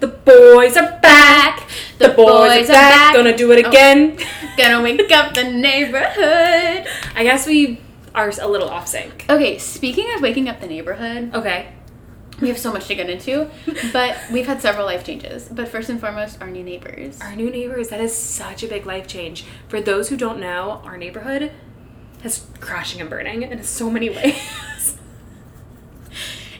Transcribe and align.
The 0.00 0.06
boys 0.08 0.76
are 0.76 0.98
back. 1.00 1.68
The, 1.98 2.08
boys, 2.08 2.68
are 2.70 2.72
back. 2.72 3.14
Gonna 3.14 3.36
do 3.36 3.52
it 3.52 3.64
Oh. 3.64 3.68
again. 3.68 4.18
Gonna 4.56 4.82
wake 4.82 5.10
up 5.12 5.34
the 5.34 5.44
neighborhood. 5.44 6.86
I 7.14 7.22
guess 7.22 7.46
we 7.46 7.80
are 8.14 8.32
a 8.40 8.48
little 8.48 8.68
off 8.68 8.88
sync. 8.88 9.26
Okay, 9.28 9.58
speaking 9.58 10.06
of 10.14 10.22
waking 10.22 10.48
up 10.48 10.60
the 10.60 10.66
neighborhood, 10.66 11.34
Okay. 11.34 11.68
we 12.40 12.48
have 12.48 12.58
so 12.58 12.72
much 12.72 12.86
to 12.88 12.94
get 12.94 13.08
into, 13.10 13.50
but 13.92 14.16
we've 14.32 14.46
had 14.46 14.60
several 14.62 14.86
life 14.86 15.04
changes. 15.04 15.48
But 15.50 15.68
first 15.68 15.90
and 15.90 16.00
foremost, 16.00 16.40
our 16.40 16.48
new 16.50 16.64
neighbors. 16.64 17.20
Our 17.20 17.36
new 17.36 17.50
neighbors, 17.50 17.88
that 17.90 18.00
is 18.00 18.16
such 18.16 18.62
a 18.62 18.66
big 18.66 18.86
life 18.86 19.06
change. 19.06 19.44
For 19.68 19.80
those 19.80 20.08
who 20.08 20.16
don't 20.16 20.40
know, 20.40 20.80
our 20.84 20.96
neighborhood 20.96 21.52
is 22.24 22.46
crashing 22.60 23.00
and 23.00 23.08
burning 23.10 23.42
in 23.42 23.62
so 23.62 23.90
many 23.90 24.08
ways. 24.16 24.96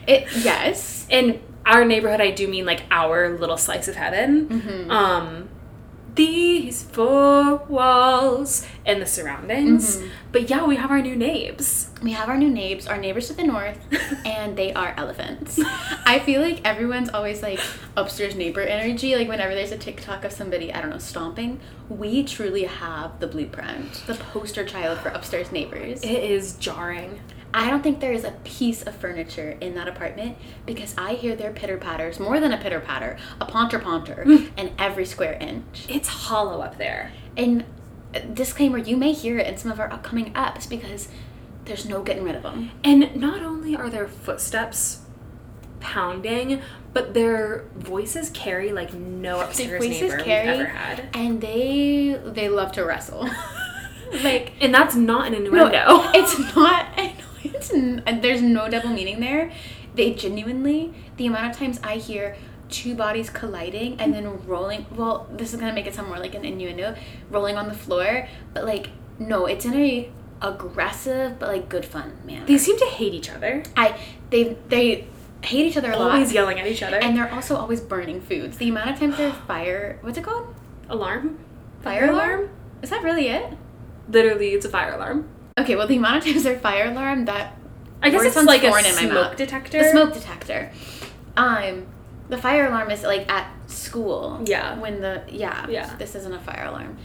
It 0.07 0.27
yes. 0.43 1.05
in 1.09 1.41
our 1.65 1.85
neighborhood, 1.85 2.21
I 2.21 2.31
do 2.31 2.47
mean 2.47 2.65
like 2.65 2.83
our 2.91 3.37
little 3.37 3.57
slice 3.57 3.87
of 3.87 3.95
heaven. 3.95 4.47
Mhm. 4.47 4.89
Um, 4.91 5.49
these 6.15 6.83
four 6.83 7.55
walls 7.69 8.67
and 8.85 9.01
the 9.01 9.05
surroundings. 9.05 9.97
Mhm. 9.97 10.09
But 10.33 10.49
yeah, 10.49 10.65
we 10.65 10.75
have 10.75 10.91
our 10.91 11.01
new 11.01 11.15
neighbors. 11.15 11.87
We 12.03 12.11
have 12.11 12.27
our 12.27 12.35
new 12.37 12.49
neighbors, 12.49 12.85
our 12.85 12.97
neighbors 12.97 13.27
to 13.27 13.33
the 13.33 13.43
north, 13.43 13.77
and 14.25 14.57
they 14.57 14.73
are 14.73 14.93
elephants. 14.97 15.57
I 16.05 16.19
feel 16.19 16.41
like 16.41 16.59
everyone's 16.65 17.09
always 17.09 17.41
like 17.41 17.61
upstairs 17.95 18.35
neighbor 18.35 18.59
energy. 18.61 19.15
Like 19.15 19.29
whenever 19.29 19.55
there's 19.55 19.71
a 19.71 19.77
TikTok 19.77 20.25
of 20.25 20.33
somebody, 20.33 20.73
I 20.73 20.81
don't 20.81 20.89
know, 20.89 20.97
stomping, 20.97 21.61
we 21.87 22.23
truly 22.23 22.63
have 22.65 23.19
the 23.21 23.27
blueprint, 23.27 24.03
the 24.05 24.15
poster 24.15 24.65
child 24.65 24.99
for 24.99 25.09
upstairs 25.09 25.51
neighbors. 25.53 26.01
It 26.03 26.09
is 26.23 26.53
jarring. 26.55 27.21
I 27.53 27.69
don't 27.69 27.81
think 27.83 27.99
there 27.99 28.13
is 28.13 28.23
a 28.23 28.31
piece 28.43 28.81
of 28.83 28.95
furniture 28.95 29.57
in 29.59 29.75
that 29.75 29.87
apartment 29.87 30.37
because 30.65 30.95
I 30.97 31.13
hear 31.15 31.35
their 31.35 31.51
pitter 31.51 31.77
patters 31.77 32.19
more 32.19 32.39
than 32.39 32.51
a 32.53 32.57
pitter 32.57 32.79
patter, 32.79 33.17
a 33.39 33.45
ponter 33.45 33.79
ponter, 33.79 34.23
in 34.23 34.71
every 34.79 35.05
square 35.05 35.33
inch. 35.33 35.85
It's 35.89 36.07
hollow 36.07 36.61
up 36.61 36.77
there. 36.77 37.11
And 37.35 37.65
uh, 38.15 38.19
disclaimer, 38.19 38.77
you 38.77 38.95
may 38.97 39.11
hear 39.13 39.37
it 39.37 39.47
in 39.47 39.57
some 39.57 39.71
of 39.71 39.79
our 39.79 39.91
upcoming 39.91 40.33
apps 40.33 40.67
because 40.69 41.09
there's 41.65 41.85
no 41.85 42.01
getting 42.03 42.23
rid 42.23 42.35
of 42.35 42.43
them. 42.43 42.71
And 42.83 43.15
not 43.15 43.41
only 43.43 43.75
are 43.75 43.89
their 43.89 44.07
footsteps 44.07 45.01
pounding, 45.79 46.61
but 46.93 47.13
their 47.13 47.65
voices 47.75 48.29
carry 48.29 48.71
like 48.71 48.93
no 48.93 49.41
upstairs 49.41 49.83
voices 49.83 50.01
neighbor 50.11 50.23
carry- 50.23 50.47
we've 50.51 50.59
ever 50.61 50.69
had. 50.69 51.09
And 51.13 51.41
they 51.41 52.19
they 52.25 52.49
love 52.49 52.71
to 52.73 52.85
wrestle. 52.85 53.29
like 54.23 54.53
And 54.61 54.73
that's 54.73 54.95
not 54.95 55.27
an 55.27 55.33
no, 55.33 55.37
innuendo. 55.39 56.11
it's 56.13 56.37
not. 56.55 56.87
It's. 57.61 57.71
n- 57.73 58.03
uh, 58.07 58.19
There's 58.19 58.41
no 58.41 58.69
double 58.69 58.89
meaning 58.89 59.19
there. 59.19 59.51
They 59.95 60.13
genuinely 60.13 60.93
the 61.17 61.27
amount 61.27 61.51
of 61.51 61.57
times 61.57 61.79
I 61.83 61.95
hear 61.95 62.35
two 62.69 62.95
bodies 62.95 63.29
colliding 63.29 63.99
and 63.99 64.13
then 64.13 64.45
rolling. 64.47 64.85
Well, 64.95 65.27
this 65.31 65.53
is 65.53 65.59
gonna 65.59 65.73
make 65.73 65.85
it 65.87 65.93
sound 65.93 66.07
more 66.07 66.17
like 66.19 66.33
an 66.35 66.45
innuendo, 66.45 66.95
rolling 67.29 67.57
on 67.57 67.67
the 67.67 67.73
floor. 67.73 68.27
But 68.53 68.65
like, 68.65 68.89
no, 69.19 69.45
it's 69.45 69.65
in 69.65 69.73
a 69.75 70.09
aggressive 70.41 71.37
but 71.37 71.49
like 71.49 71.69
good 71.69 71.85
fun 71.85 72.17
manner. 72.25 72.43
they 72.47 72.57
seem 72.57 72.75
to 72.79 72.85
hate 72.85 73.13
each 73.13 73.29
other. 73.29 73.61
I 73.77 73.99
they 74.31 74.57
they 74.69 75.07
hate 75.43 75.65
each 75.67 75.77
other 75.77 75.91
a 75.91 75.97
lot. 75.97 76.11
Always 76.13 76.33
yelling 76.33 76.59
at 76.59 76.65
each 76.67 76.81
other. 76.83 76.97
and 76.97 77.15
they're 77.15 77.31
also 77.31 77.55
always 77.57 77.79
burning 77.81 78.21
foods. 78.21 78.57
The 78.57 78.69
amount 78.69 78.89
of 78.91 78.99
times 78.99 79.17
they're 79.17 79.31
fire, 79.47 79.99
what's 80.01 80.17
it 80.17 80.23
called? 80.23 80.55
alarm? 80.89 81.37
Fire 81.81 82.09
alarm? 82.11 82.49
Is 82.81 82.89
that 82.89 83.03
really 83.03 83.27
it? 83.27 83.53
Literally, 84.09 84.49
it's 84.53 84.65
a 84.65 84.69
fire 84.69 84.93
alarm. 84.93 85.27
Okay, 85.61 85.75
well, 85.75 85.87
the 85.87 85.97
amount 85.97 86.17
of 86.17 86.23
times 86.25 86.43
they're 86.43 86.59
fire 86.59 86.91
alarm, 86.91 87.25
that 87.25 87.57
I 88.01 88.09
guess 88.09 88.23
it's 88.23 88.33
sounds 88.33 88.47
like 88.47 88.63
a 88.63 88.67
in 88.67 88.71
my 88.71 88.81
smoke 88.81 89.13
mouth. 89.13 89.37
detector. 89.37 89.79
the 89.79 89.89
smoke 89.89 90.13
detector. 90.13 90.71
Um, 91.37 91.85
the 92.29 92.37
fire 92.37 92.67
alarm 92.67 92.89
is 92.91 93.03
like 93.03 93.29
at 93.31 93.51
school. 93.69 94.41
Yeah. 94.45 94.79
When 94.79 95.01
the 95.01 95.23
yeah 95.29 95.67
Yeah. 95.69 95.95
This 95.97 96.15
isn't 96.15 96.33
a 96.33 96.39
fire 96.39 96.65
alarm. 96.65 96.97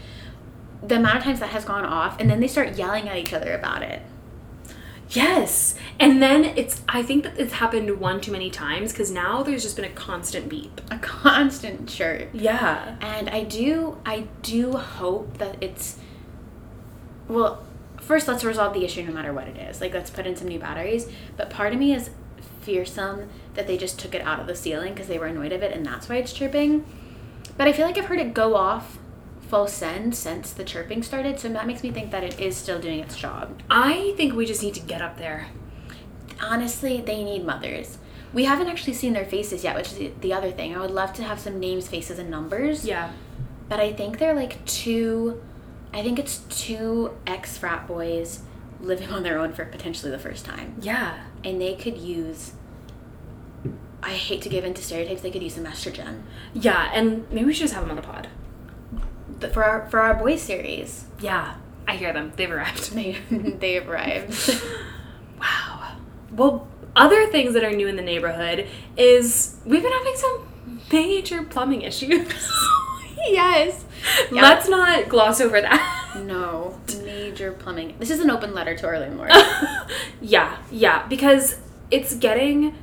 The 0.83 0.97
amount 0.97 1.19
of 1.19 1.25
times 1.25 1.41
that 1.41 1.51
has 1.51 1.65
gone 1.65 1.85
off, 1.85 2.21
and 2.21 2.31
then 2.31 2.41
they 2.41 2.49
start 2.49 2.77
yelling 2.77 3.09
at 3.09 3.17
each 3.17 3.33
other 3.33 3.55
about 3.55 3.83
it. 3.83 4.03
Yes. 5.11 5.75
And 6.01 6.23
then 6.23 6.45
it's 6.45 6.83
I 6.89 7.03
think 7.03 7.25
that 7.25 7.39
it's 7.39 7.55
happened 7.55 8.01
one 8.01 8.21
too 8.21 8.33
many 8.33 8.51
times 8.51 8.93
because 8.93 9.11
now 9.11 9.43
there's 9.43 9.63
just 9.63 9.77
been 9.77 9.85
a 9.85 9.91
constant 9.91 10.49
beep. 10.49 10.81
A 10.91 10.99
constant 10.99 11.89
chirp. 11.89 12.29
Yeah. 12.33 12.97
And 13.01 13.29
I 13.31 13.43
do, 13.45 13.99
I 14.07 14.27
do 14.43 14.73
hope 14.73 15.39
that 15.39 15.57
it's. 15.61 15.99
Well, 17.29 17.66
first 18.07 18.29
let's 18.29 18.45
resolve 18.45 18.73
the 18.73 18.85
issue 18.85 19.03
no 19.03 19.13
matter 19.13 19.33
what 19.33 19.49
it 19.49 19.57
is. 19.57 19.81
Like 19.81 19.93
let's 19.93 20.11
put 20.11 20.27
in 20.27 20.37
some 20.37 20.49
new 20.49 20.59
batteries. 20.61 21.09
But 21.37 21.51
part 21.51 21.73
of 21.73 21.79
me 21.79 21.93
is 21.93 22.11
fearsome 22.61 23.29
that 23.55 23.67
they 23.67 23.77
just 23.77 23.99
took 23.99 24.15
it 24.15 24.23
out 24.23 24.41
of 24.41 24.47
the 24.47 24.55
ceiling 24.55 24.95
because 24.95 25.09
they 25.09 25.19
were 25.19 25.27
annoyed 25.27 25.53
of 25.53 25.63
it, 25.63 25.73
and 25.73 25.85
that's 25.85 26.09
why 26.09 26.17
it's 26.17 26.33
chirping. 26.33 26.85
But 27.57 27.69
I 27.69 27.73
feel 27.73 27.87
like 27.87 27.99
I've 27.99 28.07
heard 28.07 28.19
it 28.19 28.35
go 28.35 28.55
off 28.55 28.99
full 29.49 29.67
send 29.69 30.15
since 30.15 30.53
the 30.53 30.65
chirping 30.65 31.03
started, 31.03 31.39
so 31.39 31.49
that 31.49 31.67
makes 31.67 31.83
me 31.83 31.91
think 31.91 32.11
that 32.11 32.25
it 32.25 32.39
is 32.41 32.57
still 32.57 32.81
doing 32.81 32.99
its 33.01 33.17
job. 33.17 33.61
I 33.71 34.15
think 34.17 34.35
we 34.35 34.47
just 34.47 34.63
need 34.63 34.75
to 34.75 34.81
get 34.81 35.01
up 35.03 35.19
there. 35.19 35.49
Honestly, 36.41 37.01
they 37.01 37.23
need 37.25 37.45
mothers. 37.45 37.99
We 38.35 38.45
haven't 38.45 38.69
actually 38.69 38.95
seen 38.95 39.13
their 39.13 39.25
faces 39.25 39.65
yet, 39.65 39.77
which 39.77 39.93
is 39.93 39.99
the- 39.99 40.13
the 40.21 40.33
other 40.33 40.51
thing. 40.51 40.77
I 40.77 40.81
would 40.81 40.91
love 40.91 41.13
to 41.15 41.23
have 41.23 41.39
some 41.41 41.59
names, 41.61 41.89
faces, 41.89 42.19
and 42.19 42.29
numbers. 42.29 42.85
Yeah. 42.85 43.11
But 43.69 43.81
I 43.81 43.93
think 43.93 44.19
they're 44.19 44.35
like 44.35 44.63
two, 44.67 45.41
I 45.97 46.03
think 46.03 46.19
it's 46.19 46.39
two 46.51 47.17
ex 47.27 47.57
frat 47.57 47.87
boys 47.89 48.41
living 48.83 49.09
on 49.11 49.23
their 49.23 49.39
own 49.39 49.55
for 49.55 49.65
potentially 49.65 50.13
the 50.13 50.19
first 50.19 50.45
time. 50.45 50.77
Yeah. 50.81 51.19
And 51.43 51.59
they 51.59 51.75
could 51.75 51.97
use, 51.97 52.53
I 54.03 54.11
hate 54.11 54.43
to 54.43 54.51
give 54.51 54.63
in 54.65 54.75
to 54.75 54.83
stereotypes, 54.83 55.23
they 55.23 55.31
could 55.31 55.43
use 55.43 55.55
some 55.55 55.65
estrogen. 55.65 56.21
Yeah, 56.53 56.91
and 56.93 57.27
maybe 57.31 57.47
we 57.47 57.55
should 57.55 57.63
just 57.63 57.75
have 57.75 57.83
them 57.83 57.91
on 57.91 57.97
the 57.97 58.03
pod. 58.03 58.29
But 59.41 59.55
for 59.55 59.65
our, 59.65 59.89
for 59.91 60.01
our 60.01 60.15
boys 60.15 60.43
series, 60.43 61.07
Yeah. 61.19 61.57
I 61.89 61.97
hear 61.97 62.13
them. 62.13 62.33
They've 62.37 62.51
arrived. 62.51 62.91
they, 62.95 63.13
they 63.31 63.79
arrived. 63.79 64.61
Wow. 65.39 65.97
Well, 66.33 66.67
other 66.97 67.27
things 67.27 67.53
that 67.55 67.63
are 67.63 67.71
new 67.71 67.87
in 67.89 67.97
the 67.97 68.03
neighborhood 68.03 68.67
is 68.97 69.57
we've 69.65 69.83
been 69.83 69.93
having 69.93 70.17
some 70.17 70.49
major 70.91 71.43
plumbing 71.45 71.83
issues. 71.83 72.27
yes. 73.33 73.85
Yeah. 74.31 74.43
Let's 74.43 74.69
not 74.69 75.09
gloss 75.09 75.41
over 75.41 75.61
that. 75.61 76.03
No, 76.17 76.81
major 77.05 77.53
plumbing. 77.53 77.95
This 77.99 78.09
is 78.09 78.21
an 78.21 78.31
open 78.31 78.55
letter 78.55 78.75
to 78.75 78.87
our 78.87 78.99
landlord. 78.99 79.31
yeah, 80.23 80.57
yeah, 80.71 81.07
because 81.09 81.59
it's 81.91 82.15
getting 82.15 82.75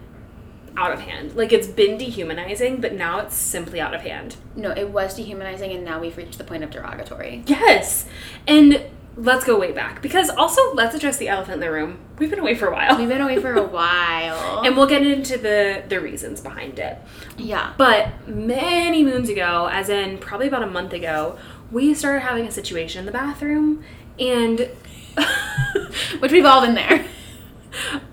out 0.78 0.92
of 0.92 1.00
hand. 1.00 1.36
Like 1.36 1.52
it's 1.52 1.66
been 1.68 1.98
dehumanizing, 1.98 2.80
but 2.80 2.94
now 2.94 3.18
it's 3.20 3.36
simply 3.36 3.82
out 3.82 3.96
of 3.96 4.02
hand. 4.02 4.36
no, 4.56 4.70
it 4.70 4.90
was 4.90 5.16
dehumanizing, 5.16 5.72
and 5.72 5.84
now 5.84 6.00
we've 6.00 6.16
reached 6.16 6.38
the 6.38 6.44
point 6.44 6.64
of 6.64 6.70
derogatory. 6.70 7.44
Yes. 7.48 8.06
And 8.48 8.86
let's 9.16 9.44
go 9.46 9.60
way 9.60 9.72
back 9.72 10.02
because 10.02 10.30
also 10.30 10.74
let's 10.74 10.96
address 10.96 11.18
the 11.18 11.28
elephant 11.28 11.56
in 11.56 11.60
the 11.60 11.72
room. 11.72 12.00
We've 12.18 12.30
been 12.30 12.40
away 12.40 12.56
for 12.56 12.68
a 12.68 12.72
while. 12.72 12.98
We've 12.98 13.08
been 13.10 13.22
away 13.22 13.40
for 13.40 13.54
a 13.54 13.62
while. 13.80 14.62
and 14.66 14.76
we'll 14.76 14.88
get 14.88 15.06
into 15.06 15.38
the 15.38 15.84
the 15.88 16.00
reasons 16.00 16.42
behind 16.42 16.80
it. 16.80 16.98
yeah. 17.38 17.74
But 17.78 18.28
many 18.28 19.04
moons 19.04 19.30
ago, 19.30 19.70
as 19.72 19.90
in 19.90 20.18
probably 20.18 20.48
about 20.48 20.64
a 20.64 20.68
month 20.68 20.94
ago, 20.94 21.38
we 21.72 21.94
started 21.94 22.22
having 22.22 22.46
a 22.48 22.52
situation 22.52 23.00
in 23.00 23.06
the 23.06 23.12
bathroom 23.12 23.84
and 24.20 24.70
Which 26.20 26.32
we've 26.32 26.46
all 26.46 26.62
been 26.62 26.74
there. 26.76 27.06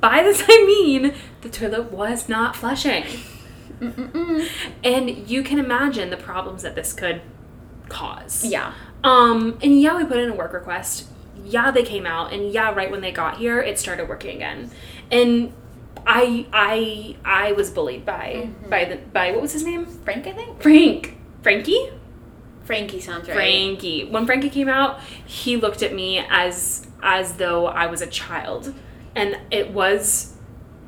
by 0.00 0.22
this 0.22 0.42
I 0.48 0.64
mean 0.66 1.14
the 1.40 1.48
toilet 1.48 1.90
was 1.92 2.28
not 2.28 2.54
flushing. 2.56 3.04
Mm-mm-mm. 3.80 4.46
And 4.84 5.28
you 5.30 5.42
can 5.42 5.58
imagine 5.58 6.10
the 6.10 6.16
problems 6.18 6.62
that 6.62 6.74
this 6.74 6.92
could 6.92 7.22
cause. 7.88 8.44
Yeah. 8.44 8.74
Um, 9.02 9.58
and 9.62 9.80
yeah, 9.80 9.96
we 9.96 10.04
put 10.04 10.18
in 10.18 10.30
a 10.30 10.34
work 10.34 10.52
request. 10.52 11.06
Yeah, 11.44 11.70
they 11.70 11.82
came 11.82 12.06
out, 12.06 12.32
and 12.32 12.52
yeah, 12.52 12.72
right 12.72 12.90
when 12.90 13.00
they 13.00 13.12
got 13.12 13.38
here, 13.38 13.60
it 13.60 13.78
started 13.78 14.08
working 14.08 14.36
again. 14.36 14.70
And 15.10 15.52
I, 16.06 16.46
I, 16.52 17.16
I 17.24 17.52
was 17.52 17.70
bullied 17.70 18.04
by 18.04 18.50
by 18.68 18.84
the 18.84 18.96
by 18.96 19.32
what 19.32 19.42
was 19.42 19.52
his 19.52 19.64
name? 19.64 19.86
Frank, 19.86 20.26
I 20.26 20.32
think? 20.32 20.62
Frank, 20.62 21.16
Frankie, 21.42 21.90
Frankie 22.70 23.00
sounds 23.00 23.26
right. 23.26 23.34
Frankie. 23.34 24.04
When 24.04 24.26
Frankie 24.26 24.48
came 24.48 24.68
out, 24.68 25.00
he 25.26 25.56
looked 25.56 25.82
at 25.82 25.92
me 25.92 26.24
as 26.30 26.86
as 27.02 27.34
though 27.34 27.66
I 27.66 27.86
was 27.86 28.00
a 28.00 28.06
child, 28.06 28.74
and 29.16 29.38
it 29.50 29.72
was 29.72 30.36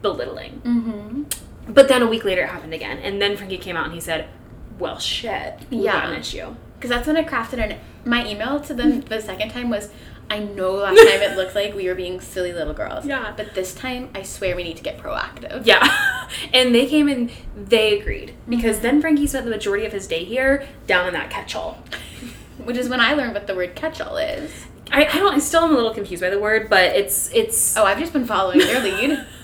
belittling. 0.00 0.62
Mm-hmm. 0.65 1.73
But 1.73 1.88
then 1.88 2.03
a 2.03 2.06
week 2.06 2.25
later, 2.25 2.43
it 2.43 2.50
happened 2.50 2.75
again, 2.75 2.99
and 2.99 3.20
then 3.20 3.37
Frankie 3.37 3.58
came 3.58 3.76
out 3.76 3.87
and 3.87 3.94
he 3.94 4.00
said, 4.00 4.29
"Well, 4.79 4.99
shit, 4.99 5.58
we 5.70 5.85
got 5.85 6.11
an 6.11 6.20
issue." 6.20 6.55
Because 6.82 6.96
that's 6.96 7.06
when 7.06 7.17
I 7.17 7.23
crafted 7.23 7.62
an. 7.62 7.79
My 8.05 8.26
email 8.26 8.58
to 8.58 8.75
them 8.75 9.02
the 9.02 9.23
second 9.23 9.50
time 9.50 9.70
was, 9.70 9.90
I 10.29 10.40
know 10.40 10.73
last 10.73 10.96
time 10.96 11.23
it 11.23 11.37
looked 11.37 11.55
like 11.55 11.76
we 11.76 11.87
were 11.87 11.94
being 11.94 12.20
silly 12.20 12.52
little 12.52 12.75
girls. 12.75 13.06
Yeah. 13.06 13.32
But 13.37 13.55
this 13.55 13.73
time, 13.73 14.08
I 14.17 14.25
swear 14.25 14.56
we 14.56 14.64
need 14.64 14.79
to 14.79 14.82
get 14.82 14.99
proactive. 14.99 15.64
Yeah. 15.64 16.26
and 16.52 16.75
they 16.75 16.87
came 16.87 17.06
and 17.06 17.31
they 17.56 18.00
agreed 18.00 18.34
because 18.49 18.79
mm-hmm. 18.79 18.82
then 18.82 19.00
Frankie 19.00 19.29
spent 19.29 19.44
the 19.44 19.52
majority 19.52 19.87
of 19.87 19.93
his 19.93 20.08
day 20.08 20.25
here 20.25 20.67
down 20.88 21.06
in 21.06 21.14
that 21.14 21.31
catch-all. 21.31 21.79
Which 22.64 22.76
is 22.76 22.88
when 22.88 22.99
I 22.99 23.12
learned 23.12 23.34
what 23.34 23.46
the 23.46 23.55
word 23.55 23.76
catch-all 23.76 24.17
is. 24.17 24.67
I, 24.90 25.05
I 25.05 25.19
don't 25.20 25.34
I 25.34 25.38
still 25.38 25.62
am 25.62 25.70
a 25.70 25.75
little 25.75 25.94
confused 25.94 26.20
by 26.20 26.31
the 26.31 26.40
word, 26.40 26.69
but 26.69 26.96
it's 26.96 27.31
it's 27.32 27.76
Oh, 27.76 27.84
I've 27.84 28.00
just 28.00 28.12
been 28.12 28.26
following 28.26 28.58
their 28.58 28.82
lead. 28.82 29.25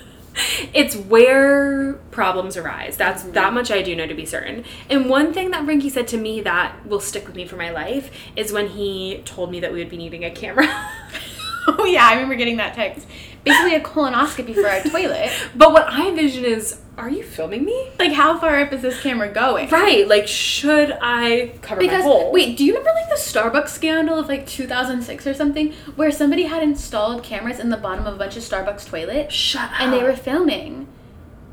it's 0.74 0.96
where 0.96 1.94
problems 2.10 2.56
arise. 2.56 2.96
That's 2.96 3.22
mm-hmm. 3.22 3.32
that 3.32 3.52
much 3.52 3.70
I 3.70 3.82
do 3.82 3.94
know 3.94 4.06
to 4.06 4.14
be 4.14 4.26
certain. 4.26 4.64
And 4.88 5.08
one 5.08 5.32
thing 5.32 5.50
that 5.50 5.64
Frankie 5.64 5.90
said 5.90 6.08
to 6.08 6.16
me 6.16 6.40
that 6.42 6.86
will 6.86 7.00
stick 7.00 7.26
with 7.26 7.36
me 7.36 7.46
for 7.46 7.56
my 7.56 7.70
life 7.70 8.10
is 8.36 8.52
when 8.52 8.68
he 8.68 9.22
told 9.24 9.50
me 9.50 9.60
that 9.60 9.72
we 9.72 9.78
would 9.78 9.90
be 9.90 9.96
needing 9.96 10.24
a 10.24 10.30
camera. 10.30 10.66
oh 11.68 11.84
yeah, 11.84 12.06
I 12.06 12.14
remember 12.14 12.34
getting 12.34 12.56
that 12.58 12.74
text. 12.74 13.06
Basically 13.44 13.74
a 13.74 13.80
colonoscopy 13.80 14.54
for 14.54 14.66
our 14.66 14.80
toilet. 14.90 15.30
but 15.54 15.72
what 15.72 15.86
I 15.88 16.08
envision 16.08 16.44
is, 16.44 16.80
are 16.98 17.08
you 17.08 17.22
filming 17.22 17.64
me? 17.64 17.90
Like 17.98 18.12
how 18.12 18.38
far 18.38 18.60
up 18.60 18.72
is 18.72 18.82
this 18.82 19.00
camera 19.00 19.28
going? 19.32 19.68
Right, 19.70 20.06
like 20.08 20.26
should 20.26 20.96
I 21.00 21.52
cover 21.62 21.80
Because 21.80 22.04
my 22.04 22.10
hole? 22.10 22.32
wait, 22.32 22.56
do 22.58 22.64
you 22.64 22.72
remember 22.76 22.90
like 22.94 23.08
the 23.08 23.14
Starbucks 23.14 23.68
scandal 23.68 24.18
of 24.18 24.28
like 24.28 24.46
2006 24.46 25.26
or 25.26 25.34
something, 25.34 25.72
where 25.96 26.10
somebody 26.10 26.42
had 26.44 26.62
installed 26.62 27.22
cameras 27.22 27.58
in 27.60 27.70
the 27.70 27.76
bottom 27.76 28.06
of 28.06 28.14
a 28.14 28.18
bunch 28.18 28.36
of 28.36 28.42
Starbucks 28.42 28.86
toilets, 28.88 29.32
shut 29.34 29.70
up. 29.70 29.80
and 29.80 29.92
they 29.92 30.02
were 30.02 30.16
filming, 30.16 30.88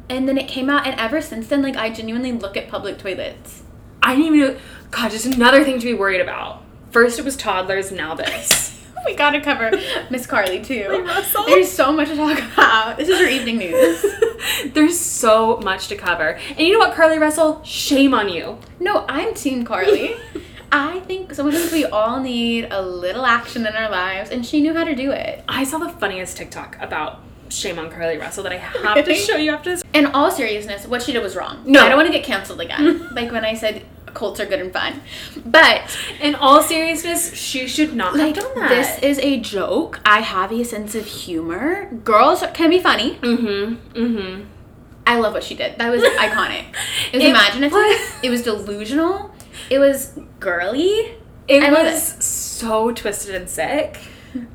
and 0.09 0.27
then 0.27 0.37
it 0.37 0.47
came 0.47 0.69
out, 0.69 0.87
and 0.87 0.99
ever 0.99 1.21
since 1.21 1.47
then, 1.47 1.61
like 1.61 1.75
I 1.75 1.91
genuinely 1.91 2.31
look 2.31 2.57
at 2.57 2.67
public 2.67 2.97
toilets. 2.97 3.61
I 4.01 4.15
didn't 4.15 4.35
even 4.35 4.39
know. 4.55 4.59
God, 4.91 5.11
just 5.11 5.25
another 5.27 5.63
thing 5.63 5.79
to 5.79 5.85
be 5.85 5.93
worried 5.93 6.21
about. 6.21 6.63
First 6.91 7.19
it 7.19 7.25
was 7.25 7.35
toddlers, 7.37 7.91
now 7.91 8.15
this. 8.15 8.71
we 9.05 9.15
gotta 9.15 9.41
cover 9.41 9.71
Miss 10.09 10.27
Carlee 10.27 10.63
too. 10.65 10.83
Carlee 10.83 11.05
Russell. 11.07 11.45
There's 11.45 11.71
so 11.71 11.91
much 11.91 12.09
to 12.09 12.15
talk 12.15 12.37
about. 12.37 12.97
This 12.97 13.09
is 13.09 13.19
her 13.19 13.27
evening 13.27 13.57
news. 13.57 14.05
There's 14.73 14.99
so 14.99 15.57
much 15.57 15.87
to 15.87 15.95
cover. 15.95 16.39
And 16.49 16.59
you 16.59 16.73
know 16.73 16.79
what, 16.79 16.93
Carlee 16.95 17.19
Russell? 17.19 17.63
Shame 17.63 18.13
on 18.13 18.29
you. 18.29 18.57
No, 18.79 19.05
I'm 19.07 19.33
Team 19.33 19.65
Carlee. 19.65 20.19
I 20.71 20.99
think 21.01 21.33
sometimes 21.33 21.71
we 21.71 21.85
all 21.85 22.19
need 22.19 22.67
a 22.71 22.81
little 22.81 23.25
action 23.25 23.65
in 23.65 23.75
our 23.75 23.89
lives, 23.89 24.29
and 24.29 24.45
she 24.45 24.61
knew 24.61 24.73
how 24.73 24.83
to 24.83 24.95
do 24.95 25.11
it. 25.11 25.43
I 25.47 25.63
saw 25.63 25.77
the 25.77 25.89
funniest 25.89 26.35
TikTok 26.37 26.77
about 26.81 27.21
shame 27.49 27.79
on 27.79 27.89
Carlee 27.89 28.19
Russell 28.19 28.43
that 28.43 28.51
I 28.51 28.57
have 28.57 29.05
to 29.05 29.13
show 29.15 29.37
you 29.37 29.51
after 29.51 29.69
this. 29.69 29.83
In 29.93 30.07
all 30.07 30.31
seriousness, 30.31 30.85
what 30.87 31.01
she 31.03 31.13
did 31.13 31.23
was 31.23 31.35
wrong. 31.35 31.61
No. 31.65 31.79
I 31.79 31.87
don't 31.87 31.97
want 31.97 32.07
to 32.07 32.13
get 32.13 32.25
canceled 32.25 32.59
again. 32.59 33.07
like 33.13 33.31
when 33.31 33.45
I 33.45 33.53
said 33.53 33.85
cults 34.15 34.39
are 34.39 34.45
good 34.47 34.59
and 34.59 34.73
fun. 34.73 35.01
But 35.45 35.95
In 36.21 36.33
all 36.35 36.61
seriousness, 36.63 37.35
she 37.35 37.67
should 37.67 37.93
not 37.95 38.15
like 38.15 38.35
have 38.35 38.45
done 38.45 38.55
that. 38.55 38.69
this 38.69 38.99
is 39.03 39.19
a 39.19 39.39
joke. 39.39 39.99
I 40.05 40.21
have 40.21 40.51
a 40.51 40.63
sense 40.63 40.95
of 40.95 41.05
humor. 41.05 41.91
Girls 42.03 42.43
can 42.53 42.69
be 42.71 42.79
funny. 42.79 43.15
Mm-hmm. 43.17 43.99
Mm-hmm. 44.03 44.43
I 45.07 45.19
love 45.19 45.33
what 45.33 45.43
she 45.43 45.53
did. 45.55 45.77
That 45.77 45.91
was 45.91 46.01
iconic. 46.27 46.65
It 47.11 47.17
was 47.17 47.23
It 47.23 47.29
imaginative. 47.29 47.73
was- 47.73 48.13
It 48.23 48.29
was 48.31 48.41
delusional. 48.41 49.31
It 49.69 49.77
was 49.79 50.17
girly. 50.39 51.15
It 51.47 51.63
I 51.63 51.71
was 51.71 52.01
so 52.25 52.91
twisted 52.91 53.35
and 53.35 53.47
sick 53.47 53.99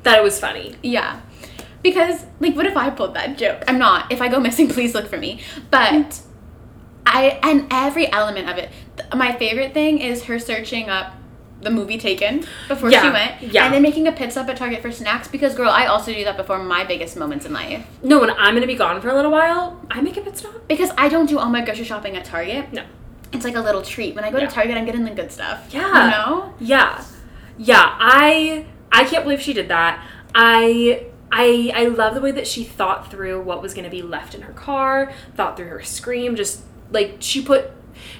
that 0.03 0.17
it 0.19 0.23
was 0.23 0.39
funny. 0.39 0.75
Yeah. 0.83 1.21
Because, 1.81 2.25
like, 2.39 2.55
what 2.55 2.65
if 2.67 2.75
I 2.77 2.89
pulled 2.91 3.13
that 3.15 3.37
joke? 3.37 3.63
I'm 3.67 3.79
not. 3.79 4.11
If 4.11 4.21
I 4.21 4.27
go 4.27 4.39
missing, 4.39 4.67
please 4.67 4.93
look 4.93 5.07
for 5.07 5.17
me. 5.17 5.39
But 5.71 6.21
I, 7.05 7.39
and 7.41 7.65
every 7.71 8.11
element 8.11 8.47
of 8.49 8.57
it. 8.57 8.69
My 9.15 9.31
favorite 9.33 9.73
thing 9.73 9.99
is 9.99 10.23
her 10.25 10.39
searching 10.39 10.89
up 10.89 11.13
the 11.61 11.69
movie 11.69 11.97
Taken 11.99 12.43
before 12.67 12.89
she 12.91 12.97
went. 12.97 13.39
yeah. 13.43 13.65
And 13.65 13.73
then 13.73 13.83
making 13.83 14.07
a 14.07 14.11
pit 14.11 14.31
stop 14.31 14.49
at 14.49 14.57
Target 14.57 14.81
for 14.81 14.91
snacks 14.91 15.27
because, 15.27 15.53
girl, 15.53 15.69
I 15.69 15.85
also 15.85 16.11
do 16.11 16.23
that 16.23 16.35
before 16.35 16.57
my 16.57 16.83
biggest 16.83 17.15
moments 17.15 17.45
in 17.45 17.53
life. 17.53 17.85
No, 18.01 18.19
when 18.19 18.31
I'm 18.31 18.55
gonna 18.55 18.65
be 18.65 18.73
gone 18.75 18.99
for 18.99 19.09
a 19.09 19.13
little 19.15 19.31
while, 19.31 19.79
I 19.91 20.01
make 20.01 20.17
a 20.17 20.21
pit 20.21 20.37
stop. 20.37 20.67
Because 20.67 20.89
I 20.97 21.07
don't 21.07 21.27
do 21.27 21.37
all 21.37 21.49
my 21.49 21.63
grocery 21.63 21.85
shopping 21.85 22.17
at 22.17 22.25
Target. 22.25 22.73
No. 22.73 22.83
It's 23.31 23.45
like 23.45 23.55
a 23.55 23.61
little 23.61 23.83
treat. 23.83 24.15
When 24.15 24.23
I 24.23 24.31
go 24.31 24.39
Yeah. 24.39 24.47
to 24.47 24.51
Target, 24.55 24.75
I'm 24.75 24.85
getting 24.85 25.03
the 25.05 25.11
good 25.11 25.31
stuff. 25.31 25.67
Yeah. 25.71 26.05
You 26.05 26.11
know? 26.11 26.53
Yeah. 26.59 27.03
Yeah. 27.57 27.95
I 27.99 28.65
I 28.91 29.03
can't 29.05 29.23
believe 29.23 29.39
she 29.41 29.53
did 29.53 29.67
that. 29.69 30.03
I 30.33 31.05
I 31.31 31.71
I 31.75 31.85
love 31.85 32.15
the 32.15 32.21
way 32.21 32.31
that 32.31 32.47
she 32.47 32.63
thought 32.63 33.11
through 33.11 33.39
what 33.41 33.61
was 33.61 33.73
gonna 33.75 33.89
be 33.89 34.01
left 34.01 34.33
in 34.33 34.41
her 34.41 34.53
car, 34.53 35.13
thought 35.35 35.57
through 35.57 35.67
her 35.67 35.83
scream, 35.83 36.35
just 36.35 36.61
like 36.91 37.17
she 37.19 37.41
put 37.43 37.71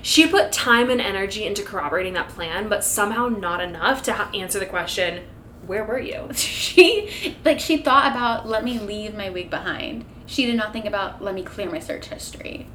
she 0.01 0.27
put 0.27 0.51
time 0.51 0.89
and 0.89 1.01
energy 1.01 1.45
into 1.45 1.63
corroborating 1.63 2.13
that 2.13 2.29
plan, 2.29 2.69
but 2.69 2.83
somehow 2.83 3.27
not 3.27 3.61
enough 3.61 4.01
to 4.03 4.13
ha- 4.13 4.31
answer 4.33 4.59
the 4.59 4.65
question, 4.65 5.23
where 5.65 5.83
were 5.83 5.99
you? 5.99 6.29
She, 6.33 7.35
like, 7.43 7.59
she 7.59 7.77
thought 7.77 8.11
about, 8.11 8.47
let 8.47 8.63
me 8.63 8.79
leave 8.79 9.13
my 9.13 9.29
wig 9.29 9.49
behind. 9.49 10.05
She 10.25 10.45
did 10.45 10.55
not 10.55 10.71
think 10.71 10.85
about, 10.85 11.21
let 11.21 11.35
me 11.35 11.43
clear 11.43 11.69
my 11.69 11.79
search 11.79 12.05
history. 12.05 12.67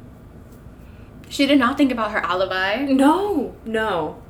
She 1.28 1.46
did 1.46 1.58
not 1.58 1.76
think 1.76 1.90
about 1.90 2.12
her 2.12 2.18
alibi. 2.18 2.84
No, 2.84 3.56
no. 3.64 4.22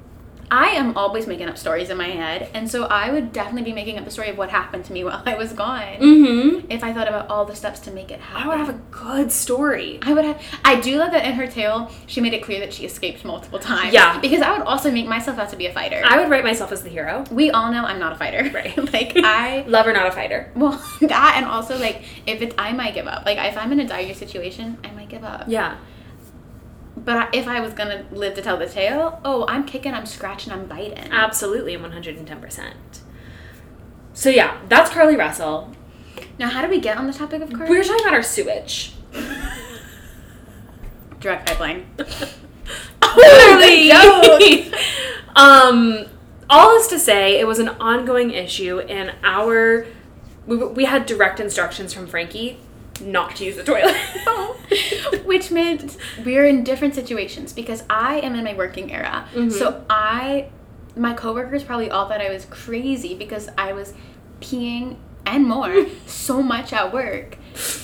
I 0.51 0.69
am 0.71 0.97
always 0.97 1.27
making 1.27 1.49
up 1.49 1.59
stories 1.59 1.91
in 1.91 1.97
my 1.97 2.09
head, 2.09 2.49
and 2.55 2.71
so 2.71 2.85
I 2.85 3.11
would 3.11 3.33
definitely 3.33 3.63
be 3.63 3.73
making 3.73 3.99
up 3.99 4.05
the 4.05 4.11
story 4.11 4.31
of 4.31 4.39
what 4.39 4.51
happened 4.51 4.85
to 4.87 4.93
me 4.93 5.05
while 5.05 5.23
I 5.27 5.35
was 5.35 5.53
gone. 5.53 5.97
Mm-hmm. 5.97 6.71
If 6.71 6.85
I 6.85 6.93
thought 6.93 7.09
about 7.09 7.29
all 7.29 7.45
the 7.45 7.55
steps 7.55 7.81
to 7.81 7.91
make 7.91 8.11
it 8.11 8.21
happen. 8.21 8.43
I 8.43 8.49
would 8.49 8.59
have 8.59 8.69
a 8.69 8.81
good 8.91 9.33
story. 9.33 9.99
I 10.03 10.15
would 10.15 10.25
have. 10.25 10.41
I 10.65 10.81
do 10.81 10.99
love 10.99 11.13
that 11.13 11.25
in 11.25 11.33
her 11.33 11.47
tale, 11.47 11.91
she 12.07 12.21
made 12.21 12.35
it 12.35 12.43
clear 12.43 12.61
that 12.61 12.73
she 12.73 12.85
escaped 12.85 13.25
multiple 13.25 13.59
times. 13.59 13.93
Yeah. 13.93 14.19
Because 14.21 14.43
I 14.43 14.53
would 14.57 14.67
also 14.67 14.91
make 14.91 15.07
myself 15.07 15.39
out 15.39 15.51
to 15.51 15.57
be 15.57 15.67
a 15.67 15.73
fighter. 15.73 16.03
I 16.05 16.19
would 16.21 16.31
write 16.31 16.45
myself 16.45 16.73
as 16.73 16.83
the 16.83 16.91
hero. 16.91 17.25
we 17.31 17.51
all 17.51 17.71
know 17.73 17.85
I'm 17.85 17.99
not 17.99 18.13
a 18.13 18.17
fighter. 18.17 18.51
Right. 18.53 18.77
like 18.93 19.13
I. 19.17 19.65
Lover, 19.67 19.93
not 19.93 20.07
a 20.07 20.13
fighter. 20.13 20.51
Well, 20.55 20.83
that 21.01 21.35
and 21.37 21.47
also 21.47 21.79
like 21.79 22.03
if 22.27 22.43
it's 22.43 22.55
I 22.59 22.73
might 22.73 22.95
give 22.95 23.07
up. 23.07 23.25
Like 23.27 23.39
if 23.39 23.57
I'm 23.59 23.73
in 23.73 23.81
a 23.81 23.87
dire 23.87 24.15
situation, 24.15 24.79
I 24.85 24.91
might 24.93 25.09
give 25.09 25.25
up. 25.25 25.45
Yeah. 25.49 25.77
But 27.07 27.17
I- 27.17 27.29
if 27.33 27.49
I 27.49 27.61
was 27.61 27.73
gonna 27.73 28.05
live 28.11 28.35
to 28.35 28.43
tell 28.43 28.59
the 28.59 28.67
tale, 28.67 29.21
oh, 29.25 29.47
I'm 29.49 29.65
kicking, 29.65 29.95
I'm 29.95 30.05
scratching, 30.05 30.53
I'm 30.53 30.67
biting. 30.67 31.09
Absolutely, 31.11 31.75
110%. 31.77 32.75
So 34.13 34.29
yeah, 34.29 34.59
that's 34.69 34.91
Carlee 34.91 35.17
Russell. 35.17 35.73
Now, 36.39 36.49
how 36.49 36.63
do 36.63 36.69
we 36.69 36.81
get 36.81 36.97
on 36.99 37.07
the 37.07 37.13
topic 37.13 37.41
of 37.43 37.51
Carlee? 37.51 37.69
We 37.71 37.79
were 37.79 37.85
talking 37.85 38.05
about 38.05 38.15
our 38.15 38.23
sewage. 38.23 38.93
direct 41.21 41.47
pipeline. 41.47 41.87
Literally. 43.17 44.73
um, 45.37 46.07
all 46.51 46.77
is 46.77 46.89
to 46.89 46.99
say, 46.99 47.39
it 47.39 47.47
was 47.47 47.61
an 47.61 47.69
ongoing 47.69 48.33
issue, 48.33 48.81
and 48.81 49.15
our 49.23 49.87
we, 50.47 50.57
we 50.57 50.85
had 50.85 51.07
direct 51.07 51.41
instructions 51.41 51.93
from 51.93 52.07
Frankie 52.07 52.59
not 53.01 53.37
to 53.37 53.45
use 53.45 53.57
the 53.57 53.65
toilet. 53.65 53.95
Which 55.25 55.51
meant 55.51 55.97
we're 56.25 56.47
in 56.47 56.65
different 56.65 56.95
situations 56.95 57.53
because 57.53 57.85
I 57.91 58.21
am 58.21 58.35
in 58.35 58.45
my 58.45 58.55
working 58.55 58.93
era. 58.93 59.29
So 59.51 59.85
I, 59.91 60.49
my 60.97 61.13
coworkers 61.15 61.63
probably 61.65 61.91
all 61.91 62.09
thought 62.09 62.21
I 62.21 62.31
was 62.31 62.45
crazy 62.47 63.15
because 63.15 63.49
I 63.59 63.73
was 63.73 63.95
peeing 64.41 64.97
and 65.25 65.45
more 65.47 65.87
so 66.07 66.43
much 66.43 66.73
at 66.73 66.93
work 66.93 67.37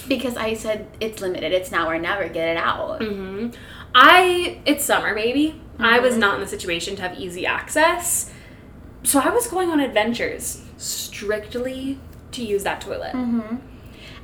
because 0.08 0.36
I 0.36 0.54
said 0.54 0.86
it's 1.00 1.20
limited, 1.20 1.52
it's 1.52 1.70
now 1.70 1.88
or 1.88 1.98
never, 1.98 2.28
get 2.28 2.48
it 2.48 2.56
out. 2.56 3.02
hmm 3.02 3.48
I 3.94 4.60
it's 4.64 4.84
summer, 4.84 5.14
baby. 5.14 5.60
I 5.78 5.98
was 5.98 6.16
not 6.16 6.34
in 6.36 6.40
the 6.40 6.46
situation 6.46 6.94
to 6.96 7.02
have 7.02 7.18
easy 7.18 7.44
access, 7.44 8.30
so 9.02 9.18
I 9.18 9.30
was 9.30 9.46
going 9.48 9.68
on 9.70 9.80
adventures 9.80 10.62
strictly 10.78 11.98
to 12.30 12.44
use 12.44 12.62
that 12.64 12.80
toilet. 12.80 13.12
hmm 13.12 13.56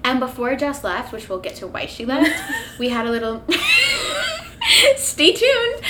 And 0.04 0.20
before 0.20 0.54
Jess 0.56 0.82
left, 0.84 1.12
which 1.12 1.28
we'll 1.28 1.40
get 1.40 1.56
to 1.56 1.66
why 1.66 1.86
she 1.86 2.04
left, 2.06 2.30
we 2.78 2.88
had 2.88 3.06
a 3.06 3.10
little. 3.10 3.42
Stay 4.96 5.32
tuned. 5.32 5.82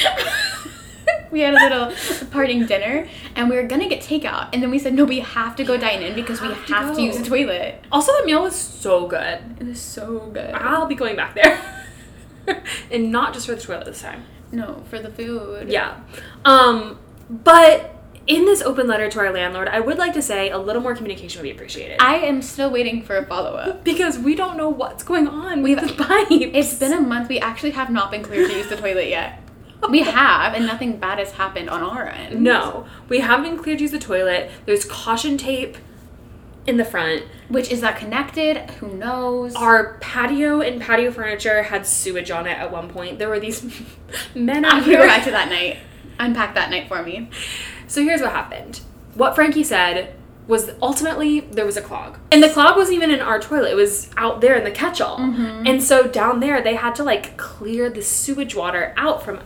we 1.30 1.40
had 1.40 1.54
a 1.54 1.56
little 1.56 2.26
parting 2.30 2.66
dinner, 2.66 3.08
and 3.36 3.48
we 3.50 3.56
were 3.56 3.64
gonna 3.64 3.88
get 3.88 4.00
takeout, 4.02 4.48
and 4.52 4.62
then 4.62 4.70
we 4.70 4.78
said 4.78 4.94
no, 4.94 5.04
we 5.04 5.20
have 5.20 5.56
to 5.56 5.64
go 5.64 5.76
dine 5.76 6.02
in 6.02 6.14
because 6.14 6.40
we 6.40 6.48
Have 6.48 6.66
to 6.66 6.72
have 6.74 6.90
to 6.90 6.96
go. 6.96 7.02
use 7.02 7.18
the 7.18 7.24
toilet. 7.24 7.82
Also, 7.92 8.12
the 8.20 8.26
meal 8.26 8.42
was 8.42 8.56
so 8.56 9.06
good. 9.06 9.40
It 9.60 9.66
was 9.66 9.80
so 9.80 10.20
good. 10.32 10.50
I'll 10.54 10.86
be 10.86 10.94
going 10.94 11.16
back 11.16 11.34
there. 11.34 11.60
and 12.90 13.10
not 13.12 13.34
just 13.34 13.46
for 13.46 13.54
the 13.54 13.60
toilet 13.60 13.84
this 13.86 14.00
time. 14.02 14.24
No, 14.52 14.82
for 14.88 14.98
the 14.98 15.10
food. 15.10 15.68
Yeah. 15.68 16.00
Um, 16.44 16.98
but 17.28 17.94
in 18.28 18.44
this 18.44 18.62
open 18.62 18.86
letter 18.86 19.08
to 19.10 19.18
our 19.20 19.32
landlord, 19.32 19.66
I 19.68 19.80
would 19.80 19.98
like 19.98 20.12
to 20.12 20.22
say 20.22 20.50
a 20.50 20.58
little 20.58 20.82
more 20.82 20.94
communication 20.94 21.40
would 21.40 21.44
be 21.44 21.50
appreciated. 21.50 21.96
I 22.00 22.16
am 22.18 22.42
still 22.42 22.70
waiting 22.70 23.02
for 23.02 23.16
a 23.16 23.24
follow 23.26 23.54
up. 23.56 23.82
because 23.84 24.18
we 24.18 24.34
don't 24.34 24.56
know 24.56 24.68
what's 24.68 25.02
going 25.02 25.26
on 25.26 25.62
with 25.62 25.80
the 25.80 25.94
pipes. 26.04 26.28
It's 26.30 26.74
been 26.74 26.92
a 26.92 27.00
month. 27.00 27.28
We 27.30 27.40
actually 27.40 27.70
have 27.72 27.90
not 27.90 28.10
been 28.10 28.22
cleared 28.22 28.50
to 28.50 28.56
use 28.56 28.68
the 28.68 28.76
toilet 28.76 29.08
yet. 29.08 29.40
We 29.90 30.02
have, 30.02 30.54
and 30.54 30.66
nothing 30.66 30.98
bad 30.98 31.20
has 31.20 31.30
happened 31.30 31.70
on 31.70 31.82
our 31.84 32.08
end. 32.08 32.42
No, 32.42 32.84
we 33.08 33.20
haven't 33.20 33.48
been 33.48 33.62
cleared 33.62 33.78
to 33.78 33.84
use 33.84 33.92
the 33.92 34.00
toilet. 34.00 34.50
There's 34.66 34.84
caution 34.84 35.38
tape 35.38 35.76
in 36.66 36.78
the 36.78 36.84
front. 36.84 37.22
Which 37.48 37.70
is 37.70 37.80
that 37.82 37.96
connected? 37.96 38.56
Who 38.80 38.88
knows? 38.88 39.54
Our 39.54 39.94
patio 40.00 40.60
and 40.60 40.80
patio 40.82 41.12
furniture 41.12 41.62
had 41.62 41.86
sewage 41.86 42.28
on 42.32 42.48
it 42.48 42.58
at 42.58 42.72
one 42.72 42.88
point. 42.88 43.20
There 43.20 43.28
were 43.28 43.38
these 43.38 43.62
men 44.34 44.64
I'll 44.64 44.78
out 44.78 44.84
go 44.84 44.90
here. 44.90 45.06
back 45.06 45.22
to 45.24 45.30
that 45.30 45.48
night. 45.48 45.78
Unpack 46.18 46.56
that 46.56 46.70
night 46.70 46.88
for 46.88 47.00
me. 47.04 47.30
So 47.88 48.02
here's 48.02 48.20
what 48.20 48.30
happened. 48.30 48.80
What 49.14 49.34
Frankie 49.34 49.64
said 49.64 50.14
was 50.46 50.70
ultimately 50.80 51.40
there 51.40 51.66
was 51.66 51.76
a 51.76 51.82
clog. 51.82 52.18
And 52.30 52.42
the 52.42 52.48
clog 52.48 52.76
wasn't 52.76 52.96
even 52.96 53.10
in 53.10 53.20
our 53.20 53.40
toilet. 53.40 53.72
It 53.72 53.76
was 53.76 54.10
out 54.16 54.40
there 54.40 54.56
in 54.56 54.64
the 54.64 54.70
catch-all. 54.70 55.18
Mm-hmm. 55.18 55.66
And 55.66 55.82
so 55.82 56.06
down 56.06 56.40
there 56.40 56.62
they 56.62 56.76
had 56.76 56.94
to 56.96 57.04
like 57.04 57.36
clear 57.36 57.90
the 57.90 58.02
sewage 58.02 58.54
water 58.54 58.94
out 58.96 59.22
from 59.22 59.40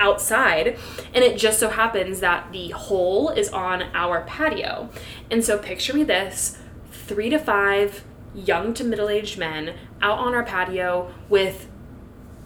outside 0.00 0.76
and 1.14 1.24
it 1.24 1.38
just 1.38 1.60
so 1.60 1.70
happens 1.70 2.18
that 2.20 2.50
the 2.52 2.70
hole 2.70 3.30
is 3.30 3.48
on 3.48 3.82
our 3.94 4.22
patio. 4.22 4.90
And 5.30 5.44
so 5.44 5.58
picture 5.58 5.94
me 5.94 6.04
this, 6.04 6.58
3 6.90 7.30
to 7.30 7.38
5 7.38 8.04
young 8.34 8.74
to 8.74 8.84
middle-aged 8.84 9.38
men 9.38 9.74
out 10.02 10.18
on 10.18 10.34
our 10.34 10.42
patio 10.42 11.12
with 11.28 11.68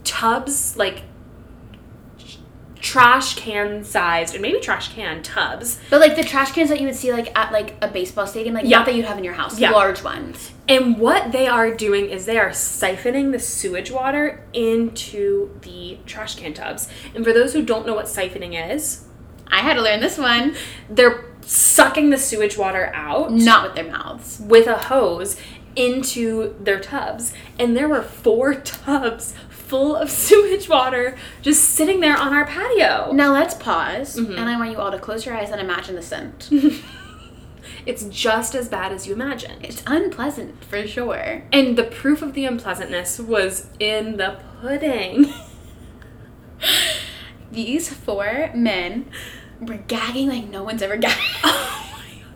tubs 0.05 0.77
like 0.77 1.03
trash 2.89 3.35
can 3.35 3.85
sized 3.85 4.35
and 4.35 4.41
maybe 4.41 4.59
trash 4.61 4.95
can 4.95 5.23
tubs 5.23 5.79
But 5.91 6.01
like 6.01 6.17
the 6.17 6.25
trash 6.25 6.53
cans 6.53 6.71
that 6.71 6.81
you 6.81 6.87
would 6.87 6.97
see 6.97 7.13
like 7.13 7.37
at 7.39 7.53
like 7.53 7.75
a 7.83 7.89
baseball 7.89 8.27
stadium, 8.27 8.55
like 8.55 8.65
Yeah. 8.65 8.79
not 8.79 8.87
that 8.87 8.95
you'd 8.95 9.05
have 9.05 9.19
in 9.19 9.25
your 9.25 9.35
house, 9.35 9.59
Yeah. 9.59 9.73
large 9.73 10.03
ones. 10.03 10.53
And 10.69 10.97
what 10.99 11.33
they 11.33 11.47
are 11.47 11.71
doing 11.71 12.09
is 12.09 12.25
they 12.25 12.39
are 12.39 12.51
siphoning 12.51 13.33
the 13.33 13.39
sewage 13.39 13.91
water 13.91 14.43
into 14.55 15.51
the 15.63 15.99
trash 16.07 16.37
can 16.37 16.55
tubs. 16.55 16.89
And 17.15 17.25
for 17.25 17.33
those 17.35 17.53
who 17.53 17.63
don't 17.63 17.87
know 17.87 17.95
what 17.95 18.07
siphoning 18.07 18.55
is, 18.75 19.05
I 19.51 19.59
had 19.59 19.75
to 19.75 19.83
learn 19.83 20.01
this 20.01 20.17
one. 20.17 20.55
they're 20.89 21.25
sucking 21.43 22.11
the 22.11 22.19
sewage 22.19 22.57
water 22.59 22.91
out 22.95 23.33
Not 23.33 23.65
with 23.65 23.75
their 23.75 23.91
mouths. 23.91 24.41
with 24.45 24.67
a 24.67 24.77
hose 24.77 25.37
into 25.77 26.55
their 26.61 26.81
tubs. 26.81 27.33
And 27.59 27.77
there 27.77 27.89
were 27.89 28.03
four 28.03 28.55
tubs 28.85 29.35
full 29.69 29.95
of 29.95 30.11
sewage 30.25 30.69
water 30.69 31.17
just 31.43 31.63
sitting 31.65 32.01
there 32.01 32.17
on 32.17 32.33
our 32.33 32.47
patio. 32.47 33.13
Now 33.13 33.33
let's 33.33 33.55
pause, 33.55 34.17
Mhm. 34.17 34.39
and 34.39 34.49
I 34.49 34.57
want 34.57 34.71
you 34.73 34.79
all 34.79 34.91
to 34.91 34.99
close 34.99 35.27
your 35.27 35.37
eyes 35.37 35.51
and 35.51 35.61
imagine 35.61 35.95
the 35.95 36.03
scent. 36.03 36.51
It's 37.87 38.05
just 38.05 38.55
as 38.55 38.69
bad 38.69 38.93
as 38.93 39.07
you 39.07 39.15
imagined. 39.15 39.65
it's 39.65 39.83
unpleasant 39.87 40.63
for 40.65 40.87
sure. 40.87 41.43
And 41.53 41.77
the 41.77 41.85
proof 41.85 42.21
of 42.23 42.35
the 42.35 42.45
unpleasantness 42.45 43.19
was 43.19 43.67
in 43.79 44.17
the 44.19 44.39
pudding. 44.61 45.33
These 47.53 47.93
four 47.93 48.51
men 48.55 49.07
were 49.61 49.79
gagging 49.87 50.29
like 50.29 50.49
no 50.49 50.63
one's 50.63 50.83
ever 50.83 50.97
gagged. 50.97 51.21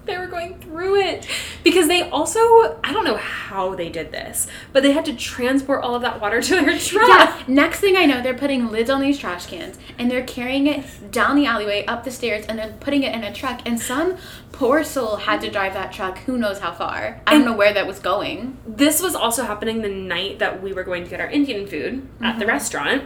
They 0.04 0.18
were 0.18 0.26
going 0.26 0.58
through 0.58 0.96
it 0.96 1.28
because 1.62 1.86
they 1.86 2.08
also 2.10 2.40
I 2.82 2.92
don't 2.92 3.04
know 3.04 3.16
how 3.16 3.74
they 3.74 3.88
did 3.88 4.10
this, 4.10 4.48
but 4.72 4.82
they 4.82 4.92
had 4.92 5.04
to 5.04 5.14
transport 5.14 5.82
all 5.84 5.94
of 5.94 6.02
that 6.02 6.20
water 6.20 6.42
to 6.42 6.54
their 6.56 6.78
truck. 6.78 7.08
Yeah. 7.08 7.42
Next 7.46 7.80
thing 7.80 7.96
I 7.96 8.06
know, 8.06 8.20
they're 8.20 8.34
putting 8.34 8.68
lids 8.70 8.90
on 8.90 9.00
these 9.00 9.18
trash 9.18 9.46
cans 9.46 9.78
and 9.98 10.10
they're 10.10 10.24
carrying 10.24 10.66
it 10.66 11.12
down 11.12 11.36
the 11.36 11.46
alleyway, 11.46 11.84
up 11.86 12.04
the 12.04 12.10
stairs, 12.10 12.44
and 12.46 12.58
they're 12.58 12.74
putting 12.80 13.02
it 13.04 13.14
in 13.14 13.22
a 13.22 13.32
truck. 13.32 13.60
And 13.64 13.78
some 13.78 14.16
poor 14.50 14.82
soul 14.82 15.16
had 15.16 15.40
to 15.42 15.50
drive 15.50 15.74
that 15.74 15.92
truck 15.92 16.18
who 16.18 16.36
knows 16.36 16.58
how 16.58 16.72
far. 16.72 17.20
I 17.26 17.32
don't 17.32 17.42
And- 17.42 17.50
know 17.50 17.56
where 17.56 17.72
that 17.72 17.86
was 17.86 17.98
going. 17.98 18.56
This 18.66 19.00
was 19.00 19.14
also 19.14 19.44
happening 19.44 19.82
the 19.82 19.88
night 19.88 20.38
that 20.40 20.62
we 20.62 20.72
were 20.72 20.84
going 20.84 21.04
to 21.04 21.10
get 21.10 21.20
our 21.20 21.28
Indian 21.28 21.66
food 21.66 22.08
at 22.20 22.38
the 22.38 22.44
mm-hmm. 22.44 22.48
restaurant. 22.48 23.04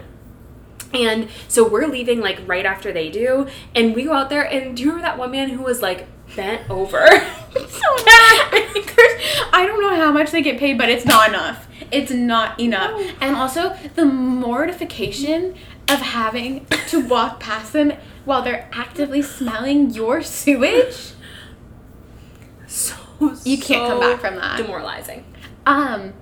And 0.95 1.29
so 1.49 1.69
we're 1.69 1.87
leaving 1.89 2.21
like 2.21 2.41
right 2.47 2.65
after 2.65 2.93
they 2.93 3.11
do, 3.11 3.49
and 3.75 3.95
we 3.95 4.05
go 4.05 4.13
out 4.13 4.31
there 4.31 4.43
and 4.43 4.77
do 4.77 4.83
you 4.83 4.91
remember 4.91 5.09
that 5.09 5.19
one 5.19 5.31
man 5.31 5.51
who 5.51 5.63
was 5.63 5.83
like 5.83 6.07
bent 6.35 6.69
over? 6.71 7.07
so 7.55 8.05
bad. 8.05 8.53
I 9.53 9.65
don't 9.67 9.81
know 9.81 9.95
how 9.97 10.13
much 10.13 10.31
they 10.31 10.43
get 10.43 10.59
paid, 10.59 10.79
but 10.79 10.89
it's 10.89 11.05
not 11.05 11.29
enough. 11.29 11.69
It's 11.91 12.11
not 12.11 12.59
enough. 12.61 12.91
No. 12.93 13.13
And 13.21 13.37
also 13.37 13.77
the 13.95 14.05
mortification 14.05 15.55
of 15.89 16.01
having 16.01 16.67
to 16.89 17.07
walk 17.07 17.41
past 17.41 17.73
them 17.73 17.93
while 18.25 18.43
they're 18.43 18.69
actively 18.73 19.23
smelling 19.23 19.91
your 19.91 20.23
sewage. 20.23 21.13
so 22.67 22.95
You 23.45 23.59
can't 23.59 23.89
come 23.89 24.01
back 24.01 24.21
from 24.21 24.37
that. 24.37 24.57
Demoralizing. 24.59 25.25
Um 25.65 26.13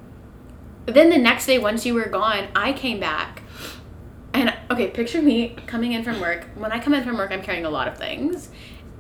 then 0.87 1.09
the 1.09 1.19
next 1.19 1.47
day 1.47 1.59
once 1.59 1.87
you 1.87 1.95
were 1.95 2.09
gone, 2.09 2.49
I 2.55 2.75
came 2.75 3.01
back. 3.01 3.43
And 4.35 4.55
okay, 4.71 4.89
picture 4.89 5.23
me 5.23 5.57
coming 5.67 5.93
in 5.93 6.05
from 6.05 6.21
work. 6.21 6.47
When 6.57 6.73
I 6.73 6.79
come 6.81 6.93
in 6.93 7.05
from 7.05 7.17
work, 7.17 7.31
I'm 7.31 7.43
carrying 7.43 7.65
a 7.65 7.71
lot 7.71 7.89
of 7.89 7.97
things. 7.97 8.51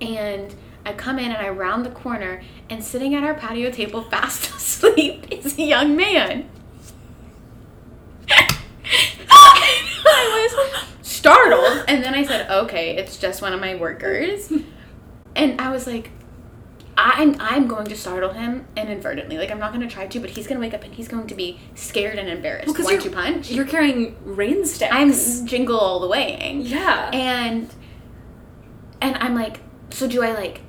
And 0.00 0.54
I 0.86 0.92
come 0.92 1.18
in 1.18 1.26
and 1.32 1.36
I 1.44 1.48
round 1.48 1.84
the 1.84 1.90
corner 1.90 2.42
and 2.68 2.82
sitting 2.84 3.14
at 3.14 3.22
our 3.24 3.34
patio 3.34 3.70
table 3.70 4.02
fast 4.10 4.50
asleep 4.54 5.26
is 5.30 5.58
a 5.58 5.62
young 5.62 5.96
man. 5.96 6.48
I 9.26 10.48
was 10.52 10.84
startled 11.02 11.84
and 11.88 12.02
then 12.04 12.14
I 12.14 12.24
said, 12.24 12.50
"Okay, 12.50 12.96
it's 12.96 13.16
just 13.16 13.42
one 13.42 13.52
of 13.52 13.60
my 13.60 13.74
workers." 13.74 14.52
And 15.36 15.60
I 15.60 15.70
was 15.70 15.86
like, 15.86 16.10
I'm 16.96 17.36
I'm 17.40 17.66
going 17.66 17.86
to 17.86 17.96
startle 17.96 18.30
him 18.32 18.66
inadvertently. 18.76 19.36
Like 19.38 19.50
I'm 19.50 19.58
not 19.58 19.72
going 19.72 19.86
to 19.86 19.92
try 19.92 20.06
to, 20.06 20.20
but 20.20 20.30
he's 20.30 20.46
going 20.46 20.60
to 20.60 20.64
wake 20.66 20.74
up 20.74 20.84
and 20.84 20.94
he's 20.94 21.08
going 21.08 21.26
to 21.28 21.34
be 21.34 21.58
scared 21.74 22.18
and 22.18 22.28
embarrassed. 22.28 22.68
Well, 22.68 22.84
One 22.84 22.92
you're- 22.94 23.02
two 23.04 23.10
punch. 23.10 23.50
You're 23.50 23.66
carrying 23.66 24.16
rain 24.24 24.64
sticks. 24.64 24.92
I'm 24.94 25.46
jingle 25.46 25.78
all 25.78 25.98
the 26.00 26.08
way. 26.08 26.58
yeah. 26.62 27.10
And 27.12 27.72
and 29.00 29.16
I'm 29.16 29.34
like, 29.34 29.60
so 29.90 30.06
do 30.06 30.22
I 30.22 30.32
like 30.34 30.60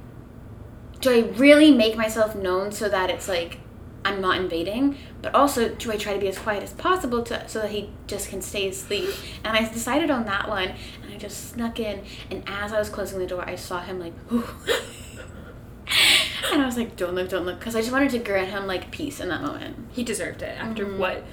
do 1.06 1.12
I 1.12 1.20
really 1.38 1.72
make 1.72 1.96
myself 1.96 2.36
known 2.36 2.72
so 2.72 2.90
that 2.90 3.10
it's 3.10 3.28
like 3.28 3.60
I'm 4.04 4.22
not 4.22 4.38
invading, 4.38 4.98
but 5.22 5.34
also 5.34 5.70
do 5.70 5.92
I 5.92 5.98
try 5.98 6.14
to 6.14 6.20
be 6.20 6.28
as 6.28 6.38
quiet 6.38 6.62
as 6.64 6.74
possible 6.74 7.24
to 7.24 7.48
so 7.48 7.62
that 7.62 7.72
he 7.72 7.90
just 8.08 8.30
can 8.30 8.42
stay 8.42 8.68
asleep? 8.70 9.10
And 9.44 9.56
I 9.58 9.68
decided 9.72 10.10
on 10.12 10.26
that 10.26 10.48
one, 10.48 10.70
and 11.04 11.14
I 11.14 11.18
just 11.18 11.52
snuck 11.52 11.80
in. 11.80 12.04
And 12.30 12.44
as 12.48 12.72
I 12.74 12.80
was 12.80 12.90
closing 12.90 13.20
the 13.20 13.26
door, 13.28 13.44
I 13.48 13.56
saw 13.56 13.82
him 13.82 14.00
like, 14.00 14.14
and 16.52 16.62
I 16.62 16.66
was 16.66 16.78
like, 16.78 16.96
don't 16.96 17.16
look, 17.16 17.30
don't 17.30 17.46
look, 17.46 17.60
because 17.60 17.76
I 17.76 17.82
just 17.82 17.92
wanted 17.92 18.12
to 18.12 18.20
grant 18.20 18.50
him 18.50 18.68
like 18.68 18.92
peace 18.92 19.20
in 19.20 19.30
that 19.30 19.42
moment. 19.42 19.78
he 19.92 20.04
deserved 20.04 20.42
it 20.42 20.56
after 20.60 20.86
Mhm. 20.86 20.98
what 20.98 21.24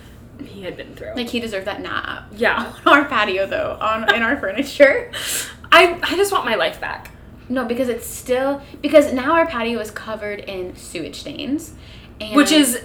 he 0.44 0.62
had 0.62 0.76
been 0.76 0.94
through. 0.94 1.14
Like 1.14 1.28
he 1.28 1.40
deserved 1.40 1.66
that 1.66 1.80
nap. 1.80 2.24
yeah. 2.32 2.72
On 2.86 2.98
our 2.98 3.04
patio 3.04 3.46
though, 3.46 3.76
on 3.80 4.12
in 4.14 4.22
our 4.22 4.36
furniture. 4.36 5.10
I 5.70 5.98
I 6.02 6.16
just 6.16 6.32
want 6.32 6.44
my 6.44 6.54
life 6.54 6.80
back. 6.80 7.10
No, 7.52 7.64
because 7.64 7.88
it's 7.88 8.06
still 8.06 8.62
because 8.80 9.12
now 9.12 9.32
our 9.34 9.46
patio 9.46 9.78
is 9.78 9.90
covered 9.90 10.40
in 10.40 10.74
sewage 10.76 11.20
stains, 11.20 11.74
and 12.20 12.34
Which 12.34 12.50
is 12.50 12.82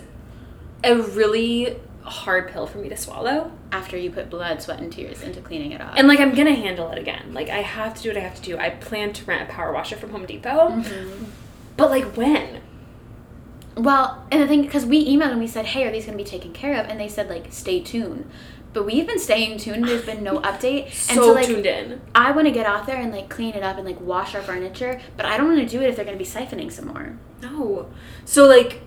a 0.84 0.96
really 0.96 1.78
hard 2.04 2.50
pill 2.52 2.68
for 2.68 2.78
me 2.78 2.90
to 2.90 2.98
swallow. 2.98 3.52
after 3.72 3.98
you 3.98 4.10
put 4.10 4.30
blood, 4.30 4.62
sweat, 4.62 4.80
and 4.80 4.92
tears 4.92 5.22
into 5.22 5.42
cleaning 5.42 5.72
it 5.72 5.82
up. 5.82 5.94
And 5.98 6.08
like 6.08 6.20
I'm 6.20 6.34
gonna 6.36 6.56
handle 6.56 6.92
it 6.92 6.98
again. 6.98 7.34
Like 7.34 7.50
I 7.50 7.62
have 7.62 7.96
to 7.96 8.04
do 8.04 8.10
what 8.10 8.18
I 8.18 8.22
have 8.22 8.36
to 8.36 8.42
do. 8.42 8.58
I 8.58 8.70
plan 8.70 9.14
to 9.14 9.26
rent 9.26 9.50
a 9.50 9.54
power 9.54 9.72
washer 9.72 9.96
from 9.96 10.12
Home 10.12 10.26
Depot. 10.26 10.70
Mm-hmm. 10.70 11.26
But 11.76 11.90
like 11.90 12.18
when? 12.18 12.62
well, 13.78 14.26
and 14.32 14.42
the 14.42 14.48
thing 14.48 14.64
because 14.64 14.86
we 14.86 15.08
emailed 15.08 15.32
and 15.32 15.40
we 15.40 15.48
said, 15.48 15.66
hey, 15.68 15.86
are 15.86 15.92
these 15.92 16.06
to 16.06 16.12
be 16.12 16.24
taken 16.24 16.52
care 16.52 16.80
of? 16.80 16.88
And 16.88 17.00
they 17.00 17.08
said 17.08 17.30
like, 17.30 17.52
stay 17.52 17.80
tuned. 17.80 18.30
But 18.74 18.86
we've 18.86 19.08
been 19.08 19.20
staying 19.20 19.58
tuned. 19.58 19.88
There's 19.88 20.06
been 20.06 20.24
no 20.24 20.40
update. 20.42 20.86
and 20.86 20.94
So, 20.94 21.14
so 21.16 21.34
like, 21.34 21.48
tuned 21.48 21.66
in. 21.66 22.02
I 22.14 22.32
want 22.32 22.48
to 22.48 22.52
get 22.52 22.66
out 22.66 22.86
there 22.86 22.98
and 22.98 23.12
like 23.12 23.30
clean 23.30 23.56
it 23.56 23.64
up 23.64 23.78
and 23.78 23.86
like 23.86 24.00
wash 24.02 24.36
our 24.36 24.42
furniture, 24.42 25.02
but 25.16 25.26
I 25.26 25.38
don't 25.38 25.48
want 25.48 25.60
to 25.60 25.66
do 25.78 25.82
it 25.84 25.90
if 25.90 25.96
they're 25.96 26.06
going 26.06 26.18
to 26.18 26.24
be 26.24 26.30
siphoning 26.30 26.72
some 26.72 26.88
more. 26.88 27.18
No. 27.42 27.90
So 28.26 28.46
like 28.46 28.82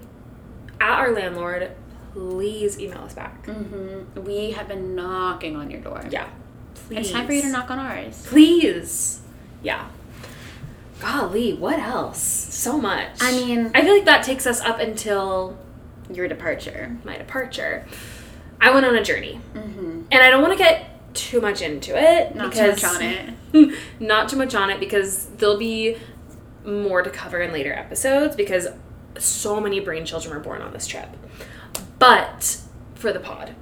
at 0.81 0.99
our 0.99 1.13
landlord, 1.13 1.73
please 2.13 2.79
email 2.79 2.99
us 3.03 3.15
back. 3.15 3.47
Mm-hmm. 3.47 4.23
We 4.25 4.53
have 4.53 4.69
been 4.69 4.95
knocking 4.95 5.57
on 5.57 5.71
your 5.71 5.81
door. 5.81 6.05
Yeah. 6.11 6.29
Please. 6.75 6.99
It's 7.01 7.11
time 7.11 7.27
for 7.27 7.33
you 7.33 7.43
to 7.43 7.49
knock 7.49 7.71
on 7.71 7.79
ours. 7.79 8.25
Please. 8.29 9.21
Yeah. 9.63 9.89
Golly, 11.01 11.55
what 11.55 11.79
else? 11.79 12.21
So 12.21 12.79
much. 12.81 13.17
I 13.21 13.33
mean- 13.33 13.71
I 13.75 13.83
feel 13.83 13.95
like 13.95 14.05
that 14.05 14.23
takes 14.23 14.47
us 14.47 14.61
up 14.61 14.79
until 14.79 15.57
Your 16.13 16.29
departure. 16.29 16.97
my 17.05 17.17
departure. 17.17 17.87
I 18.61 18.71
went 18.73 18.87
on 18.87 18.95
a 18.95 19.03
journey. 19.03 19.41
Mm-hmm. 19.55 20.03
And 20.11 20.23
I 20.23 20.31
don't 20.31 20.43
want 20.43 20.53
to 20.53 20.59
get 20.59 21.15
too 21.15 21.41
much 21.41 21.63
into 21.63 21.97
it. 21.97 22.35
Not 22.35 22.53
too 22.53 22.69
much 22.69 22.85
on 22.85 23.03
it. 23.03 23.75
not 24.01 24.29
too 24.29 24.37
much 24.37 24.55
on 24.55 24.71
it 24.71 24.81
because 24.81 25.27
there'll 25.37 25.59
be 25.59 25.97
more 26.65 27.03
to 27.03 27.11
cover 27.11 27.41
in 27.41 27.53
later 27.53 27.73
episodes 27.73 28.37
because 28.37 28.69
so 29.19 29.61
many 29.61 29.81
brain 29.81 30.05
children 30.05 30.35
were 30.35 30.41
born 30.41 30.63
on 30.63 30.73
this 30.73 30.87
trip. 30.87 31.09
But 31.99 32.61
for 32.95 33.13
the 33.13 33.21
pod. 33.21 33.55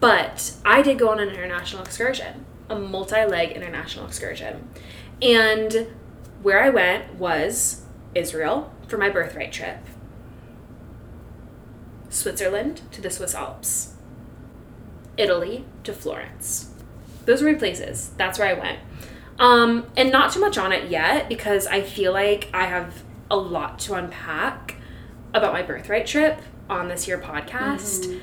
But 0.00 0.54
I 0.64 0.82
did 0.82 0.98
go 0.98 1.08
on 1.08 1.20
an 1.20 1.28
international 1.28 1.82
excursion, 1.82 2.44
a 2.68 2.78
multi 2.78 3.24
leg 3.24 3.52
international 3.52 4.06
excursion. 4.06 4.68
And 5.22 5.88
where 6.42 6.62
I 6.62 6.70
went 6.70 7.14
was 7.14 7.82
Israel 8.14 8.72
for 8.86 8.98
my 8.98 9.08
birthright 9.08 9.52
trip, 9.52 9.78
Switzerland 12.10 12.82
to 12.92 13.00
the 13.00 13.10
Swiss 13.10 13.34
Alps, 13.34 13.94
Italy 15.18 15.64
to 15.84 15.92
Florence. 15.92 16.70
Those 17.26 17.42
were 17.42 17.52
my 17.52 17.58
places. 17.58 18.10
That's 18.16 18.38
where 18.38 18.48
I 18.48 18.58
went. 18.58 18.78
Um, 19.38 19.86
and 19.96 20.10
not 20.10 20.32
too 20.32 20.40
much 20.40 20.56
on 20.58 20.72
it 20.72 20.90
yet 20.90 21.28
because 21.28 21.66
I 21.66 21.82
feel 21.82 22.12
like 22.12 22.48
I 22.54 22.64
have 22.64 23.02
a 23.30 23.36
lot 23.36 23.78
to 23.80 23.94
unpack 23.94 24.76
about 25.34 25.52
my 25.52 25.62
birthright 25.62 26.06
trip 26.06 26.40
on 26.70 26.88
this 26.88 27.06
year 27.06 27.18
podcast. 27.18 28.06
Mhm. 28.06 28.20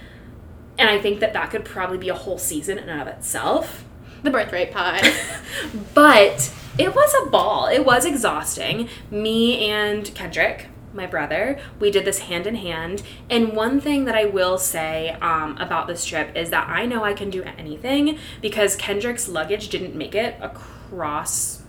And 0.77 0.89
I 0.89 0.99
think 0.99 1.19
that 1.21 1.33
that 1.33 1.51
could 1.51 1.63
probably 1.63 1.97
be 1.97 2.09
a 2.09 2.15
whole 2.15 2.37
season 2.37 2.77
in 2.77 2.89
and 2.89 3.01
of 3.01 3.07
itself. 3.07 3.85
The 4.23 4.31
birthright 4.31 4.71
pod. 4.71 5.01
but 5.93 6.51
it 6.77 6.93
was 6.95 7.13
a 7.25 7.29
ball. 7.29 7.67
It 7.67 7.85
was 7.85 8.05
exhausting. 8.05 8.89
Me 9.09 9.69
and 9.69 10.13
Kendrick, 10.15 10.67
my 10.95 11.05
brother, 11.05 11.59
we 11.79 11.91
did 11.91 12.05
this 12.05 12.19
hand 12.19 12.47
in 12.47 12.55
hand. 12.55 13.03
And 13.29 13.53
one 13.53 13.79
thing 13.79 14.05
that 14.05 14.15
I 14.15 14.25
will 14.25 14.57
say 14.57 15.11
um, 15.21 15.57
about 15.57 15.87
this 15.87 16.05
trip 16.05 16.35
is 16.35 16.49
that 16.49 16.67
I 16.69 16.85
know 16.85 17.03
I 17.03 17.13
can 17.13 17.29
do 17.29 17.43
anything 17.43 18.17
because 18.41 18.75
Kendrick's 18.75 19.27
luggage 19.27 19.69
didn't 19.69 19.95
make 19.95 20.15
it 20.15 20.35
across 20.41 21.63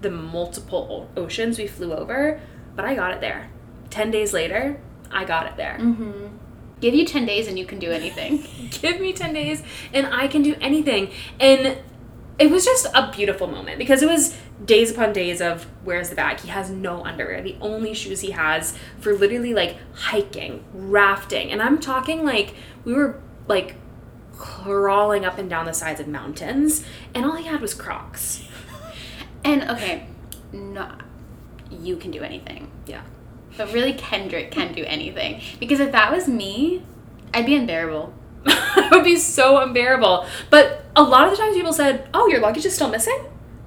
the 0.00 0.10
multiple 0.10 1.08
oceans 1.16 1.58
we 1.58 1.66
flew 1.66 1.92
over, 1.92 2.40
but 2.74 2.84
I 2.84 2.94
got 2.94 3.12
it 3.12 3.20
there. 3.20 3.50
10 3.90 4.10
days 4.10 4.32
later, 4.32 4.80
I 5.10 5.24
got 5.24 5.46
it 5.46 5.56
there. 5.56 5.78
mm-hmm. 5.80 6.26
Give 6.80 6.94
you 6.94 7.06
10 7.06 7.26
days 7.26 7.46
and 7.46 7.56
you 7.56 7.64
can 7.64 7.78
do 7.78 7.92
anything. 7.92 8.44
Give 8.70 9.00
me 9.00 9.12
10 9.12 9.32
days 9.32 9.62
and 9.92 10.06
I 10.08 10.26
can 10.26 10.42
do 10.42 10.56
anything. 10.60 11.12
And 11.38 11.78
it 12.38 12.50
was 12.50 12.64
just 12.64 12.86
a 12.92 13.12
beautiful 13.14 13.46
moment 13.46 13.78
because 13.78 14.02
it 14.02 14.08
was 14.08 14.36
days 14.64 14.90
upon 14.90 15.12
days 15.12 15.40
of 15.40 15.66
where's 15.84 16.10
the 16.10 16.16
bag? 16.16 16.40
He 16.40 16.48
has 16.48 16.70
no 16.70 17.04
underwear. 17.04 17.42
The 17.42 17.56
only 17.60 17.94
shoes 17.94 18.20
he 18.20 18.32
has 18.32 18.76
for 19.00 19.14
literally 19.14 19.54
like 19.54 19.76
hiking, 19.94 20.64
rafting. 20.72 21.50
And 21.50 21.62
I'm 21.62 21.78
talking 21.78 22.24
like 22.24 22.54
we 22.84 22.94
were 22.94 23.20
like 23.48 23.76
crawling 24.36 25.24
up 25.24 25.38
and 25.38 25.48
down 25.48 25.66
the 25.66 25.72
sides 25.72 26.00
of 26.00 26.08
mountains 26.08 26.84
and 27.14 27.24
all 27.24 27.36
he 27.36 27.44
had 27.44 27.60
was 27.60 27.74
Crocs. 27.74 28.44
And 29.44 29.68
okay, 29.70 30.06
no, 30.52 30.88
you 31.68 31.96
can 31.96 32.12
do 32.12 32.22
anything. 32.22 32.70
Yeah. 32.86 33.02
But 33.56 33.72
really, 33.72 33.92
Kendrick 33.92 34.52
can 34.52 34.72
do 34.72 34.84
anything. 34.84 35.40
Because 35.58 35.80
if 35.80 35.90
that 35.90 36.12
was 36.12 36.28
me, 36.28 36.84
I'd 37.34 37.46
be 37.46 37.56
unbearable. 37.56 38.14
it 38.46 38.90
would 38.90 39.02
be 39.02 39.16
so 39.16 39.58
unbearable. 39.58 40.26
But 40.48 40.84
a 40.94 41.02
lot 41.02 41.24
of 41.24 41.32
the 41.32 41.36
times 41.36 41.56
people 41.56 41.72
said, 41.72 42.08
"Oh, 42.14 42.28
your 42.28 42.40
luggage 42.40 42.64
is 42.64 42.74
still 42.74 42.88
missing," 42.88 43.18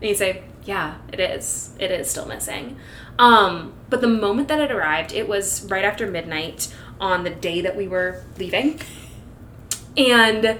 and 0.01 0.09
you 0.09 0.15
say, 0.15 0.43
"Yeah, 0.65 0.95
it 1.11 1.19
is. 1.19 1.71
It 1.79 1.91
is 1.91 2.09
still 2.09 2.25
missing." 2.25 2.77
Um, 3.17 3.73
but 3.89 4.01
the 4.01 4.07
moment 4.07 4.47
that 4.49 4.59
it 4.59 4.71
arrived, 4.71 5.13
it 5.13 5.27
was 5.27 5.65
right 5.69 5.85
after 5.85 6.05
midnight 6.07 6.73
on 6.99 7.23
the 7.23 7.29
day 7.29 7.61
that 7.61 7.75
we 7.75 7.87
were 7.87 8.23
leaving, 8.37 8.79
and 9.95 10.59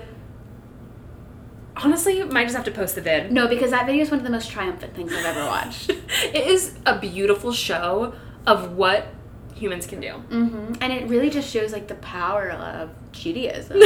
honestly, 1.78 2.18
you 2.18 2.26
might 2.26 2.44
just 2.44 2.56
have 2.56 2.66
to 2.66 2.72
post 2.72 2.96
the 2.96 3.02
vid. 3.02 3.32
No, 3.32 3.48
because 3.48 3.72
that 3.72 3.86
video 3.86 4.04
is 4.04 4.12
one 4.12 4.20
of 4.20 4.26
the 4.26 4.32
most 4.32 4.50
triumphant 4.50 4.96
things 4.96 5.14
I've 5.14 5.26
ever 5.26 5.46
watched. 5.46 5.90
it 5.90 6.48
is 6.48 6.76
a 6.86 6.98
beautiful 7.00 7.52
show 7.52 8.14
of 8.46 8.74
what 8.74 9.08
humans 9.56 9.86
can 9.86 10.00
do. 10.00 10.08
Mm-hmm. 10.30 10.74
And 10.82 10.94
it 10.94 11.08
really 11.08 11.30
just 11.30 11.50
shows 11.52 11.72
like 11.72 11.88
the 11.88 11.96
power 11.96 12.52
of 12.52 12.92
Judaism. 13.12 13.82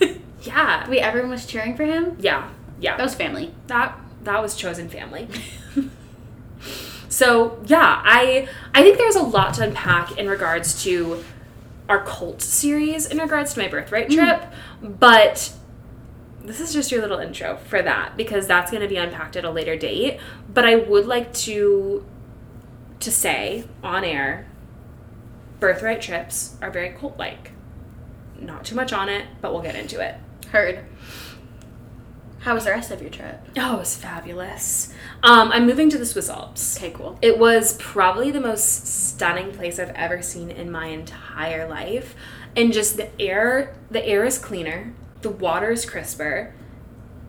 yeah. 0.42 0.88
Wait, 0.88 1.00
everyone 1.00 1.30
was 1.30 1.46
cheering 1.46 1.76
for 1.76 1.84
him? 1.84 2.16
Yeah. 2.20 2.50
Yeah. 2.80 2.96
That 2.96 3.04
was 3.04 3.14
family. 3.14 3.54
That 3.68 3.98
that 4.24 4.42
was 4.42 4.54
chosen 4.54 4.88
family. 4.88 5.28
So 7.12 7.62
yeah, 7.66 8.00
I 8.02 8.48
I 8.74 8.82
think 8.82 8.96
there's 8.96 9.16
a 9.16 9.22
lot 9.22 9.52
to 9.54 9.64
unpack 9.64 10.16
in 10.16 10.30
regards 10.30 10.82
to 10.84 11.22
our 11.86 12.02
cult 12.04 12.40
series 12.40 13.04
in 13.04 13.18
regards 13.18 13.52
to 13.52 13.60
my 13.60 13.68
birthright 13.68 14.08
trip, 14.08 14.40
mm. 14.82 14.98
but 14.98 15.52
this 16.42 16.58
is 16.58 16.72
just 16.72 16.90
your 16.90 17.02
little 17.02 17.18
intro 17.18 17.58
for 17.58 17.82
that 17.82 18.16
because 18.16 18.46
that's 18.46 18.70
going 18.70 18.82
to 18.82 18.88
be 18.88 18.96
unpacked 18.96 19.36
at 19.36 19.44
a 19.44 19.50
later 19.50 19.76
date. 19.76 20.20
But 20.52 20.64
I 20.64 20.76
would 20.76 21.04
like 21.06 21.34
to 21.34 22.06
to 23.00 23.10
say 23.12 23.64
on 23.82 24.04
air 24.04 24.46
birthright 25.60 26.00
trips 26.00 26.56
are 26.62 26.70
very 26.70 26.90
cult 26.90 27.18
like. 27.18 27.52
Not 28.40 28.64
too 28.64 28.74
much 28.74 28.90
on 28.90 29.10
it, 29.10 29.26
but 29.42 29.52
we'll 29.52 29.62
get 29.62 29.76
into 29.76 30.00
it. 30.00 30.14
Heard. 30.50 30.82
How 32.42 32.54
was 32.54 32.64
the 32.64 32.70
rest 32.70 32.90
of 32.90 33.00
your 33.00 33.10
trip? 33.10 33.40
Oh, 33.56 33.76
it 33.76 33.78
was 33.78 33.96
fabulous. 33.96 34.92
Um, 35.22 35.52
I'm 35.52 35.64
moving 35.64 35.88
to 35.90 35.98
the 35.98 36.04
Swiss 36.04 36.28
Alps. 36.28 36.76
Okay, 36.76 36.90
cool. 36.90 37.16
It 37.22 37.38
was 37.38 37.76
probably 37.76 38.32
the 38.32 38.40
most 38.40 38.86
stunning 38.86 39.52
place 39.52 39.78
I've 39.78 39.90
ever 39.90 40.22
seen 40.22 40.50
in 40.50 40.68
my 40.68 40.86
entire 40.86 41.68
life. 41.68 42.16
And 42.56 42.72
just 42.72 42.96
the 42.96 43.08
air, 43.20 43.76
the 43.92 44.04
air 44.04 44.24
is 44.24 44.38
cleaner, 44.38 44.92
the 45.20 45.30
water 45.30 45.70
is 45.70 45.88
crisper. 45.88 46.52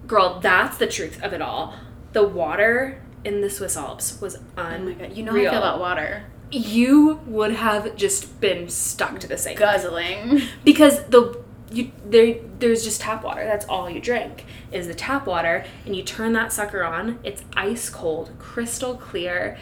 Girl, 0.08 0.40
that's 0.40 0.78
the 0.78 0.88
truth 0.88 1.22
of 1.22 1.32
it 1.32 1.44
all. 1.44 1.76
The 2.14 2.28
water 2.28 3.00
in 3.24 3.42
the 3.42 3.52
Swiss 3.52 3.78
Alps 3.78 4.20
was 4.20 4.40
unreal. 4.58 4.96
Oh 4.96 5.00
my 5.00 5.08
god, 5.08 5.18
you 5.18 5.24
know 5.24 5.34
how 5.34 5.38
I 5.38 5.42
feel 5.44 5.58
about 5.60 5.80
water 5.80 6.24
you 6.54 7.20
would 7.26 7.52
have 7.54 7.96
just 7.96 8.40
been 8.40 8.70
stuck 8.70 9.20
to 9.20 9.28
the 9.28 9.38
sink. 9.38 9.60
Guzzling. 9.60 10.42
Because 10.64 11.04
the 11.06 11.43
you 11.74 11.92
there 12.06 12.36
there's 12.60 12.84
just 12.84 13.02
tap 13.02 13.24
water. 13.24 13.44
That's 13.46 13.66
all 13.66 13.90
you 13.90 14.00
drink 14.00 14.46
is 14.72 14.88
the 14.88 14.94
tap 14.94 15.26
water 15.26 15.66
and 15.86 15.96
you 15.96 16.04
turn 16.04 16.34
that 16.34 16.54
sucker 16.54 16.84
on. 16.84 17.20
It's 17.24 17.44
ice 17.56 17.90
cold, 17.90 18.32
crystal 18.40 18.96
clear. 18.96 19.58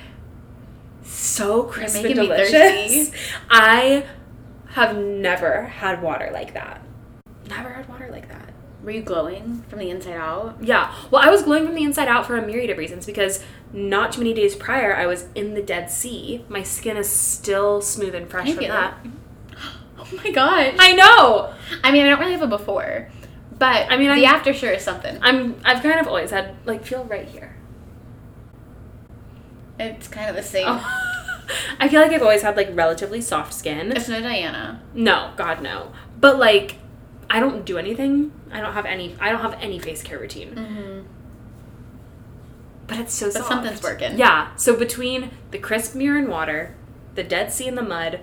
So 1.04 1.64
crisp 1.64 2.04
and 2.04 2.16
delicious. 2.16 3.12
I 3.50 4.06
have 4.70 4.98
never 4.98 5.64
had 5.64 6.02
water 6.02 6.30
like 6.32 6.54
that. 6.54 6.82
Never 7.50 7.70
had 7.70 7.90
water 7.90 8.10
like 8.12 8.30
that. 8.30 8.54
Were 8.84 8.92
you 8.92 9.02
glowing 9.02 9.64
from 9.68 9.80
the 9.80 9.90
inside 9.90 10.16
out? 10.16 10.58
Yeah. 10.62 10.94
Well, 11.12 11.22
I 11.24 11.30
was 11.30 11.44
glowing 11.44 11.66
from 11.66 11.76
the 11.76 11.84
inside 11.84 12.08
out 12.08 12.26
for 12.26 12.38
a 12.38 12.46
myriad 12.46 12.72
of 12.72 12.78
reasons 12.78 13.06
because 13.06 13.44
not 13.72 14.12
too 14.12 14.22
many 14.22 14.34
days 14.34 14.56
prior, 14.56 14.96
I 14.96 15.06
was 15.06 15.28
in 15.36 15.54
the 15.54 15.62
Dead 15.62 15.92
Sea. 15.92 16.46
My 16.50 16.64
skin 16.64 16.98
is 16.98 17.10
still 17.10 17.82
smooth 17.82 18.16
and 18.16 18.30
fresh 18.30 18.54
from 18.54 18.68
that. 18.68 18.98
Oh 20.12 20.16
my 20.24 20.32
gosh. 20.32 20.76
I 20.80 20.94
know. 20.94 21.54
I 21.84 21.92
mean, 21.92 22.06
I 22.06 22.10
don't 22.10 22.20
really 22.20 22.34
have 22.34 22.42
a 22.42 22.48
before, 22.48 23.10
but 23.58 23.92
I 23.92 23.98
mean, 23.98 24.08
the 24.08 24.26
I'm, 24.26 24.36
after 24.36 24.54
sure 24.54 24.72
is 24.72 24.84
something. 24.84 25.18
I'm. 25.22 25.60
I've 25.64 25.82
kind 25.82 26.00
of 26.00 26.08
always 26.08 26.32
had 26.32 26.56
like 26.66 26.86
feel 26.86 27.06
right 27.06 27.28
here. 27.28 27.56
It's 29.80 30.08
kind 30.08 30.30
of 30.30 30.36
the 30.36 30.44
same. 30.44 30.66
Oh. 30.68 31.08
I 31.80 31.90
feel 31.90 32.02
like 32.02 32.12
I've 32.12 32.22
always 32.22 32.44
had 32.44 32.56
like 32.56 32.70
relatively 32.74 33.22
soft 33.22 33.54
skin. 33.54 33.92
It's 33.92 34.08
no 34.08 34.22
Diana. 34.22 34.82
No, 34.94 35.34
God 35.36 35.62
no. 35.62 35.92
But 36.20 36.38
like, 36.38 36.78
I 37.30 37.40
don't 37.40 37.66
do 37.66 37.78
anything. 37.78 38.32
I 38.52 38.62
don't 38.62 38.74
have 38.74 38.86
any. 38.86 39.16
I 39.20 39.32
don't 39.32 39.42
have 39.42 39.54
any 39.62 39.80
face 39.80 40.04
care 40.04 40.20
routine. 40.20 40.56
Mm-hmm 40.56 41.02
but 42.92 43.00
it's 43.00 43.14
so 43.14 43.28
but 43.28 43.36
soft. 43.36 43.48
something's 43.48 43.82
working. 43.82 44.18
Yeah. 44.18 44.54
So 44.58 44.76
between 44.76 45.32
the 45.52 45.58
crisp 45.58 45.96
mirror 45.96 46.18
and 46.18 46.28
water, 46.28 46.76
the 47.16 47.24
Dead 47.24 47.52
Sea 47.54 47.70
and 47.70 47.78
the 47.78 47.82
mud, 47.82 48.20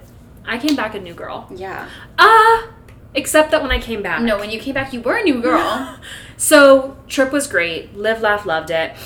I 0.49 0.59
came 0.59 0.75
back 0.75 0.95
a 0.95 1.01
new 1.01 1.15
girl. 1.15 1.47
Yeah. 1.55 1.89
Ah. 2.19 2.65
Uh, 2.65 2.73
except 3.15 3.51
that 3.51 3.63
when 3.63 3.71
I 3.71 3.79
came 3.79 4.03
back. 4.03 4.23
No, 4.23 4.39
when 4.39 4.51
you 4.51 4.59
came 4.59 4.75
back, 4.75 4.93
you 4.93 5.01
were 5.01 5.17
a 5.17 5.23
new 5.23 5.41
girl. 5.41 5.99
so 6.37 6.97
trip 7.09 7.33
was 7.33 7.47
great. 7.47 7.97
Live, 7.97 8.21
laugh, 8.21 8.47
loved 8.47 8.71
it. 8.71 8.97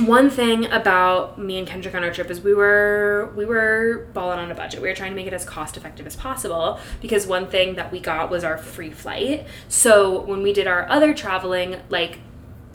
One 0.00 0.28
thing 0.28 0.66
about 0.66 1.38
me 1.38 1.58
and 1.58 1.66
Kendrick 1.66 1.94
on 1.94 2.04
our 2.04 2.12
trip 2.12 2.30
is 2.30 2.42
we 2.42 2.52
were 2.52 3.32
we 3.34 3.46
were 3.46 4.08
balling 4.12 4.38
on 4.38 4.50
a 4.50 4.54
budget. 4.54 4.82
We 4.82 4.88
were 4.88 4.94
trying 4.94 5.12
to 5.12 5.16
make 5.16 5.26
it 5.26 5.32
as 5.32 5.44
cost 5.46 5.78
effective 5.78 6.06
as 6.06 6.14
possible 6.14 6.78
because 7.00 7.26
one 7.26 7.46
thing 7.46 7.76
that 7.76 7.90
we 7.90 8.00
got 8.00 8.30
was 8.30 8.44
our 8.44 8.58
free 8.58 8.90
flight. 8.90 9.46
So 9.68 10.20
when 10.20 10.42
we 10.42 10.52
did 10.52 10.66
our 10.66 10.86
other 10.90 11.14
traveling, 11.14 11.76
like 11.88 12.18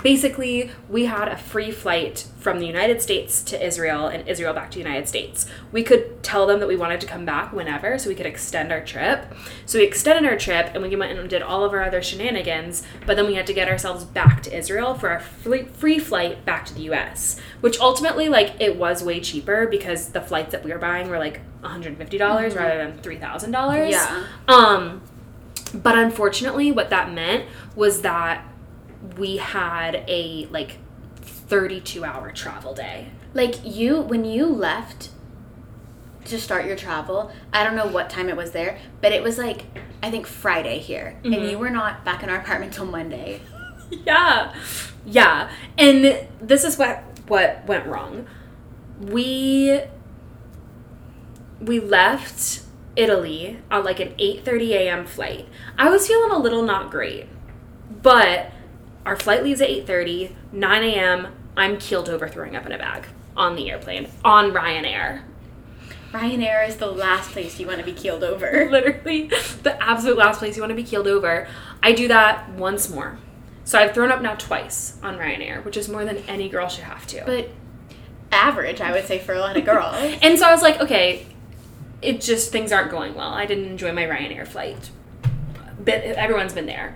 basically 0.04 0.72
we 0.90 1.06
had 1.06 1.28
a 1.28 1.38
free 1.38 1.72
flight 1.72 2.28
from 2.40 2.60
the 2.60 2.66
United 2.66 3.02
States 3.02 3.42
to 3.44 3.66
Israel 3.66 4.08
and 4.08 4.28
Israel 4.28 4.54
back 4.54 4.72
to 4.72 4.76
the 4.80 4.84
United 4.84 5.08
States. 5.08 5.46
We 5.72 5.84
could 5.84 6.24
tell 6.24 6.48
them 6.48 6.60
that 6.60 6.68
we 6.68 6.76
wanted 6.76 7.00
to 7.02 7.08
come 7.08 7.26
back 7.26 7.54
whenever 7.54 8.00
so 8.00 8.10
we 8.10 8.16
could 8.16 8.26
extend 8.26 8.72
our 8.72 8.82
trip. 8.82 9.32
So 9.66 9.78
we 9.78 9.86
extended 9.86 10.30
our 10.30 10.38
trip 10.38 10.72
and 10.74 10.82
we 10.84 10.96
went 10.96 11.18
and 11.18 11.30
did 11.30 11.42
all 11.42 11.64
of 11.64 11.74
our 11.74 11.84
other 11.84 12.02
shenanigans, 12.02 12.84
but 13.06 13.16
then 13.16 13.28
we 13.28 13.36
had 13.36 13.48
to 13.48 13.54
get 13.54 13.68
ourselves 13.68 14.04
back 14.04 14.42
to 14.44 14.58
Israel 14.58 14.96
for 14.96 15.10
our 15.10 15.20
free 15.20 16.00
flight 16.00 16.46
back 16.46 16.66
to 16.66 16.74
the 16.74 16.82
US, 16.92 17.40
which 17.62 17.80
ultimately 17.80 18.28
like 18.30 18.60
it 18.60 18.78
was 18.78 19.04
way 19.04 19.20
cheaper 19.20 19.68
because 19.68 20.10
the 20.10 20.22
flights 20.22 20.52
that 20.52 20.64
we 20.64 20.72
were 20.72 20.80
buying 20.80 21.10
were 21.10 21.20
like 21.20 21.42
$150 21.64 21.98
mm-hmm. 21.98 22.58
rather 22.58 22.78
than 22.78 22.98
$3,000. 23.00 23.92
Yeah. 23.92 24.26
Um 24.48 25.02
but 25.74 25.98
unfortunately 25.98 26.72
what 26.72 26.90
that 26.90 27.14
meant 27.14 27.46
was 27.76 28.02
that 28.02 28.46
we 29.18 29.38
had 29.38 30.04
a 30.08 30.48
like 30.52 30.78
32 31.22 32.04
hour 32.04 32.32
travel 32.32 32.74
day. 32.74 33.10
Like 33.34 33.66
you, 33.66 34.02
when 34.02 34.26
you 34.26 34.46
left 34.46 35.10
to 36.26 36.40
start 36.40 36.66
your 36.66 36.76
travel, 36.76 37.32
I 37.52 37.64
don't 37.64 37.76
know 37.76 37.88
what 37.88 38.10
time 38.10 38.30
it 38.30 38.36
was 38.36 38.52
there, 38.52 38.78
but 39.02 39.12
it 39.12 39.24
was 39.24 39.38
like, 39.38 39.66
I 40.04 40.12
think 40.12 40.28
Friday 40.28 40.80
here. 40.80 41.18
Mm-hmm. 41.24 41.34
And 41.34 41.50
you 41.50 41.58
were 41.58 41.70
not 41.70 42.06
back 42.06 42.24
in 42.24 42.30
our 42.30 42.40
apartment 42.40 42.74
till 42.74 42.86
Monday. 42.86 43.42
yeah. 44.06 44.54
Yeah. 45.06 45.50
And 45.78 46.28
this 46.40 46.64
is 46.64 46.78
what 46.78 47.04
what 47.28 47.66
went 47.66 47.86
wrong. 47.86 48.28
We 49.00 49.82
we 51.60 51.80
left 51.80 52.64
Italy 52.96 53.60
on 53.70 53.84
like 53.84 54.00
an 54.00 54.10
8:30 54.16 54.70
a.m. 54.70 55.06
flight. 55.06 55.48
I 55.78 55.90
was 55.90 56.08
feeling 56.08 56.32
a 56.32 56.38
little 56.38 56.64
not 56.64 56.92
great. 56.92 57.28
But 58.02 58.52
our 59.06 59.16
flight 59.16 59.44
leaves 59.44 59.62
at 59.62 59.70
8.30 59.70 60.34
9 60.52 60.84
a.m 60.84 61.28
i'm 61.58 61.78
keeled 61.78 62.10
over 62.10 62.28
throwing 62.28 62.56
up 62.56 62.66
in 62.66 62.72
a 62.72 62.78
bag 62.78 63.08
on 63.36 63.56
the 63.56 63.70
airplane 63.70 64.10
on 64.24 64.52
ryanair. 64.52 65.24
Ryanair 66.12 66.68
is 66.68 66.76
the 66.76 66.92
last 66.92 67.32
place 67.32 67.60
you 67.60 67.68
want 67.68 67.80
to 67.80 67.86
be 67.86 67.94
keeled 67.94 68.24
over. 68.24 68.68
Literally 68.72 69.28
the 69.64 69.78
absolute 69.82 70.18
last 70.18 70.40
place 70.40 70.56
you 70.58 70.62
want 70.62 70.72
to 70.72 70.76
be 70.76 70.84
keeled 70.84 71.08
over. 71.08 71.48
I 71.82 71.94
do 71.94 72.08
that 72.10 72.50
once 72.50 72.90
more. 72.90 73.18
So 73.64 73.80
i've 73.80 73.94
thrown 73.94 74.12
up 74.12 74.22
now 74.22 74.36
twice 74.36 74.98
on 75.04 75.18
ryanair 75.18 75.64
which 75.64 75.78
is 75.78 75.88
more 75.88 76.04
than 76.04 76.18
any 76.28 76.50
girl 76.50 76.68
should 76.68 76.84
have 76.84 77.08
to. 77.08 77.24
But 77.26 77.50
average 78.32 78.80
i 78.82 78.92
would 78.92 79.06
say 79.06 79.20
for 79.20 79.34
a 79.34 79.40
lot 79.40 79.58
of 79.58 79.66
girls. 79.66 79.96
And 80.22 80.38
so 80.38 80.46
i 80.46 80.52
was 80.52 80.62
like 80.62 80.82
okay 80.82 81.26
it 82.02 82.20
just 82.20 82.52
things 82.52 82.72
aren't 82.72 82.90
going 82.90 83.14
well. 83.14 83.30
I 83.30 83.46
didn't 83.46 83.66
enjoy 83.66 83.94
my 83.94 84.04
ryanair 84.04 84.48
flight. 84.48 84.90
But 85.80 86.02
everyone's 86.04 86.54
been 86.54 86.66
there 86.66 86.96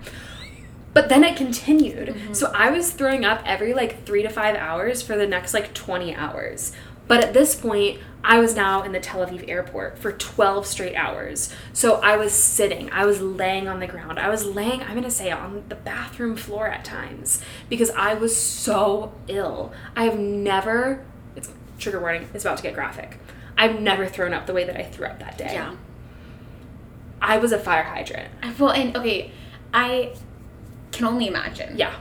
but 0.96 1.10
then 1.10 1.24
it 1.24 1.36
continued. 1.36 2.08
Mm-hmm. 2.08 2.32
So 2.32 2.50
I 2.54 2.70
was 2.70 2.90
throwing 2.90 3.22
up 3.22 3.42
every 3.44 3.74
like 3.74 4.06
three 4.06 4.22
to 4.22 4.30
five 4.30 4.56
hours 4.56 5.02
for 5.02 5.14
the 5.14 5.26
next 5.26 5.52
like 5.52 5.74
20 5.74 6.14
hours. 6.14 6.72
But 7.06 7.22
at 7.22 7.34
this 7.34 7.54
point, 7.54 8.00
I 8.24 8.38
was 8.38 8.56
now 8.56 8.82
in 8.82 8.92
the 8.92 8.98
Tel 8.98 9.20
Aviv 9.20 9.46
airport 9.46 9.98
for 9.98 10.10
12 10.10 10.64
straight 10.64 10.96
hours. 10.96 11.54
So 11.74 11.96
I 12.00 12.16
was 12.16 12.32
sitting, 12.32 12.90
I 12.92 13.04
was 13.04 13.20
laying 13.20 13.68
on 13.68 13.78
the 13.78 13.86
ground. 13.86 14.18
I 14.18 14.30
was 14.30 14.46
laying, 14.46 14.80
I'm 14.84 14.92
going 14.92 15.02
to 15.02 15.10
say, 15.10 15.30
on 15.30 15.64
the 15.68 15.74
bathroom 15.74 16.34
floor 16.34 16.66
at 16.66 16.82
times 16.82 17.42
because 17.68 17.90
I 17.90 18.14
was 18.14 18.34
so 18.34 19.12
ill. 19.28 19.74
I 19.94 20.04
have 20.04 20.18
never, 20.18 21.04
it's 21.36 21.50
trigger 21.78 22.00
warning, 22.00 22.26
it's 22.32 22.46
about 22.46 22.56
to 22.56 22.62
get 22.62 22.72
graphic. 22.72 23.18
I've 23.58 23.82
never 23.82 24.06
thrown 24.06 24.32
up 24.32 24.46
the 24.46 24.54
way 24.54 24.64
that 24.64 24.78
I 24.78 24.84
threw 24.84 25.04
up 25.04 25.18
that 25.18 25.36
day. 25.36 25.52
Yeah. 25.52 25.76
I 27.20 27.36
was 27.36 27.52
a 27.52 27.58
fire 27.58 27.82
hydrant. 27.82 28.30
Well, 28.58 28.70
and 28.70 28.96
okay, 28.96 29.30
I 29.74 30.14
can 30.92 31.06
only 31.06 31.26
imagine. 31.28 31.76
Yeah. 31.76 31.94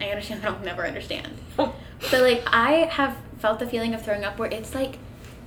I 0.00 0.08
understand. 0.08 0.44
I'll 0.44 0.58
never 0.60 0.86
understand. 0.86 1.32
Oh. 1.58 1.74
But 2.10 2.20
like, 2.22 2.42
I 2.46 2.72
have 2.90 3.16
felt 3.38 3.58
the 3.58 3.66
feeling 3.66 3.94
of 3.94 4.04
throwing 4.04 4.24
up 4.24 4.38
where 4.38 4.50
it's 4.50 4.74
like, 4.74 4.98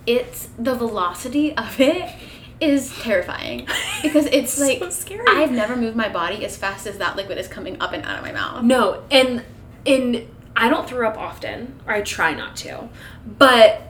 it's 0.05 0.49
the 0.57 0.73
velocity 0.75 1.55
of 1.55 1.79
it 1.79 2.11
is 2.59 2.97
terrifying 2.99 3.67
because 4.01 4.25
it's 4.27 4.53
So 4.53 4.65
like 4.65 4.91
scary. 4.91 5.25
I've 5.27 5.51
never 5.51 5.75
moved 5.75 5.95
my 5.95 6.09
body 6.09 6.43
as 6.45 6.57
fast 6.57 6.87
as 6.87 6.97
that 6.97 7.15
liquid 7.15 7.37
is 7.37 7.47
coming 7.47 7.79
up 7.81 7.93
and 7.93 8.03
out 8.03 8.17
of 8.17 8.23
my 8.23 8.31
mouth. 8.31 8.63
No, 8.63 9.03
and 9.11 9.43
and 9.85 10.27
I 10.55 10.67
don't 10.69 10.87
throw 10.89 11.07
up 11.07 11.17
often, 11.17 11.79
or 11.87 11.93
I 11.93 12.01
try 12.01 12.33
not 12.33 12.55
to, 12.57 12.89
but 13.25 13.88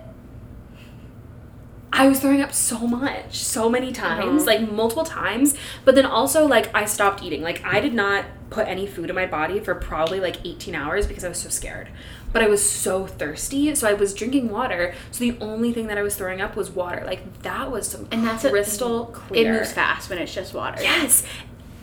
I 1.91 2.07
was 2.07 2.19
throwing 2.19 2.41
up 2.41 2.53
so 2.53 2.79
much, 2.85 3.39
so 3.39 3.69
many 3.69 3.91
times, 3.91 4.43
Mhm. 4.43 4.47
like 4.47 4.71
multiple 4.71 5.03
times. 5.05 5.55
But 5.85 5.95
then 5.95 6.05
also, 6.05 6.47
like 6.47 6.69
I 6.73 6.85
stopped 6.85 7.23
eating. 7.23 7.41
Like 7.41 7.63
I 7.65 7.79
did 7.79 7.93
not 7.93 8.25
put 8.51 8.67
any 8.67 8.85
food 8.87 9.09
in 9.09 9.15
my 9.15 9.25
body 9.25 9.59
for 9.59 9.73
probably 9.75 10.19
like 10.19 10.37
18 10.45 10.75
hours 10.75 11.07
because 11.07 11.23
I 11.25 11.29
was 11.29 11.39
so 11.39 11.49
scared. 11.49 11.89
But 12.31 12.43
I 12.43 12.47
was 12.47 12.67
so 12.67 13.07
thirsty, 13.07 13.73
so 13.73 13.87
I 13.87 13.93
was 13.93 14.13
drinking 14.13 14.49
water. 14.51 14.93
So 15.11 15.19
the 15.19 15.35
only 15.41 15.73
thing 15.73 15.87
that 15.87 15.97
I 15.97 16.03
was 16.03 16.15
throwing 16.15 16.41
up 16.41 16.55
was 16.55 16.69
water. 16.69 17.01
Like 17.05 17.41
that 17.41 17.71
was 17.71 17.87
some 17.87 18.07
And 18.11 18.25
that's 18.25 18.45
a- 18.45 18.49
crystal 18.51 19.15
It 19.33 19.47
moves 19.49 19.71
fast 19.71 20.09
when 20.11 20.19
it's 20.19 20.33
just 20.33 20.53
water. 20.53 20.79
Yes. 20.81 21.23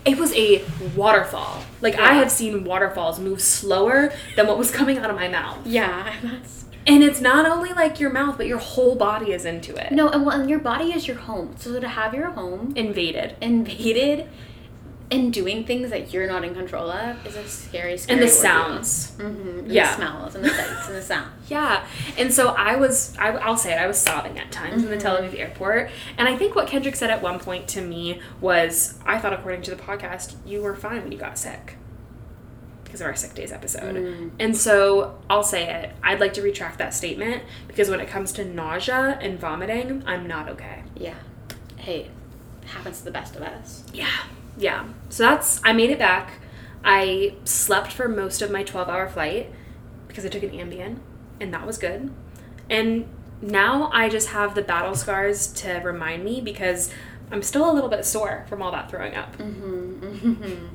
It 0.05 0.19
was 0.19 0.33
a 0.35 0.63
waterfall. 0.95 1.65
Like 1.81 1.99
I 1.99 2.13
have 2.15 2.31
seen 2.31 2.63
waterfalls 2.65 3.19
move 3.19 3.41
slower 3.41 4.13
than 4.37 4.47
what 4.47 4.57
was 4.57 4.71
coming 4.71 4.99
out 4.99 5.11
of 5.11 5.17
my 5.17 5.27
mouth. 5.27 5.59
Yeah, 5.67 6.13
that's 6.23 6.66
And 6.87 7.03
it's 7.03 7.21
not 7.21 7.47
only 7.47 7.73
like 7.73 7.99
your 7.99 8.11
mouth, 8.11 8.37
but 8.37 8.47
your 8.47 8.59
whole 8.59 8.95
body 8.95 9.33
is 9.33 9.45
into 9.45 9.75
it. 9.75 9.93
no, 9.93 10.09
and 10.09 10.25
well, 10.25 10.41
and 10.41 10.49
your 10.49 10.61
body 10.61 10.93
is 10.93 11.09
your 11.09 11.17
home. 11.17 11.55
So 11.59 11.79
to 11.81 11.89
have 11.89 12.15
your 12.15 12.31
home 12.31 12.73
Invaded. 12.77 13.37
invaded 13.41 14.29
and 15.09 15.33
doing 15.33 15.65
things 15.65 15.91
that 15.91 16.13
you're 16.13 16.27
not 16.27 16.45
in 16.45 16.53
control 16.53 16.91
of 16.91 17.25
is 17.25 17.37
a 17.37 17.47
scary, 17.49 17.97
scary. 17.97 18.19
And 18.19 18.27
the 18.27 18.33
sounds. 18.33 19.13
Mm-hmm. 19.19 19.71
Yeah. 19.71 19.87
The 19.91 19.95
smells 19.97 20.35
and 20.35 20.45
the 20.45 20.49
sights 20.51 20.87
and 20.89 20.97
the 20.97 21.03
sound. 21.03 21.31
Yeah. 21.49 21.87
And 22.19 22.35
so 22.35 22.49
I 22.49 22.75
was, 22.75 23.17
I, 23.17 23.29
I'll 23.29 23.57
say 23.57 23.73
it, 23.73 23.77
I 23.79 23.87
was 23.87 23.99
sobbing 23.99 24.37
at 24.37 24.51
times 24.51 24.83
in 24.83 24.91
the 24.91 24.97
Tel 24.99 25.17
Aviv 25.17 25.39
airport. 25.39 25.91
And 26.19 26.29
I 26.29 26.37
think 26.37 26.57
what 26.57 26.67
Kendrick 26.67 26.97
said 26.97 27.09
at 27.11 27.23
one 27.23 27.39
point 27.39 27.69
to 27.69 27.81
me 27.83 28.21
was, 28.41 28.99
I 29.07 29.21
thought, 29.21 29.33
according 29.33 29.63
to 29.63 29.71
the 29.77 29.81
podcast, 29.81 30.35
you 30.45 30.61
were 30.61 30.75
fine 30.75 31.03
when 31.03 31.13
you 31.13 31.19
got 31.19 31.39
sick. 31.39 31.77
Because 32.87 33.01
of 33.01 33.09
our 33.09 33.17
sick 33.17 33.35
days 33.35 33.53
episode. 33.53 33.97
Mm. 33.97 34.31
And 34.39 34.57
so 34.57 35.19
I'll 35.29 35.43
say 35.43 35.69
it. 35.69 35.93
I'd 36.03 36.21
like 36.21 36.33
to 36.35 36.43
retract 36.43 36.79
that 36.79 36.95
statement 36.95 37.43
because 37.67 37.91
when 37.91 38.01
it 38.01 38.09
comes 38.09 38.33
to 38.33 38.45
nausea 38.45 39.19
and 39.21 39.39
vomiting, 39.39 40.03
I'm 40.07 40.27
not 40.27 40.49
okay. 40.51 40.85
Yeah. 40.97 41.17
Hey, 41.77 42.11
happens 42.67 42.99
to 42.99 43.05
the 43.05 43.11
best 43.11 43.37
of 43.37 43.43
us. 43.43 43.85
Yeah. 43.93 44.09
Yeah. 44.57 44.87
So 45.09 45.25
that's, 45.25 45.61
I 45.65 45.73
made 45.73 45.91
it 45.91 45.99
back. 45.99 46.35
I 46.85 47.35
slept 47.45 47.93
for 47.93 48.09
most 48.09 48.41
of 48.41 48.51
my 48.51 48.63
12 48.63 48.89
hour 48.89 49.09
flight 49.09 49.53
because 50.07 50.25
I 50.25 50.29
took 50.29 50.45
an 50.45 50.51
Ambien, 50.51 50.99
and 51.41 51.53
that 51.53 51.67
was 51.67 51.79
good. 51.79 52.13
And 52.71 53.09
now 53.43 53.91
I 53.93 54.09
just 54.09 54.29
have 54.29 54.55
the 54.55 54.63
battle 54.63 54.95
scars 54.95 55.53
to 55.55 55.81
remind 55.81 56.25
me 56.25 56.41
because 56.41 56.91
I'm 57.31 57.43
still 57.43 57.71
a 57.71 57.73
little 57.73 57.91
bit 57.91 58.05
sore 58.05 58.47
from 58.49 58.63
all 58.63 58.71
that 58.73 58.89
throwing 58.91 59.15
up. 59.15 59.37
Mm-hmm. 59.37 60.67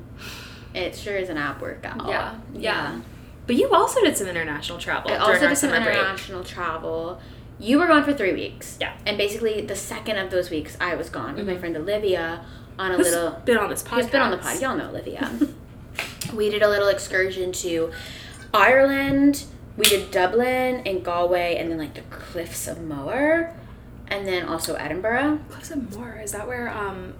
It 0.74 0.96
sure 0.96 1.16
is 1.16 1.28
an 1.28 1.36
app 1.36 1.60
workout. 1.60 2.08
Yeah, 2.08 2.34
yeah. 2.54 3.00
But 3.46 3.56
you 3.56 3.70
also 3.72 4.00
did 4.02 4.16
some 4.16 4.26
international 4.28 4.78
travel. 4.78 5.10
I 5.12 5.16
also 5.16 5.48
did 5.48 5.58
some 5.58 5.70
summer 5.70 5.84
break. 5.84 5.96
international 5.98 6.44
travel. 6.44 7.20
You 7.58 7.78
were 7.78 7.86
gone 7.86 8.04
for 8.04 8.12
three 8.12 8.32
weeks. 8.32 8.76
Yeah. 8.80 8.94
And 9.06 9.18
basically, 9.18 9.60
the 9.60 9.76
second 9.76 10.16
of 10.18 10.30
those 10.30 10.48
weeks, 10.50 10.76
I 10.80 10.94
was 10.94 11.10
gone 11.10 11.34
with 11.36 11.46
my 11.46 11.54
Mhm. 11.54 11.60
friend 11.60 11.76
Olivia 11.76 12.44
on 12.78 12.92
a 12.92 12.96
Who's 12.96 13.10
little. 13.12 13.30
been 13.44 13.58
on 13.58 13.68
this 13.70 13.82
podcast. 13.82 13.96
Who's 14.02 14.06
been 14.10 14.22
on 14.22 14.30
the 14.30 14.38
pod? 14.38 14.60
Y'all 14.60 14.76
know 14.76 14.88
Olivia. 14.88 15.30
we 16.34 16.48
did 16.50 16.62
a 16.62 16.68
little 16.68 16.88
excursion 16.88 17.52
to 17.52 17.90
Ireland. 18.54 19.44
We 19.76 19.86
did 19.86 20.10
Dublin 20.10 20.82
and 20.86 21.04
Galway, 21.04 21.56
and 21.56 21.70
then 21.70 21.78
like 21.78 21.94
the 21.94 22.02
cliffs 22.02 22.66
of 22.68 22.80
Moher, 22.82 23.54
and 24.08 24.26
then 24.26 24.44
also 24.46 24.74
Edinburgh. 24.74 25.40
Cliffs 25.50 25.70
of 25.70 25.96
Moher. 25.96 26.20
Is 26.22 26.32
that 26.32 26.46
where 26.46 26.68
um, 26.70 27.14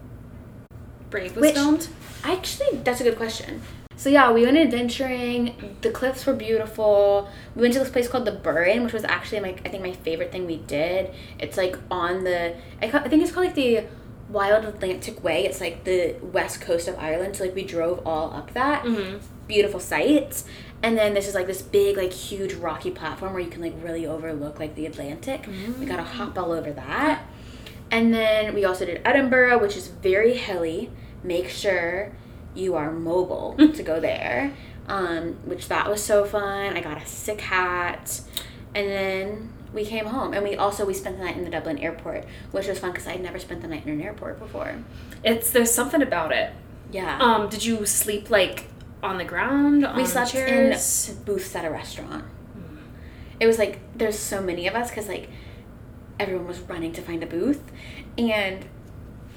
Brave 1.11 1.35
was 1.37 1.43
Which- 1.43 1.55
filmed? 1.55 1.88
Actually, 2.25 2.79
that's 2.79 3.01
a 3.01 3.05
good 3.05 3.17
question. 3.17 3.63
So 3.97 4.09
yeah, 4.09 4.33
we 4.33 4.45
went 4.45 4.57
adventuring. 4.57 5.77
The 5.81 5.91
cliffs 5.91 6.27
were 6.27 6.35
beautiful. 6.35 7.29
We 7.55 7.63
went 7.63 7.75
to 7.75 7.81
this 7.81 7.91
place 7.91 8.09
called 8.09 8.25
the 8.25 8.33
Burren, 8.33 8.83
which 8.85 8.93
was 8.93 9.05
actually 9.05 9.41
like 9.41 9.61
I 9.65 9.69
think 9.69 9.83
my 9.83 9.93
favorite 9.93 10.33
thing 10.33 10.47
we 10.47 10.57
did. 10.57 11.11
It's 11.39 11.57
like 11.57 11.77
on 11.91 12.25
the 12.25 12.57
I, 12.81 12.89
ca- 12.89 13.03
I 13.05 13.09
think 13.09 13.23
it's 13.23 13.31
called 13.33 13.47
like 13.47 13.55
the 13.55 13.85
Wild 14.29 14.65
Atlantic 14.65 15.23
Way. 15.23 15.45
It's 15.45 15.61
like 15.61 15.85
the 15.85 16.17
west 16.23 16.61
coast 16.61 16.89
of 16.89 16.99
Ireland. 16.99 17.37
So 17.37 17.45
like 17.45 17.55
we 17.55 17.65
drove 17.65 18.05
all 18.07 18.33
up 18.33 18.53
that 18.55 18.85
Mm-hmm. 18.85 19.19
beautiful 19.47 19.79
sights. 19.79 20.47
And 20.83 20.99
then 20.99 21.15
this 21.15 21.29
is 21.29 21.35
like 21.37 21.47
this 21.47 21.63
big, 21.63 21.97
like 21.97 22.13
huge 22.13 22.55
rocky 22.55 22.91
platform 22.91 23.35
where 23.35 23.43
you 23.43 23.51
can 23.51 23.63
like 23.63 23.75
really 23.83 24.05
overlook 24.05 24.59
like 24.59 24.75
the 24.75 24.87
Atlantic. 24.87 25.47
We 25.79 25.87
got 25.87 25.99
to 25.99 26.03
hop 26.03 26.37
all 26.37 26.51
over 26.51 26.73
that. 26.73 27.23
And 27.93 28.13
then 28.13 28.53
we 28.55 28.65
also 28.65 28.85
did 28.87 29.01
Edinburgh, 29.05 29.59
which 29.61 29.77
is 29.77 29.87
very 29.87 30.35
hilly. 30.37 30.91
Make 31.23 31.49
sure 31.49 32.13
you 32.55 32.75
are 32.75 32.91
mobile 32.91 33.57
to 33.57 33.83
go 33.83 34.01
there. 34.01 34.53
Um, 34.89 35.35
which 35.45 35.69
that 35.69 35.89
was 35.89 36.03
so 36.03 36.25
fun. 36.25 36.77
I 36.77 36.81
got 36.81 37.01
a 37.01 37.07
sick 37.07 37.41
hat. 37.41 38.21
And 38.75 38.89
then 38.89 39.53
we 39.73 39.85
came 39.85 40.07
home 40.07 40.35
and 40.35 40.45
we 40.45 40.57
also 40.57 40.85
we 40.85 40.95
spent 40.95 41.19
the 41.19 41.25
night 41.25 41.37
in 41.37 41.45
the 41.45 41.51
Dublin 41.51 41.79
airport, 41.79 42.25
which 42.51 42.67
was 42.67 42.79
fun 42.79 42.93
because 42.93 43.07
I'd 43.07 43.23
never 43.23 43.39
spent 43.39 43.63
the 43.63 43.69
night 43.69 43.87
in 43.87 43.93
an 43.93 44.03
airport 44.03 44.39
before. 44.39 44.77
It's 45.25 45.51
there's 45.51 45.73
something 45.73 46.03
about 46.03 46.33
it. 46.33 46.53
Yeah. 46.91 47.19
Um, 47.19 47.49
did 47.49 47.65
you 47.65 47.87
sleep 47.87 48.29
like 48.29 48.67
on 49.03 49.19
the 49.19 49.25
ground? 49.25 49.81
we 49.81 49.87
on 49.87 50.07
slept 50.07 50.33
chairs? 50.33 51.09
in 51.09 51.23
booths 51.25 51.55
at 51.55 51.65
a 51.65 51.71
restaurant. 51.71 52.25
It 53.41 53.47
was 53.47 53.59
like 53.59 53.81
there's 53.97 54.19
so 54.19 54.41
many 54.41 54.67
of 54.67 54.75
us 54.75 54.91
because 54.91 55.09
like 55.09 55.29
everyone 56.21 56.47
was 56.47 56.61
running 56.61 56.93
to 56.93 57.03
find 57.03 57.23
a 57.23 57.27
booth, 57.27 57.63
and 58.19 58.65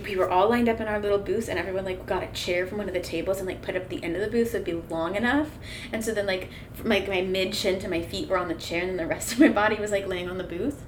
we 0.04 0.16
were 0.16 0.30
all 0.30 0.50
lined 0.50 0.68
up 0.70 0.80
in 0.82 0.88
our 0.88 1.00
little 1.00 1.18
booths, 1.18 1.48
and 1.48 1.58
everyone 1.58 1.86
like 1.86 2.06
got 2.06 2.24
a 2.24 2.28
chair 2.28 2.68
from 2.68 2.80
one 2.80 2.88
of 2.88 2.94
the 2.94 3.00
tables 3.00 3.38
and 3.38 3.48
like 3.48 3.62
put 3.62 3.76
up 3.76 3.90
the 3.90 4.04
end 4.04 4.16
of 4.16 4.22
the 4.22 4.28
booth 4.30 4.52
so 4.52 4.58
it'd 4.58 4.66
be 4.66 4.74
long 4.94 5.16
enough. 5.16 5.50
And 5.92 6.04
so 6.04 6.14
then 6.14 6.26
like 6.26 6.50
like 6.84 7.08
my 7.08 7.22
mid 7.22 7.54
chin 7.54 7.80
to 7.80 7.88
my 7.88 8.02
feet 8.02 8.28
were 8.30 8.38
on 8.38 8.48
the 8.48 8.56
chair, 8.56 8.82
and 8.82 8.90
then 8.92 8.98
the 8.98 9.08
rest 9.08 9.32
of 9.34 9.40
my 9.40 9.50
body 9.50 9.76
was 9.76 9.92
like 9.92 10.08
laying 10.08 10.30
on 10.30 10.38
the 10.38 10.44
booth. 10.44 10.84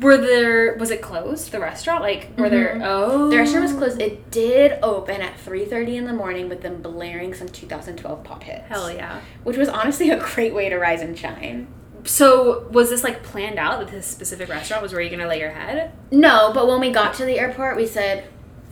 Were 0.00 0.16
there? 0.16 0.76
Was 0.76 0.92
it 0.92 1.02
closed? 1.02 1.50
The 1.50 1.58
restaurant? 1.58 2.02
Like, 2.02 2.30
were 2.38 2.48
there? 2.48 2.76
Mhm. 2.76 2.82
Oh, 2.84 3.30
The 3.30 3.36
restaurant 3.38 3.64
was 3.64 3.72
closed. 3.72 4.00
It 4.00 4.30
did 4.30 4.78
open 4.80 5.20
at 5.20 5.40
three 5.40 5.64
thirty 5.64 5.96
in 5.96 6.04
the 6.06 6.12
morning 6.12 6.48
with 6.48 6.62
them 6.62 6.80
blaring 6.80 7.34
some 7.34 7.48
2012 7.48 8.22
pop 8.22 8.44
hits. 8.44 8.68
Hell 8.68 8.92
yeah. 8.92 9.20
Which 9.42 9.56
was 9.56 9.68
honestly 9.68 10.10
a 10.10 10.20
great 10.20 10.54
way 10.54 10.68
to 10.68 10.76
rise 10.78 11.00
and 11.00 11.18
shine. 11.18 11.66
So 12.08 12.66
was 12.70 12.88
this 12.88 13.04
like 13.04 13.22
planned 13.22 13.58
out 13.58 13.80
that 13.80 13.90
this 13.90 14.06
specific 14.06 14.48
restaurant 14.48 14.82
was 14.82 14.92
where 14.92 15.02
you're 15.02 15.10
gonna 15.10 15.28
lay 15.28 15.40
your 15.40 15.50
head? 15.50 15.92
No, 16.10 16.52
but 16.54 16.66
when 16.66 16.80
we 16.80 16.90
got 16.90 17.14
to 17.14 17.24
the 17.24 17.38
airport, 17.38 17.76
we 17.76 17.86
said, 17.86 18.24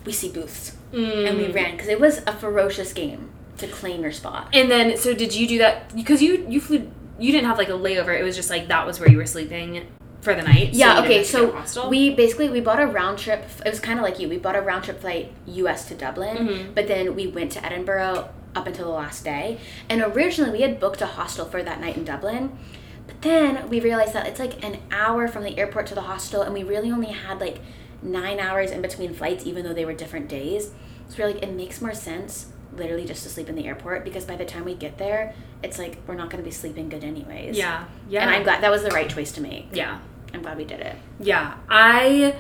we 0.07 0.13
see 0.13 0.31
booths. 0.31 0.75
Mm. 0.93 1.29
And 1.29 1.39
we 1.39 1.49
ran 1.53 1.73
because 1.73 1.89
it 1.89 2.01
was 2.01 2.19
a 2.27 2.33
ferocious 2.33 2.93
game 2.93 3.31
to 3.59 3.67
claim 3.67 4.03
your 4.03 4.13
spot. 4.13 4.49
And 4.55 4.71
then, 4.71 4.97
so 4.97 5.13
did 5.13 5.35
you 5.35 5.47
do 5.47 5.59
that? 5.59 5.95
Because 5.95 6.23
you 6.23 6.47
you 6.49 6.61
flew. 6.61 6.91
You 7.19 7.33
didn't 7.33 7.47
have 7.47 7.59
like 7.59 7.69
a 7.69 7.73
layover. 7.73 8.19
It 8.19 8.23
was 8.23 8.37
just 8.37 8.51
like 8.51 8.69
that 8.69 8.87
was 8.87 9.01
where 9.01 9.11
you 9.11 9.17
were 9.17 9.27
sleeping 9.27 9.87
for 10.21 10.35
the 10.35 10.43
night. 10.43 10.75
yeah, 10.75 10.95
didn't 10.95 11.05
okay, 11.05 11.19
have 11.19 11.27
to 11.27 11.53
get 11.57 11.69
so 11.69 11.89
we 11.89 12.15
basically 12.15 12.49
we 12.49 12.61
bought 12.61 12.81
a 12.81 12.87
round 12.87 13.19
trip. 13.19 13.45
It 13.65 13.71
was 13.71 13.81
kind 13.81 13.99
of 13.99 14.03
like 14.03 14.19
you. 14.19 14.29
We 14.29 14.39
bought 14.39 14.57
a 14.57 14.61
round 14.61 14.85
trip 14.85 15.01
flight 15.01 15.33
US 15.47 15.87
to 15.89 15.95
Dublin, 15.95 16.37
Mhm. 16.39 16.75
but 16.75 16.89
then 16.89 17.15
we 17.15 17.27
went 17.27 17.53
to 17.53 17.65
Edinburgh 17.65 18.29
up 18.55 18.67
until 18.67 18.87
the 18.87 18.91
last 18.93 19.25
day. 19.25 19.59
And 19.89 20.01
originally 20.03 20.51
we 20.53 20.63
had 20.63 20.81
booked 20.81 21.01
a 21.01 21.07
hostel 21.07 21.45
for 21.47 21.63
that 21.63 21.81
night 21.81 21.97
in 21.97 22.05
Dublin. 22.05 22.59
But 23.07 23.23
then 23.23 23.69
we 23.69 23.81
realized 23.81 24.13
that 24.15 24.27
it's 24.27 24.41
like 24.41 24.65
an 24.65 24.79
hour 24.91 25.29
from 25.29 25.45
the 25.45 25.57
airport 25.59 25.87
to 25.89 25.95
the 25.95 26.03
hostel 26.03 26.43
and 26.43 26.53
we 26.53 26.63
really 26.63 26.91
only 26.91 27.13
had 27.13 27.41
like 27.41 27.61
9 28.03 28.39
hours 28.41 28.71
in 28.71 28.83
between 28.83 29.15
flights 29.15 29.47
even 29.47 29.65
though 29.65 29.73
they 29.73 29.85
were 29.85 29.93
different 29.95 30.29
days. 30.29 30.71
So 31.09 31.17
we're 31.23 31.33
like 31.33 31.43
it 31.43 31.53
makes 31.53 31.81
more 31.81 31.95
sense 31.95 32.47
literally 32.73 33.05
just 33.07 33.23
to 33.23 33.29
sleep 33.31 33.49
in 33.49 33.55
the 33.55 33.67
airport 33.67 34.05
because 34.05 34.25
by 34.25 34.37
the 34.37 34.45
time 34.45 34.65
we 34.65 34.75
get 34.75 34.99
there, 34.99 35.35
it's 35.63 35.79
like 35.79 35.99
we're 36.07 36.15
not 36.17 36.29
going 36.31 36.43
to 36.43 36.49
be 36.49 36.51
sleeping 36.55 36.89
good 36.89 37.05
anyways. 37.05 37.57
Yeah, 37.57 37.85
yeah. 38.09 38.23
And 38.23 38.31
I'm 38.31 38.43
glad 38.43 38.63
that 38.63 38.71
was 38.71 38.83
the 38.83 38.91
right 38.91 39.09
choice 39.09 39.33
to 39.33 39.41
make. 39.41 39.69
Yeah, 39.73 40.01
I'm 40.35 40.43
glad 40.43 40.57
we 40.59 40.65
did 40.65 40.81
it. 40.81 40.97
yeah. 41.21 41.55
I 41.71 42.35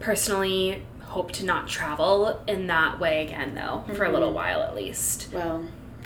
personally 0.00 0.82
hope 1.00 1.30
to 1.32 1.44
not 1.46 1.68
travel 1.68 2.42
in 2.46 2.66
that 2.66 2.98
way 2.98 3.24
again, 3.24 3.54
though, 3.54 3.84
for 3.94 4.04
a 4.04 4.10
little 4.12 4.30
Mhm. 4.30 4.34
while 4.34 4.62
at 4.62 4.74
least. 4.74 5.28
Well, 5.32 5.64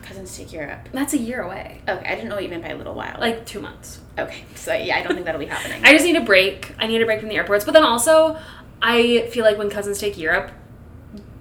Cousins 0.08 0.36
Take 0.36 0.52
Europe? 0.52 0.88
That's 0.92 1.12
a 1.12 1.18
year 1.18 1.42
away. 1.42 1.82
Okay, 1.86 2.06
I 2.06 2.14
didn't 2.14 2.30
know 2.30 2.36
what 2.36 2.44
you 2.44 2.50
meant 2.50 2.62
by 2.62 2.70
a 2.70 2.76
little 2.76 2.94
while. 2.94 3.16
Like 3.20 3.44
two 3.44 3.60
months. 3.60 4.00
okay, 4.18 4.44
so 4.54 4.72
yeah, 4.72 4.96
I 4.96 5.02
don't 5.02 5.12
think 5.12 5.26
that'll 5.26 5.38
be 5.38 5.46
happening. 5.46 5.84
I 5.84 5.92
just 5.92 6.04
need 6.04 6.16
a 6.16 6.22
break. 6.22 6.74
I 6.78 6.86
need 6.86 7.02
a 7.02 7.06
break 7.06 7.20
from 7.20 7.28
the 7.28 7.36
airports. 7.36 7.64
But 7.64 7.74
then 7.74 7.84
also, 7.84 8.38
I 8.80 9.28
feel 9.32 9.44
like 9.44 9.58
when 9.58 9.68
Cousins 9.68 9.98
Take 9.98 10.16
Europe, 10.16 10.50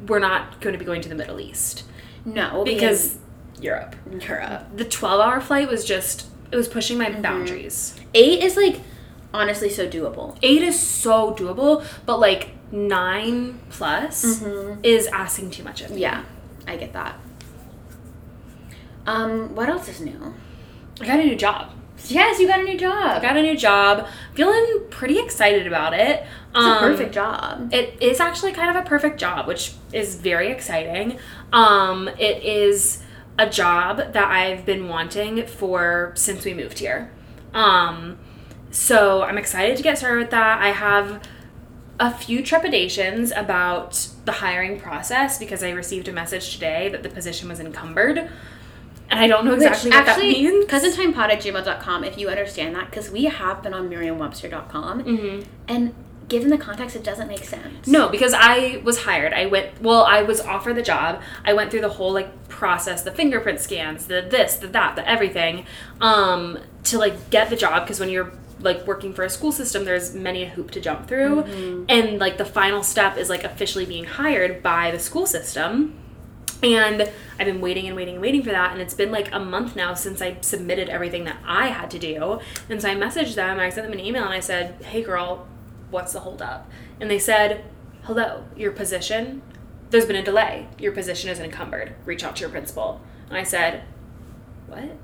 we're 0.06 0.19
not 0.19 0.60
going 0.60 0.73
to 0.73 0.80
be 0.80 0.86
going 0.86 1.01
to 1.01 1.10
the 1.10 1.15
Middle 1.15 1.39
East. 1.39 1.86
no, 2.25 2.63
Because 2.65 3.17
Europe. 3.62 3.95
because 4.10 4.27
Europe. 4.27 4.63
The 4.75 4.86
12 4.86 5.21
hour 5.21 5.41
flight 5.41 5.69
was 5.69 5.86
just, 5.86 6.27
it 6.51 6.56
was 6.56 6.67
pushing 6.67 6.97
my 6.97 7.06
mm-hmm. 7.06 7.21
boundaries. 7.21 7.95
Eight 8.13 8.43
is 8.43 8.58
like 8.58 8.82
honestly 9.34 9.69
so 9.69 9.88
doable. 9.88 10.38
Eight 10.41 10.62
is 10.62 10.80
so 10.80 11.34
doable, 11.34 11.86
but 12.06 12.19
like 12.19 12.51
nine 12.71 13.60
plus 13.69 14.41
mm-hmm. 14.41 14.80
is 14.84 15.08
asking 15.08 15.51
too 15.51 15.63
much 15.63 15.82
of 15.82 15.91
me. 15.91 16.01
Yeah, 16.01 16.25
I 16.67 16.75
get 16.77 16.93
that. 16.93 17.17
Um, 19.08 19.56
what 19.56 19.70
else 19.70 19.88
is 19.89 20.00
new? 20.02 20.36
I 21.02 21.06
got 21.06 21.20
a 21.20 21.24
new 21.24 21.36
job. 21.36 21.72
Yes, 22.06 22.39
you 22.39 22.46
got 22.48 22.60
a 22.60 22.63
new 22.63 22.78
job. 22.78 23.17
I 23.17 23.22
got 23.22 23.38
a 23.38 23.41
new 23.41 23.58
job. 23.58 24.08
Feeling 24.36 24.84
pretty 24.91 25.17
excited 25.17 25.65
about 25.65 25.93
it. 25.93 26.24
It's 26.50 26.58
a 26.58 26.60
Um, 26.60 26.80
perfect 26.80 27.13
job. 27.13 27.74
It 27.74 27.98
is 28.00 28.20
actually 28.20 28.52
kind 28.52 28.70
of 28.70 28.76
a 28.86 28.88
perfect 28.88 29.20
job, 29.20 29.48
which 29.48 29.74
is 29.93 30.15
very 30.15 30.50
exciting. 30.52 31.17
Um, 31.52 32.08
it 32.20 32.43
is 32.43 33.04
a 33.39 33.50
job 33.50 33.98
that 34.13 34.28
I've 34.32 34.65
been 34.65 34.88
wanting 34.89 35.46
for 35.48 36.12
since 36.15 36.46
we 36.46 36.54
moved 36.54 36.80
here. 36.80 37.10
Um, 37.54 38.17
so 38.70 39.24
I'm 39.24 39.38
excited 39.38 39.78
to 39.78 39.84
get 39.84 39.98
started 39.98 40.20
with 40.20 40.32
that. 40.32 40.62
I 40.62 40.70
have 40.70 41.22
a 42.00 42.12
few 42.13 42.43
trepidations 42.43 43.32
about 43.32 44.08
the 44.26 44.34
hiring 44.34 44.80
process 44.80 45.39
because 45.39 45.63
I 45.63 45.72
received 45.72 46.08
a 46.08 46.12
message 46.12 46.54
today 46.54 46.89
that 46.89 47.02
the 47.02 47.10
position 47.10 47.50
was 47.50 47.60
encumbered. 47.60 48.30
And 49.10 49.20
I 49.20 49.28
don't 49.28 49.46
know 49.46 49.54
exactly 49.54 49.89
what 49.91 50.06
that 50.06 50.20
means. 50.20 50.65
cousintimepod 50.65 51.30
at 51.30 51.41
gmail.com 51.41 52.04
if 52.04 52.17
you 52.17 52.28
understand 52.30 52.76
that, 52.76 52.89
because 52.89 53.10
we 53.10 53.26
have 53.26 53.63
been 53.63 53.74
on 53.74 53.88
merriam-webster.com, 53.89 55.04
Mhm. 55.04 55.46
and 55.67 55.93
given 56.28 56.50
the 56.50 56.58
context, 56.58 56.93
it 56.93 57.04
doesn't 57.06 57.30
make 57.30 57.46
sense. 57.46 57.88
No, 57.88 58.10
because 58.10 58.34
I 58.36 58.82
was 58.84 59.04
hired. 59.04 59.34
I 59.34 59.46
went 59.46 59.82
well, 59.82 60.04
I 60.04 60.24
was 60.24 60.41
offered 60.41 60.76
the 60.76 60.82
job. 60.82 61.22
I 61.46 61.54
went 61.54 61.72
through 61.72 61.82
the 61.82 61.89
whole 61.89 62.12
like 62.12 62.50
process, 62.50 63.02
the 63.04 63.12
fingerprint 63.12 63.62
scans, 63.62 64.08
the 64.08 64.22
this, 64.30 64.56
the 64.56 64.67
that, 64.67 64.98
the 64.98 65.10
everything, 65.10 65.65
um, 66.02 66.60
to 66.84 66.98
like 66.98 67.30
get 67.30 67.50
the 67.50 67.56
job 67.56 67.84
because 67.86 68.02
when 68.02 68.10
you're 68.10 68.34
like 68.60 68.86
working 68.88 69.13
for 69.13 69.24
a 69.24 69.30
school 69.30 69.52
system, 69.54 69.86
there's 69.86 70.13
many 70.15 70.43
a 70.43 70.50
hoop 70.50 70.72
to 70.72 70.82
jump 70.82 71.08
through. 71.08 71.86
And 71.88 72.20
like 72.20 72.38
the 72.38 72.46
final 72.46 72.84
step 72.84 73.17
is 73.17 73.30
like 73.30 73.43
officially 73.46 73.86
being 73.86 74.04
hired 74.04 74.62
by 74.62 74.91
the 74.91 75.00
school 75.00 75.26
system. 75.28 75.93
And 76.63 77.12
I've 77.39 77.46
been 77.46 77.62
waiting 77.62 77.88
and 77.88 77.96
waiting 77.96 78.15
and 78.15 78.22
waiting 78.22 78.43
for 78.43 78.50
that. 78.50 78.72
And 78.72 78.82
it's 78.82 78.93
been 78.93 79.12
like 79.12 79.32
a 79.32 79.39
month 79.39 79.76
now 79.76 79.93
since 79.93 80.22
I 80.22 80.38
submitted 80.41 80.89
everything 80.89 81.24
that 81.26 81.38
I 81.46 81.67
had 81.67 81.91
to 81.91 82.00
do. 82.00 82.39
And 82.70 82.82
so 82.82 82.89
I 82.89 82.96
messaged 82.96 83.36
them, 83.36 83.60
I 83.60 83.70
sent 83.70 83.88
them 83.88 83.98
an 83.98 84.04
email, 84.04 84.24
and 84.24 84.34
I 84.34 84.39
said, 84.39 84.84
Hey 84.84 85.04
girl, 85.04 85.48
what's 85.91 86.13
the 86.13 86.22
holdup? 86.22 86.70
And 87.00 87.12
they 87.12 87.20
said, 87.20 87.63
Hello, 88.04 88.46
your 88.56 88.72
position, 88.72 89.41
there's 89.89 90.06
been 90.06 90.15
a 90.15 90.24
delay. 90.24 90.67
Your 90.80 90.91
position 90.91 91.30
is 91.30 91.39
encumbered. 91.39 91.96
Reach 92.06 92.24
out 92.24 92.38
to 92.38 92.41
your 92.41 92.50
principal. 92.50 93.02
And 93.30 93.38
I 93.38 93.43
said, 93.43 93.84
What? 94.67 94.98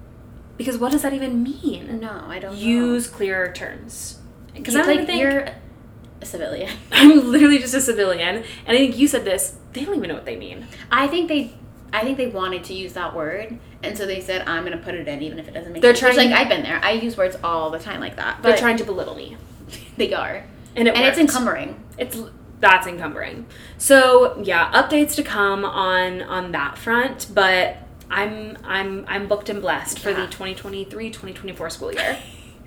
Because 0.58 0.78
what 0.78 0.92
does 0.92 1.02
that 1.02 1.14
even 1.14 1.44
mean? 1.44 2.00
No, 2.00 2.24
I 2.28 2.40
don't 2.40 2.56
Use 2.56 3.08
clearer 3.08 3.52
terms. 3.52 4.20
Because. 4.54 4.76
I 4.76 4.84
like 4.84 5.06
think 5.06 5.22
you're 5.22 5.50
a 6.22 6.26
civilian. 6.26 6.72
I'm 6.92 7.32
literally 7.32 7.60
just 7.60 7.74
a 7.74 7.82
civilian, 7.82 8.38
and 8.38 8.76
I 8.76 8.78
think 8.78 8.98
you 8.98 9.08
said 9.08 9.26
this. 9.26 9.58
They 9.74 9.86
don't 9.86 9.96
even 9.96 10.10
know 10.10 10.16
what 10.16 10.26
they 10.26 10.36
mean. 10.36 10.68
I 10.92 11.08
think 11.08 11.28
they, 11.28 11.54
I 11.92 12.02
think 12.04 12.18
they 12.18 12.28
wanted 12.28 12.64
to 12.66 12.74
use 12.74 12.94
that 12.94 13.16
word, 13.16 13.58
and 13.82 13.98
so 13.98 14.06
they 14.06 14.22
said, 14.22 14.48
"I'm 14.48 14.64
gonna 14.64 14.78
put 14.78 14.96
it 14.96 15.08
in, 15.08 15.22
even 15.22 15.40
if 15.40 15.48
it 15.48 15.54
doesn't 15.54 15.74
make 15.74 15.82
They're 15.82 15.96
sense." 15.96 16.10
Which, 16.10 16.16
trying- 16.16 16.32
like 16.32 16.40
I've 16.40 16.50
been 16.50 16.64
there. 16.64 16.80
I 16.84 16.92
use 16.92 17.18
words 17.18 17.38
all 17.44 17.70
the 17.70 17.80
time 17.80 18.00
like 18.00 18.16
that. 18.18 18.42
They're 18.42 18.54
But 18.54 18.60
trying 18.60 18.78
to 18.78 18.84
belittle 18.84 19.16
me, 19.16 19.38
they 19.98 20.14
are, 20.14 20.44
and 20.76 20.88
it 20.88 20.96
and 20.96 21.06
it's 21.06 21.18
encumbering. 21.18 21.84
It's 21.98 22.18
that's 22.60 22.88
encumbering. 22.88 23.46
So 23.78 24.42
yeah, 24.42 24.72
updates 24.72 25.16
to 25.16 25.24
come 25.24 25.66
on 25.66 26.22
on 26.22 26.52
that 26.54 26.78
front, 26.78 27.28
but 27.34 27.78
I'm 28.10 28.58
I'm 28.64 29.06
I'm 29.08 29.28
booked 29.28 29.50
and 29.50 29.62
blessed 29.62 30.00
for 30.00 30.14
the 30.14 30.28
2023-2024 30.28 31.72
school 31.72 31.92
year. 31.92 32.18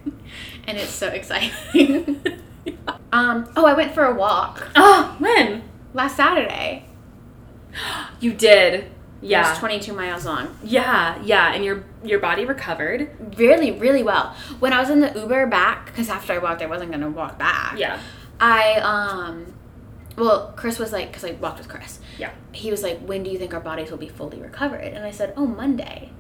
and 0.67 0.77
it's 0.77 0.91
so 0.91 1.09
exciting. 1.09 2.23
um. 3.13 3.49
Oh, 3.57 3.65
I 3.65 3.75
went 3.75 3.95
for 3.95 4.05
a 4.05 4.15
walk 4.15 4.69
oh, 4.77 5.15
when 5.19 5.63
last 5.95 6.17
Saturday. 6.17 6.86
You 8.21 8.33
did? 8.33 8.75
It 8.75 8.93
Yeah, 9.23 9.49
was 9.51 9.59
22 9.59 9.93
miles 9.93 10.27
long. 10.27 10.57
yeah, 10.63 11.21
yeah, 11.23 11.53
and 11.55 11.65
your 11.65 11.85
your 12.05 12.19
body 12.21 12.45
recovered. 12.45 13.11
Really, 13.39 13.73
really 13.73 14.03
well. 14.03 14.35
When 14.61 14.73
I 14.73 14.81
was 14.81 14.91
in 14.91 15.01
the 15.01 15.13
Uber 15.19 15.47
back, 15.47 15.87
because 15.87 16.09
after 16.11 16.33
I 16.35 16.39
walked, 16.39 16.63
I 16.63 16.67
wasn't 16.67 16.91
gonna 16.93 17.11
walk 17.11 17.39
back. 17.39 17.79
Yeah, 17.79 17.99
I 18.41 18.75
um. 18.83 19.55
Well, 20.17 20.55
Chris 20.57 20.79
was 20.79 20.93
like, 20.93 21.09
because 21.09 21.25
I 21.25 21.33
walked 21.33 21.59
with 21.59 21.69
Chris. 21.69 21.99
yeah. 22.19 22.31
he 22.53 22.71
was 22.71 22.83
like, 22.83 22.99
"When 23.01 23.23
do 23.23 23.31
you 23.31 23.39
think 23.39 23.53
our 23.53 23.61
bodies 23.61 23.91
will 23.91 23.99
be 23.99 24.09
fully 24.09 24.39
recovered?" 24.41 24.93
And 24.95 25.05
I 25.05 25.11
said, 25.11 25.35
"Oh, 25.37 25.47
Monday." 25.47 26.11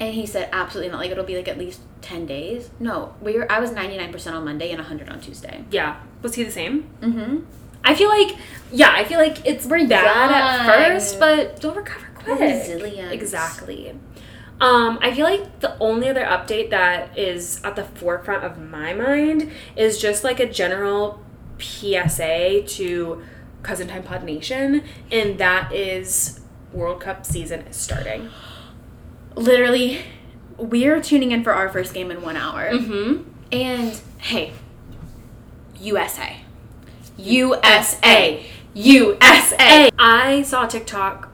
And 0.00 0.14
he 0.14 0.26
said, 0.26 0.48
"Absolutely 0.52 0.90
not. 0.92 1.00
Like 1.00 1.10
it'll 1.10 1.24
be 1.24 1.36
like 1.36 1.48
at 1.48 1.58
least 1.58 1.80
ten 2.02 2.26
days." 2.26 2.70
No, 2.78 3.14
we 3.20 3.34
were. 3.36 3.50
I 3.50 3.60
was 3.60 3.72
ninety 3.72 3.96
nine 3.96 4.12
percent 4.12 4.36
on 4.36 4.44
Monday 4.44 4.70
and 4.72 4.80
hundred 4.80 5.08
on 5.08 5.20
Tuesday. 5.20 5.64
Yeah. 5.70 5.96
Was 6.22 6.34
he 6.34 6.44
the 6.44 6.50
same? 6.50 6.88
Mm-hmm. 7.00 7.38
I 7.84 7.94
feel 7.94 8.08
like, 8.08 8.36
yeah, 8.72 8.92
I 8.94 9.04
feel 9.04 9.18
like 9.18 9.46
it's 9.46 9.66
We're 9.66 9.86
bad 9.86 10.30
at 10.30 10.66
first, 10.66 11.18
but 11.18 11.60
don't 11.60 11.76
recover 11.76 12.06
quick. 12.14 12.40
resilient. 12.40 13.12
Exactly. 13.12 13.94
Um, 14.60 14.98
I 15.00 15.14
feel 15.14 15.24
like 15.24 15.60
the 15.60 15.78
only 15.78 16.08
other 16.08 16.24
update 16.24 16.70
that 16.70 17.16
is 17.16 17.60
at 17.62 17.76
the 17.76 17.84
forefront 17.84 18.44
of 18.44 18.58
my 18.58 18.92
mind 18.92 19.50
is 19.76 19.98
just 19.98 20.24
like 20.24 20.40
a 20.40 20.46
general 20.50 21.22
PSA 21.60 22.62
to 22.66 23.22
Cousin 23.62 23.88
Time 23.88 24.02
Pod 24.02 24.24
Nation, 24.24 24.82
and 25.12 25.38
that 25.38 25.72
is 25.72 26.40
World 26.72 27.00
Cup 27.00 27.24
season 27.24 27.60
is 27.68 27.76
starting. 27.76 28.28
Literally, 29.34 30.00
we're 30.56 31.00
tuning 31.00 31.30
in 31.30 31.44
for 31.44 31.52
our 31.52 31.68
first 31.68 31.94
game 31.94 32.10
in 32.10 32.20
one 32.22 32.36
hour. 32.36 32.70
Mm-hmm. 32.70 33.22
And 33.52 34.00
hey, 34.18 34.52
USA, 35.80 36.40
USA, 37.18 38.46
USA. 38.74 39.90
I 39.98 40.42
saw 40.42 40.64
a 40.64 40.68
TikTok 40.68 41.28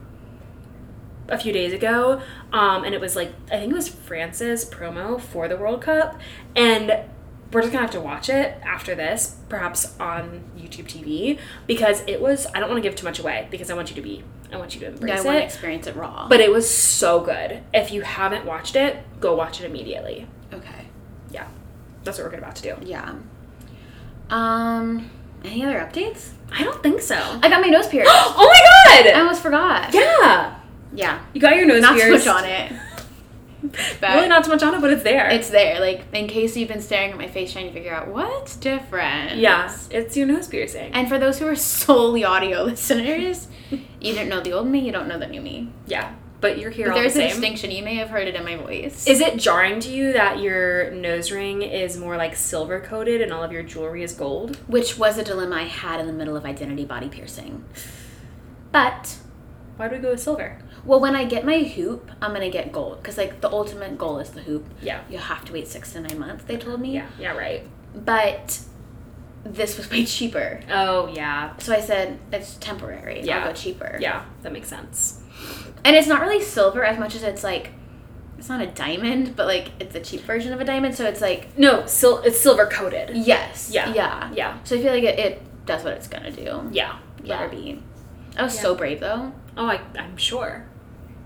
a 1.29 1.37
few 1.37 1.53
days 1.53 1.73
ago, 1.73 2.21
um, 2.51 2.83
and 2.83 2.93
it 2.93 3.01
was 3.01 3.15
like 3.15 3.33
I 3.51 3.57
think 3.57 3.71
it 3.71 3.75
was 3.75 3.87
France's 3.87 4.65
promo 4.69 5.19
for 5.21 5.47
the 5.47 5.55
World 5.57 5.81
Cup, 5.81 6.19
and 6.55 6.99
we're 7.51 7.61
just 7.61 7.71
gonna 7.71 7.83
have 7.83 7.91
to 7.91 8.01
watch 8.01 8.29
it 8.29 8.57
after 8.63 8.95
this, 8.95 9.37
perhaps 9.47 9.97
on 9.99 10.43
YouTube 10.57 10.85
TV, 10.87 11.39
because 11.67 12.03
it 12.07 12.19
was. 12.21 12.47
I 12.53 12.59
don't 12.59 12.69
want 12.69 12.83
to 12.83 12.87
give 12.89 12.97
too 12.97 13.05
much 13.05 13.19
away 13.19 13.47
because 13.51 13.69
I 13.71 13.75
want 13.75 13.89
you 13.89 13.95
to 13.95 14.01
be. 14.01 14.23
I 14.51 14.57
want 14.57 14.75
you 14.75 14.81
to 14.81 14.85
Yeah, 14.87 14.91
I 14.91 14.93
embrace 14.95 15.23
want 15.25 15.37
to 15.37 15.41
it. 15.41 15.45
experience 15.45 15.87
it 15.87 15.95
raw. 15.95 16.27
But 16.29 16.39
it 16.41 16.51
was 16.51 16.69
so 16.69 17.19
good. 17.21 17.61
If 17.73 17.91
you 17.91 18.01
haven't 18.01 18.45
watched 18.45 18.75
it, 18.75 18.97
go 19.19 19.35
watch 19.35 19.59
it 19.61 19.65
immediately. 19.65 20.27
okay, 20.53 20.85
Yeah, 21.31 21.47
that's 22.03 22.17
what 22.19 22.31
we're 22.31 22.37
about 22.37 22.55
to 22.57 22.61
do. 22.75 22.75
yeah. 22.85 23.15
Um, 24.29 25.09
any 25.47 25.63
other 25.65 25.79
updates? 25.79 26.31
I 26.51 26.63
don't 26.63 26.81
think 26.83 27.01
so. 27.01 27.15
I 27.15 27.49
got 27.49 27.61
my 27.61 27.67
nose 27.67 27.87
pierced. 27.87 28.09
oh 28.13 28.35
my 28.95 29.01
god! 29.03 29.13
I 29.15 29.19
almost 29.19 29.41
forgot. 29.41 29.93
Yeah, 29.93 30.55
Yeah. 30.93 31.19
you 31.33 31.41
got 31.41 31.55
your 31.55 31.65
nose 31.65 31.81
Not 31.81 31.93
too 31.93 32.01
pierced. 32.01 32.25
much 32.25 32.35
on 32.43 32.49
it. 32.49 32.71
But 33.99 34.11
Really 34.13 34.27
not 34.27 34.43
too 34.43 34.51
much 34.51 34.61
on 34.61 34.75
it, 34.75 34.81
but 34.81 34.91
it's 34.91 35.01
there. 35.01 35.27
it's 35.29 35.49
there. 35.49 35.79
Like 35.79 36.03
in 36.13 36.27
case 36.27 36.55
you've 36.55 36.67
been 36.69 36.81
staring 36.81 37.11
at 37.11 37.17
my 37.17 37.27
face 37.27 37.51
trying 37.51 37.65
to 37.65 37.73
figure 37.73 37.91
out 37.93 38.07
what's 38.09 38.55
different. 38.57 39.37
yeah, 39.37 39.75
it's 39.89 40.15
your 40.15 40.27
nose 40.27 40.47
piercing. 40.47 40.93
And 40.93 41.09
for 41.09 41.17
those 41.17 41.39
who 41.39 41.47
are 41.47 41.55
solely 41.79 42.23
audio 42.23 42.61
listeners, 42.63 43.47
you 43.99 44.13
don't 44.13 44.29
know 44.29 44.39
the 44.39 44.53
old 44.53 44.67
me, 44.67 44.79
you 44.79 44.91
don't 44.91 45.07
know 45.07 45.17
the 45.17 45.25
new 45.25 45.41
me. 45.41 45.69
yeah, 45.87 46.13
but 46.41 46.57
you're 46.59 46.69
here 46.71 46.87
But 46.87 46.91
all 46.91 46.97
the 46.97 47.09
there's 47.09 47.15
a 47.15 47.27
distinction. 47.29 47.71
You 47.71 47.83
may 47.83 47.95
have 47.95 48.09
heard 48.09 48.27
it 48.27 48.35
in 48.35 48.43
my 48.43 48.55
voice. 48.55 49.07
Is 49.07 49.19
it 49.21 49.37
jarring 49.37 49.79
to 49.81 49.89
you 49.89 50.13
that 50.13 50.39
your 50.39 50.91
nose 50.91 51.31
ring 51.31 51.61
is 51.61 51.97
more 51.97 52.17
like 52.17 52.35
silver 52.35 52.79
coated 52.79 53.21
and 53.21 53.31
all 53.33 53.43
of 53.43 53.51
your 53.51 53.63
jewelry 53.63 54.03
is 54.03 54.13
gold? 54.13 54.57
Which 54.67 54.97
was 54.97 55.17
a 55.17 55.23
dilemma 55.23 55.55
I 55.55 55.63
had 55.63 55.99
in 55.99 56.07
the 56.07 56.13
middle 56.13 56.35
of 56.37 56.45
identity 56.45 56.85
body 56.85 57.09
piercing. 57.09 57.63
But 58.71 59.17
Why 59.77 59.87
do 59.87 59.95
we 59.95 60.01
go 60.01 60.11
with 60.11 60.21
silver? 60.21 60.59
well, 60.85 60.99
when 60.99 61.15
I 61.15 61.25
get 61.25 61.45
my 61.45 61.59
hoop, 61.63 62.11
I'm 62.21 62.33
gonna 62.33 62.49
get 62.51 62.71
gold 62.71 62.97
because 63.01 63.17
like 63.17 63.41
the 63.41 63.49
ultimate 63.49 63.97
goal 63.97 64.19
is 64.19 64.29
the 64.31 64.41
hoop. 64.41 64.65
Yeah, 64.81 65.01
You 65.09 65.17
have 65.17 65.43
to 65.45 65.53
wait 65.53 65.67
six 65.67 65.93
to 65.93 66.01
nine 66.01 66.19
months. 66.19 66.43
They 66.45 66.57
told 66.57 66.79
me. 66.81 66.93
yeah, 66.93 67.07
yeah, 67.19 67.31
right. 67.35 67.63
But 67.95 68.59
this 69.43 69.77
was 69.77 69.89
way 69.89 70.05
cheaper. 70.05 70.59
Oh 70.69 71.07
yeah, 71.07 71.55
So 71.57 71.73
I 71.73 71.79
said 71.79 72.19
it's 72.31 72.55
temporary. 72.55 73.21
Yeah. 73.21 73.39
I'll 73.39 73.47
go 73.49 73.53
cheaper. 73.53 73.97
yeah, 73.99 74.25
that 74.41 74.51
makes 74.51 74.67
sense. 74.67 75.21
And 75.85 75.95
it's 75.95 76.07
not 76.07 76.19
really 76.21 76.41
silver 76.41 76.83
as 76.83 76.99
much 76.99 77.15
as 77.15 77.23
it's 77.23 77.43
like 77.43 77.69
it's 78.37 78.49
not 78.49 78.59
a 78.61 78.67
diamond, 78.67 79.35
but 79.37 79.47
like 79.47 79.71
it's 79.79 79.95
a 79.95 80.01
cheap 80.01 80.21
version 80.21 80.51
of 80.51 80.59
a 80.59 80.65
diamond. 80.65 80.95
So 80.95 81.05
it's 81.05 81.21
like 81.21 81.57
No, 81.57 81.85
sil- 81.87 82.19
it's 82.25 82.39
silver 82.39 82.65
coated. 82.65 83.15
yes, 83.15 83.69
Yeah. 83.73 83.93
yeah. 83.93 84.29
Yeah, 84.33 84.57
So 84.65 84.75
I 84.75 84.81
feel 84.81 84.91
like 84.91 85.03
it, 85.03 85.17
it 85.19 85.65
does 85.65 85.83
what 85.85 85.93
it's 85.93 86.07
gonna 86.09 86.31
do. 86.31 86.67
yeah, 86.71 86.97
yeah. 87.23 87.47
be. 87.47 87.81
I 88.37 88.43
was 88.43 88.55
Yeah. 88.55 88.61
so 88.61 88.75
brave 88.75 88.99
though. 88.99 89.31
Oh, 89.55 89.67
I, 89.67 89.79
I'm 89.97 90.17
sure. 90.17 90.65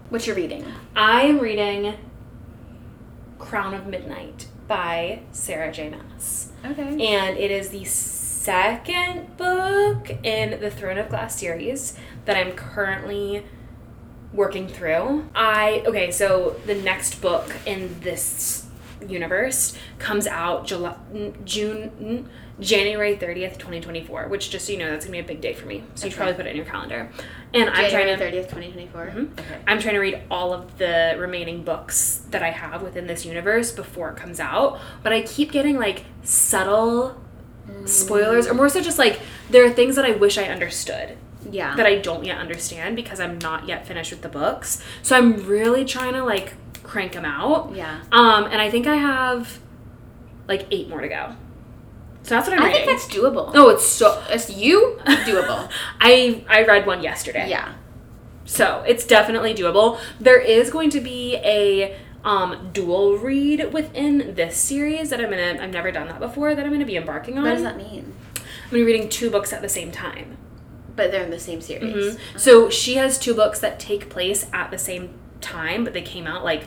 What 0.09 0.27
you're 0.27 0.35
reading? 0.35 0.65
I 0.95 1.21
am 1.23 1.39
reading 1.39 1.95
Crown 3.39 3.73
of 3.73 3.87
Midnight 3.87 4.47
by 4.67 5.21
Sarah 5.31 5.71
J. 5.71 5.89
Maas. 5.89 6.51
Okay. 6.65 6.81
And 7.07 7.37
it 7.37 7.49
is 7.51 7.69
the 7.69 7.85
second 7.85 9.35
book 9.37 10.11
in 10.23 10.59
the 10.59 10.69
Throne 10.69 10.97
of 10.97 11.09
Glass 11.09 11.39
series 11.39 11.97
that 12.25 12.35
I'm 12.37 12.51
currently 12.53 13.45
working 14.33 14.67
through. 14.67 15.27
I 15.35 15.83
okay, 15.85 16.11
so 16.11 16.55
the 16.65 16.75
next 16.75 17.21
book 17.21 17.51
in 17.65 17.99
this 18.01 18.65
universe 19.07 19.77
comes 19.97 20.27
out 20.27 20.67
July, 20.67 20.95
June 21.45 22.29
January 22.59 23.15
30th, 23.15 23.53
2024, 23.57 24.27
which 24.27 24.49
just 24.49 24.65
so 24.65 24.73
you 24.73 24.77
know 24.77 24.91
that's 24.91 25.05
going 25.05 25.17
to 25.17 25.23
be 25.23 25.33
a 25.33 25.35
big 25.35 25.41
day 25.41 25.53
for 25.53 25.65
me. 25.65 25.83
So 25.95 26.05
you 26.05 26.11
should 26.11 26.17
probably 26.17 26.35
put 26.35 26.45
it 26.45 26.49
in 26.49 26.57
your 26.57 26.65
calendar. 26.65 27.09
And 27.53 27.69
I'm 27.69 27.89
January 27.89 28.17
trying 28.17 28.31
to 28.33 28.37
30th, 28.37 28.49
2024. 28.49 29.05
Mhm. 29.05 29.39
Okay. 29.39 29.57
I'm 29.65 29.79
trying 29.79 29.93
to 29.93 29.99
read 30.01 30.21
all 30.29 30.53
of 30.53 30.77
the 30.77 31.15
remaining 31.17 31.63
books 31.63 32.21
that 32.31 32.43
I 32.43 32.49
have 32.49 32.81
within 32.81 33.07
this 33.07 33.25
universe 33.25 33.71
before 33.71 34.09
it 34.09 34.17
comes 34.17 34.41
out, 34.41 34.79
but 35.01 35.13
I 35.13 35.21
keep 35.21 35.51
getting 35.53 35.77
like 35.77 36.03
subtle 36.23 37.15
spoilers 37.85 38.47
or 38.47 38.53
more 38.55 38.67
so 38.67 38.81
just 38.81 38.97
like 38.97 39.19
there 39.51 39.63
are 39.63 39.69
things 39.69 39.95
that 39.95 40.03
I 40.03 40.11
wish 40.11 40.37
I 40.37 40.45
understood 40.45 41.17
Yeah. 41.49 41.75
that 41.75 41.85
I 41.85 41.97
don't 41.99 42.23
yet 42.25 42.37
understand 42.37 42.95
because 42.95 43.19
I'm 43.19 43.37
not 43.39 43.67
yet 43.67 43.85
finished 43.87 44.11
with 44.11 44.21
the 44.21 44.29
books. 44.29 44.83
So 45.01 45.15
I'm 45.15 45.45
really 45.45 45.85
trying 45.85 46.13
to 46.13 46.23
like 46.23 46.53
crank 46.83 47.13
them 47.13 47.25
out. 47.25 47.73
yeah. 47.75 48.01
Um 48.11 48.45
and 48.45 48.61
I 48.61 48.69
think 48.69 48.87
I 48.87 48.95
have 48.95 49.59
like 50.47 50.65
8 50.71 50.89
more 50.89 51.01
to 51.01 51.07
go. 51.07 51.35
So 52.23 52.35
that's 52.35 52.47
what 52.49 52.57
I'm 52.57 52.63
I 52.63 52.67
reading. 52.67 52.85
think 52.87 52.99
that's 52.99 53.13
doable. 53.13 53.51
Oh, 53.55 53.69
it's 53.69 53.85
so 53.85 54.21
It's 54.29 54.49
you 54.49 54.99
doable. 55.05 55.69
I 56.01 56.43
I 56.49 56.63
read 56.65 56.85
one 56.85 57.01
yesterday. 57.03 57.49
yeah. 57.49 57.73
So 58.45 58.83
it's 58.87 59.05
definitely 59.05 59.53
doable. 59.53 59.99
There 60.19 60.39
is 60.39 60.71
going 60.71 60.89
to 60.91 60.99
be 60.99 61.35
a 61.37 61.95
um, 62.23 62.71
dual 62.73 63.17
read 63.17 63.71
within 63.71 64.33
this 64.35 64.57
series 64.57 65.09
that 65.11 65.21
I'm 65.21 65.29
gonna. 65.29 65.57
I've 65.61 65.71
never 65.71 65.91
done 65.91 66.07
that 66.07 66.19
before. 66.19 66.53
That 66.55 66.65
I'm 66.65 66.71
gonna 66.71 66.83
be 66.85 66.97
embarking 66.97 67.37
on. 67.37 67.43
What 67.45 67.53
does 67.53 67.61
that 67.63 67.77
mean? 67.77 68.13
I'm 68.35 68.41
gonna 68.71 68.81
be 68.81 68.83
reading 68.83 69.07
two 69.07 69.29
books 69.29 69.53
at 69.53 69.61
the 69.61 69.69
same 69.69 69.91
time. 69.91 70.35
But 70.99 71.11
they're 71.11 71.23
in 71.23 71.31
the 71.31 71.39
same 71.39 71.61
series. 71.61 72.15
Mhm. 72.15 72.19
So 72.37 72.69
she 72.69 72.95
has 72.95 73.17
two 73.17 73.33
books 73.33 73.59
that 73.59 73.79
take 73.79 74.09
place 74.09 74.47
at 74.51 74.69
the 74.69 74.77
same 74.77 75.11
time, 75.39 75.83
but 75.85 75.93
they 75.93 76.01
came 76.01 76.27
out 76.27 76.43
like 76.43 76.63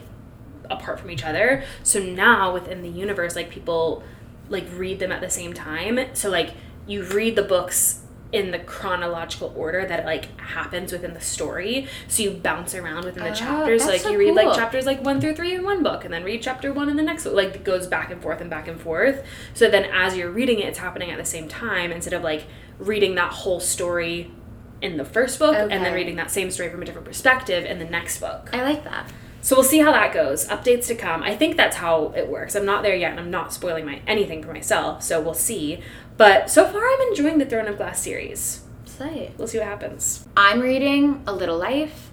apart 0.70 0.98
from 1.00 1.10
each 1.10 1.22
other. 1.24 1.62
So 1.82 2.00
now 2.00 2.52
within 2.54 2.80
the 2.82 2.88
universe, 2.88 3.36
like 3.36 3.50
people 3.50 4.02
like 4.48 4.64
read 4.74 4.98
them 5.00 5.12
at 5.12 5.20
the 5.20 5.28
same 5.30 5.52
time. 5.52 6.00
So 6.14 6.30
like 6.30 6.50
you 6.86 7.02
read 7.02 7.36
the 7.36 7.42
books 7.42 7.98
in 8.32 8.50
the 8.50 8.58
chronological 8.58 9.52
order 9.54 9.84
that 9.84 10.00
it 10.00 10.06
like 10.06 10.40
happens 10.40 10.90
within 10.90 11.12
the 11.12 11.20
story. 11.20 11.86
So 12.08 12.22
you 12.22 12.30
bounce 12.30 12.74
around 12.74 13.04
within 13.04 13.22
the 13.24 13.30
Oh, 13.30 13.34
chapters. 13.34 13.82
So, 13.82 13.88
like 13.90 14.00
so 14.00 14.08
you 14.10 14.18
read 14.18 14.34
like 14.34 14.56
chapters 14.56 14.86
like 14.86 15.04
one 15.04 15.20
through 15.20 15.34
three 15.36 15.54
in 15.54 15.62
one 15.64 15.82
book, 15.82 16.06
and 16.06 16.14
then 16.14 16.24
read 16.24 16.40
chapter 16.40 16.72
one 16.72 16.88
in 16.88 16.96
the 16.96 17.02
next. 17.02 17.26
Like 17.26 17.54
it 17.56 17.64
goes 17.64 17.86
back 17.86 18.10
and 18.10 18.22
forth 18.22 18.40
and 18.40 18.48
back 18.48 18.66
and 18.68 18.80
forth. 18.80 19.22
So 19.52 19.68
then 19.68 19.84
as 19.84 20.16
you're 20.16 20.30
reading 20.30 20.60
it, 20.60 20.66
it's 20.68 20.78
happening 20.78 21.10
at 21.10 21.18
the 21.18 21.26
same 21.26 21.46
time 21.46 21.92
instead 21.92 22.14
of 22.14 22.22
like 22.22 22.44
reading 22.78 23.14
that 23.16 23.32
whole 23.32 23.60
story 23.60 24.30
in 24.80 24.96
the 24.96 25.04
first 25.04 25.38
book 25.38 25.54
and 25.54 25.84
then 25.84 25.94
reading 25.94 26.16
that 26.16 26.30
same 26.30 26.50
story 26.50 26.68
from 26.68 26.82
a 26.82 26.84
different 26.84 27.06
perspective 27.06 27.64
in 27.64 27.78
the 27.78 27.84
next 27.84 28.20
book. 28.20 28.50
I 28.52 28.62
like 28.62 28.84
that. 28.84 29.10
So 29.40 29.56
we'll 29.56 29.64
see 29.64 29.80
how 29.80 29.90
that 29.90 30.12
goes. 30.14 30.46
Updates 30.48 30.86
to 30.86 30.94
come. 30.94 31.22
I 31.22 31.36
think 31.36 31.56
that's 31.56 31.76
how 31.76 32.12
it 32.16 32.28
works. 32.28 32.54
I'm 32.54 32.64
not 32.64 32.82
there 32.82 32.94
yet 32.94 33.10
and 33.10 33.20
I'm 33.20 33.30
not 33.30 33.52
spoiling 33.52 33.84
my 33.84 34.00
anything 34.06 34.42
for 34.42 34.52
myself, 34.52 35.02
so 35.02 35.20
we'll 35.20 35.34
see. 35.34 35.80
But 36.16 36.48
so 36.50 36.64
far 36.64 36.84
I'm 36.84 37.08
enjoying 37.08 37.38
the 37.38 37.46
Throne 37.46 37.66
of 37.66 37.76
Glass 37.76 38.00
series. 38.00 38.62
Say. 38.84 39.32
We'll 39.38 39.48
see 39.48 39.58
what 39.58 39.66
happens. 39.66 40.28
I'm 40.36 40.60
reading 40.60 41.22
A 41.26 41.32
Little 41.32 41.58
Life. 41.58 42.10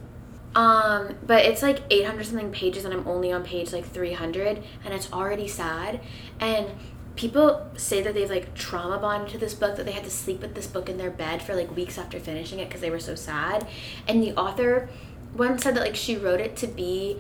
Um, 0.56 1.16
but 1.26 1.46
it's 1.46 1.62
like 1.62 1.82
800 1.92 2.26
something 2.26 2.52
pages 2.52 2.84
and 2.84 2.94
I'm 2.94 3.08
only 3.08 3.32
on 3.32 3.44
page 3.44 3.72
like 3.72 3.86
300 3.86 4.64
and 4.84 4.94
it's 4.94 5.12
already 5.14 5.48
sad. 5.48 6.02
And 6.40 6.68
people 7.20 7.70
say 7.76 8.02
that 8.02 8.14
they've 8.14 8.30
like 8.30 8.54
trauma 8.56 8.98
bonded 8.98 9.30
to 9.30 9.38
this 9.38 9.54
book 9.54 9.76
that 9.76 9.86
they 9.86 9.92
had 9.92 10.06
to 10.06 10.10
sleep 10.10 10.40
with 10.40 10.56
this 10.56 10.68
book 10.68 10.88
in 10.88 10.98
their 10.98 11.12
bed 11.12 11.42
for 11.42 11.54
like 11.54 11.76
weeks 11.76 11.98
after 11.98 12.18
finishing 12.18 12.60
it 12.60 12.70
because 12.70 12.80
they 12.80 12.90
were 12.90 13.00
so 13.00 13.14
sad. 13.14 13.68
And 14.08 14.24
the 14.24 14.34
author 14.36 14.88
once 15.36 15.64
said 15.64 15.76
that 15.76 15.82
like 15.82 15.98
she 15.98 16.16
wrote 16.16 16.40
it 16.40 16.56
to 16.56 16.66
be 16.66 17.18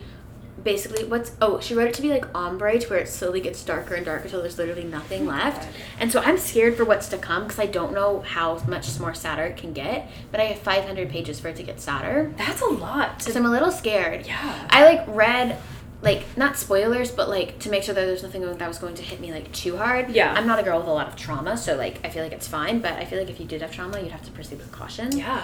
basically 0.64 1.04
what's 1.04 1.34
oh 1.42 1.60
she 1.60 1.74
wrote 1.74 1.90
it 1.90 1.94
to 1.94 2.02
be 2.02 2.10
like 2.10 2.26
ombre 2.34 2.80
to 2.80 2.88
where 2.90 3.00
it 3.00 3.10
slowly 3.10 3.42
gets 3.42 3.64
darker 3.64 3.94
and 3.94 4.06
darker 4.06 4.24
until 4.24 4.42
there's 4.42 4.58
literally 4.58 4.84
nothing 4.84 5.22
oh 5.22 5.32
left 5.32 5.64
God. 5.64 5.74
and 6.00 6.12
so 6.12 6.20
i'm 6.20 6.38
scared 6.38 6.76
for 6.76 6.84
what's 6.84 7.08
to 7.08 7.18
come 7.18 7.44
because 7.44 7.60
i 7.60 7.66
don't 7.66 7.94
know 7.94 8.20
how 8.20 8.62
much 8.68 9.00
more 9.00 9.14
sadder 9.14 9.44
it 9.44 9.56
can 9.56 9.72
get 9.72 10.10
but 10.32 10.42
i 10.42 10.46
have 10.46 10.60
500 10.60 11.08
pages 11.08 11.40
for 11.40 11.48
it 11.48 11.56
to 11.56 11.64
get 11.64 11.80
sadder 11.80 12.34
That's 12.36 12.62
a 12.62 12.66
lot. 12.66 13.22
so 13.22 13.34
i'm 13.40 13.46
a 13.46 13.50
little 13.50 13.72
scared 13.72 14.28
yeah. 14.28 14.68
i 14.70 14.84
like 14.84 15.06
read 15.08 15.58
like 16.02 16.24
not 16.38 16.56
spoilers 16.58 17.12
but 17.12 17.28
like 17.30 17.60
to 17.60 17.70
make 17.70 17.84
sure 17.84 17.94
that 17.94 18.06
there's 18.06 18.24
nothing 18.24 18.42
that 18.42 18.68
was 18.68 18.78
going 18.78 18.96
to 18.96 19.04
hit 19.04 19.20
me 19.20 19.32
like 19.34 19.52
too 19.52 19.76
hard 19.78 20.10
Yeah. 20.10 20.34
i'm 20.34 20.48
not 20.48 20.58
a 20.60 20.64
girl 20.64 20.80
with 20.80 20.88
a 20.88 20.92
lot 20.94 21.08
of 21.08 21.16
trauma 21.18 21.58
so 21.58 21.76
like 21.76 22.00
i 22.06 22.10
feel 22.10 22.24
like 22.24 22.32
it's 22.32 22.48
fine 22.48 22.80
but 22.80 22.94
i 22.94 23.04
feel 23.06 23.20
like 23.20 23.30
if 23.30 23.40
you 23.40 23.46
did 23.46 23.62
have 23.62 23.72
trauma 23.72 24.00
you'd 24.00 24.12
have 24.12 24.24
to 24.24 24.32
proceed 24.32 24.60
with 24.60 24.72
caution 24.72 25.16
Yeah. 25.18 25.44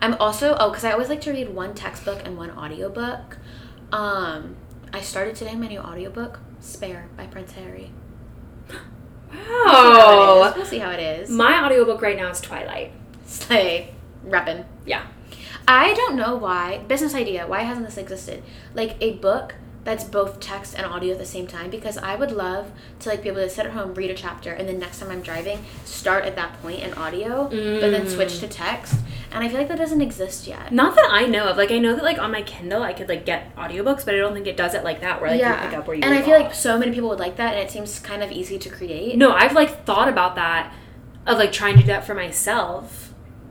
I'm 0.00 0.14
also 0.20 0.56
oh, 0.60 0.70
because 0.70 0.84
I 0.84 0.92
always 0.92 1.08
like 1.08 1.20
to 1.22 1.32
read 1.32 1.48
one 1.48 1.74
textbook 1.74 2.20
and 2.24 2.36
one 2.38 2.52
audiobook. 2.52 3.36
Um, 3.90 4.54
I 4.92 5.00
started 5.00 5.34
today 5.34 5.56
my 5.56 5.66
new 5.66 5.80
audiobook, 5.80 6.38
Spare 6.60 7.08
by 7.16 7.26
Prince 7.26 7.50
Harry. 7.54 7.90
Wow. 9.32 10.52
We'll 10.56 10.64
see 10.64 10.78
how 10.78 10.90
it 10.90 11.00
is. 11.00 11.30
My 11.30 11.64
audiobook 11.64 12.00
right 12.00 12.16
now 12.16 12.30
is 12.30 12.40
Twilight. 12.40 12.92
Slay, 13.26 13.92
reppin'. 14.26 14.64
Yeah. 14.86 15.06
I 15.66 15.94
don't 15.94 16.16
know 16.16 16.36
why. 16.36 16.78
Business 16.86 17.14
idea. 17.14 17.46
Why 17.46 17.62
hasn't 17.62 17.84
this 17.86 17.98
existed? 17.98 18.42
Like 18.74 18.96
a 19.00 19.14
book 19.16 19.54
that's 19.88 20.04
both 20.04 20.38
text 20.38 20.74
and 20.76 20.84
audio 20.84 21.12
at 21.12 21.18
the 21.18 21.24
same 21.24 21.46
time 21.46 21.70
because 21.70 21.96
I 21.96 22.14
would 22.14 22.30
love 22.30 22.70
to 23.00 23.08
like 23.08 23.22
be 23.22 23.30
able 23.30 23.40
to 23.40 23.48
sit 23.48 23.64
at 23.64 23.72
home, 23.72 23.94
read 23.94 24.10
a 24.10 24.14
chapter, 24.14 24.52
and 24.52 24.68
then 24.68 24.78
next 24.78 24.98
time 25.00 25.10
I'm 25.10 25.22
driving, 25.22 25.64
start 25.86 26.26
at 26.26 26.36
that 26.36 26.60
point 26.60 26.80
in 26.80 26.92
audio, 26.92 27.44
but 27.44 27.90
then 27.90 28.06
switch 28.06 28.40
to 28.40 28.46
mm. 28.46 28.50
text. 28.50 28.96
And 29.32 29.42
I 29.42 29.48
feel 29.48 29.56
like 29.56 29.68
that 29.68 29.78
doesn't 29.78 30.02
exist 30.02 30.46
yet. 30.46 30.72
Not 30.72 30.94
that 30.94 31.08
I 31.10 31.24
know 31.24 31.48
of. 31.48 31.56
Like 31.56 31.70
I 31.70 31.78
know 31.78 31.94
that 31.94 32.04
like 32.04 32.18
on 32.18 32.30
my 32.30 32.42
Kindle 32.42 32.82
I 32.82 32.92
could 32.92 33.08
like 33.08 33.24
get 33.24 33.56
audiobooks, 33.56 34.04
but 34.04 34.14
I 34.14 34.18
don't 34.18 34.34
think 34.34 34.46
it 34.46 34.58
does 34.58 34.74
it 34.74 34.84
like 34.84 35.00
that 35.00 35.22
where 35.22 35.30
like 35.30 35.40
you 35.40 35.68
pick 35.68 35.78
up 35.78 35.86
where 35.86 35.96
you 35.96 36.02
and 36.02 36.12
I 36.12 36.20
feel 36.20 36.38
like 36.38 36.54
so 36.54 36.78
many 36.78 36.92
people 36.92 37.08
would 37.08 37.18
like 37.18 37.36
that, 37.36 37.54
and 37.54 37.62
it 37.62 37.70
seems 37.70 37.98
kind 37.98 38.22
of 38.22 38.30
easy 38.30 38.58
to 38.58 38.68
create. 38.68 39.16
No, 39.16 39.32
I've 39.32 39.54
like 39.54 39.86
thought 39.86 40.10
about 40.10 40.34
that 40.34 40.70
of 41.26 41.38
like 41.38 41.52
trying 41.52 41.76
to 41.76 41.80
do 41.80 41.86
that 41.86 42.06
for 42.06 42.14
myself. 42.14 43.07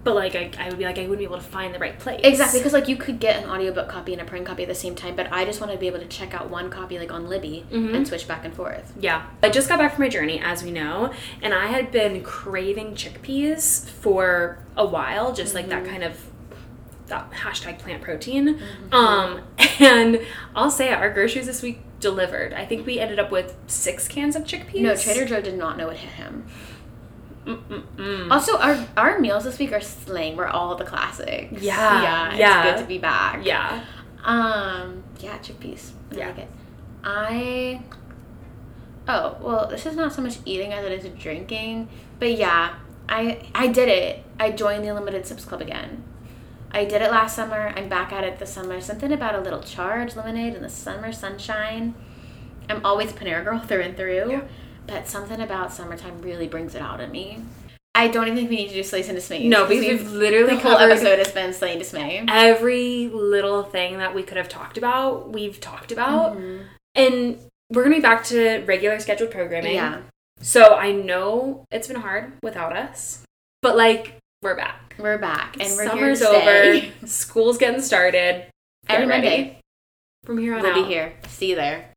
But 0.08 0.16
like 0.16 0.36
I, 0.36 0.50
I 0.58 0.70
would 0.70 0.78
be 0.78 0.86
like 0.86 0.98
I 0.98 1.02
wouldn't 1.02 1.18
be 1.20 1.26
able 1.26 1.36
to 1.36 1.44
find 1.44 1.76
the 1.76 1.80
right 1.80 2.00
place. 2.00 2.22
Exactly, 2.24 2.60
because 2.62 2.72
like 2.72 2.88
you 2.88 2.96
could 2.96 3.20
get 3.20 3.44
an 3.44 3.50
audiobook 3.50 3.90
copy 3.90 4.14
and 4.14 4.22
a 4.22 4.26
print 4.26 4.46
copy 4.46 4.64
at 4.64 4.70
the 4.70 4.76
same 4.76 4.96
time, 4.96 5.18
but 5.18 5.32
I 5.34 5.44
just 5.44 5.60
want 5.60 5.74
to 5.74 5.78
be 5.78 5.88
able 5.88 6.00
to 6.00 6.06
check 6.08 6.34
out 6.34 6.50
one 6.50 6.70
copy 6.70 6.98
like 6.98 7.12
on 7.12 7.28
Libby 7.28 7.66
Mm-hmm. 7.70 7.94
and 7.94 8.08
switch 8.08 8.26
back 8.26 8.46
and 8.46 8.54
forth. 8.54 8.94
Yeah. 8.98 9.26
I 9.44 9.50
just 9.50 9.68
got 9.68 9.80
back 9.80 9.96
from 9.96 10.04
my 10.06 10.10
journey, 10.10 10.40
as 10.40 10.64
we 10.64 10.72
know, 10.72 11.12
and 11.42 11.54
I 11.54 11.66
had 11.68 11.92
been 11.92 12.24
craving 12.24 12.94
chickpeas 12.96 13.86
for 13.90 14.60
a 14.78 14.86
while, 14.86 15.34
just 15.34 15.54
like 15.54 15.66
Mm-hmm. 15.68 15.84
that 15.84 15.90
kind 15.92 16.04
of 16.06 16.18
that 17.08 17.32
hashtag 17.32 17.80
plant 17.80 18.02
protein. 18.02 18.60
Um, 18.92 19.42
and 19.80 20.22
I'll 20.56 20.72
say 20.72 20.94
our 20.94 21.10
groceries 21.14 21.46
this 21.48 21.62
week 21.62 21.80
delivered. 22.00 22.54
I 22.54 22.66
think 22.66 22.86
we 22.86 23.00
ended 23.00 23.18
up 23.20 23.32
with 23.32 23.56
six 23.68 24.08
cans 24.08 24.36
of 24.36 24.44
chickpeas. 24.44 24.82
No, 24.82 24.96
Trader 24.96 25.26
Joe 25.26 25.42
did 25.42 25.58
not 25.58 25.78
know 25.78 25.88
what 25.88 25.98
hit 25.98 26.12
him. 26.12 26.46
Mm-mm-mm. 27.48 28.30
Also, 28.32 28.58
our 28.58 28.86
our 28.98 29.20
meals 29.20 29.46
this 29.46 29.58
week 29.58 29.72
are 29.72 29.82
slang. 29.82 30.36
We're 30.36 30.48
all 30.48 30.76
the 30.76 30.84
classics. 30.86 31.62
Yeah, 31.62 32.02
yeah, 32.04 32.30
it's 32.30 32.40
yeah. 32.40 32.64
good 32.72 32.82
to 32.82 32.86
be 32.88 32.98
back. 32.98 33.46
Yeah. 33.46 33.84
Um, 34.24 35.04
yeah, 35.20 35.38
chickpeas. 35.40 35.92
I 36.12 36.16
Yeah. 36.16 36.28
like 36.28 36.38
it. 36.40 36.50
I. 37.04 37.82
Oh 39.08 39.38
well, 39.42 39.68
this 39.68 39.86
is 39.86 39.96
not 39.96 40.14
so 40.14 40.22
much 40.22 40.38
eating 40.46 40.74
as 40.74 40.84
it 40.86 40.92
is 40.92 41.10
drinking, 41.20 41.88
but 42.20 42.34
yeah, 42.38 42.76
I 43.08 43.50
I 43.56 43.68
did 43.68 43.88
it. 43.88 44.24
I 44.40 44.52
joined 44.52 44.84
the 44.84 44.90
Unlimited 44.90 45.26
Sips 45.26 45.46
Club 45.46 45.62
again. 45.62 46.04
I 46.72 46.84
did 46.84 47.02
it 47.02 47.10
last 47.12 47.34
summer. 47.36 47.72
I'm 47.78 47.88
back 47.88 48.12
at 48.12 48.26
it 48.26 48.40
this 48.40 48.52
summer. 48.52 48.82
Something 48.82 49.14
about 49.14 49.36
a 49.36 49.40
little 49.40 49.62
charge 49.64 50.18
lemonade 50.18 50.54
in 50.56 50.62
the 50.62 50.70
summer 50.70 51.14
sunshine. 51.14 51.96
I'm 52.70 52.86
always 52.86 53.14
Panera 53.14 53.46
girl 53.46 53.60
through 53.68 53.82
and 53.84 53.96
through, 53.96 54.30
Yeah. 54.30 54.42
But 54.88 55.08
something 55.08 55.42
about 55.42 55.74
summertime 55.74 56.22
really 56.22 56.48
brings 56.48 56.74
it 56.76 56.82
out 56.82 57.00
in 57.02 57.12
me. 57.12 57.40
I 57.96 58.08
don't 58.10 58.26
even 58.28 58.38
think 58.38 58.50
we 58.50 58.58
need 58.58 58.68
to 58.70 58.76
do 58.76 58.84
Slays 58.84 59.10
and 59.10 59.18
Dismays. 59.18 59.46
No, 59.46 59.62
'cause 59.66 59.70
because 59.80 60.02
we've 60.04 60.12
literally 60.12 60.56
the 60.56 60.62
whole 60.62 60.78
episode 60.78 61.18
has 61.18 61.32
been 61.32 61.52
Slay 61.54 61.72
and 61.72 61.80
Dismay. 61.80 62.24
every 62.28 63.08
little 63.08 63.64
thing 63.64 63.98
that 63.98 64.14
we 64.14 64.22
could 64.24 64.38
have 64.38 64.48
talked 64.50 64.78
about, 64.78 65.30
we've 65.32 65.60
talked 65.60 65.92
about. 65.92 66.38
Mhm. 66.38 66.66
And 66.94 67.40
we're 67.72 67.84
gonna 67.84 67.96
be 67.96 68.02
back 68.02 68.24
to 68.26 68.60
regular 68.66 69.00
scheduled 69.00 69.32
programming. 69.32 69.74
Yeah. 69.76 69.98
So 70.42 70.76
I 70.76 70.92
know 70.92 71.66
it's 71.72 71.88
been 71.88 71.98
hard 72.02 72.34
without 72.44 72.76
us, 72.78 73.24
but 73.64 73.76
like 73.76 74.14
we're 74.44 74.56
back. 74.56 74.94
We're 75.00 75.18
back 75.18 75.58
and 75.60 75.76
we're 75.76 75.88
Summer's 75.88 76.20
here 76.20 76.30
to 76.32 76.40
stay. 76.40 76.78
over. 77.02 77.08
School's 77.08 77.58
getting 77.58 77.82
started. 77.82 78.46
Get 78.88 78.96
Every 78.96 79.08
ready. 79.08 79.22
Monday 79.28 79.60
From 80.24 80.38
here 80.38 80.54
on 80.56 80.62
we'll 80.62 80.72
out. 80.72 80.76
be 80.76 80.84
here. 80.84 81.14
See 81.28 81.50
you 81.50 81.56
there. 81.56 81.90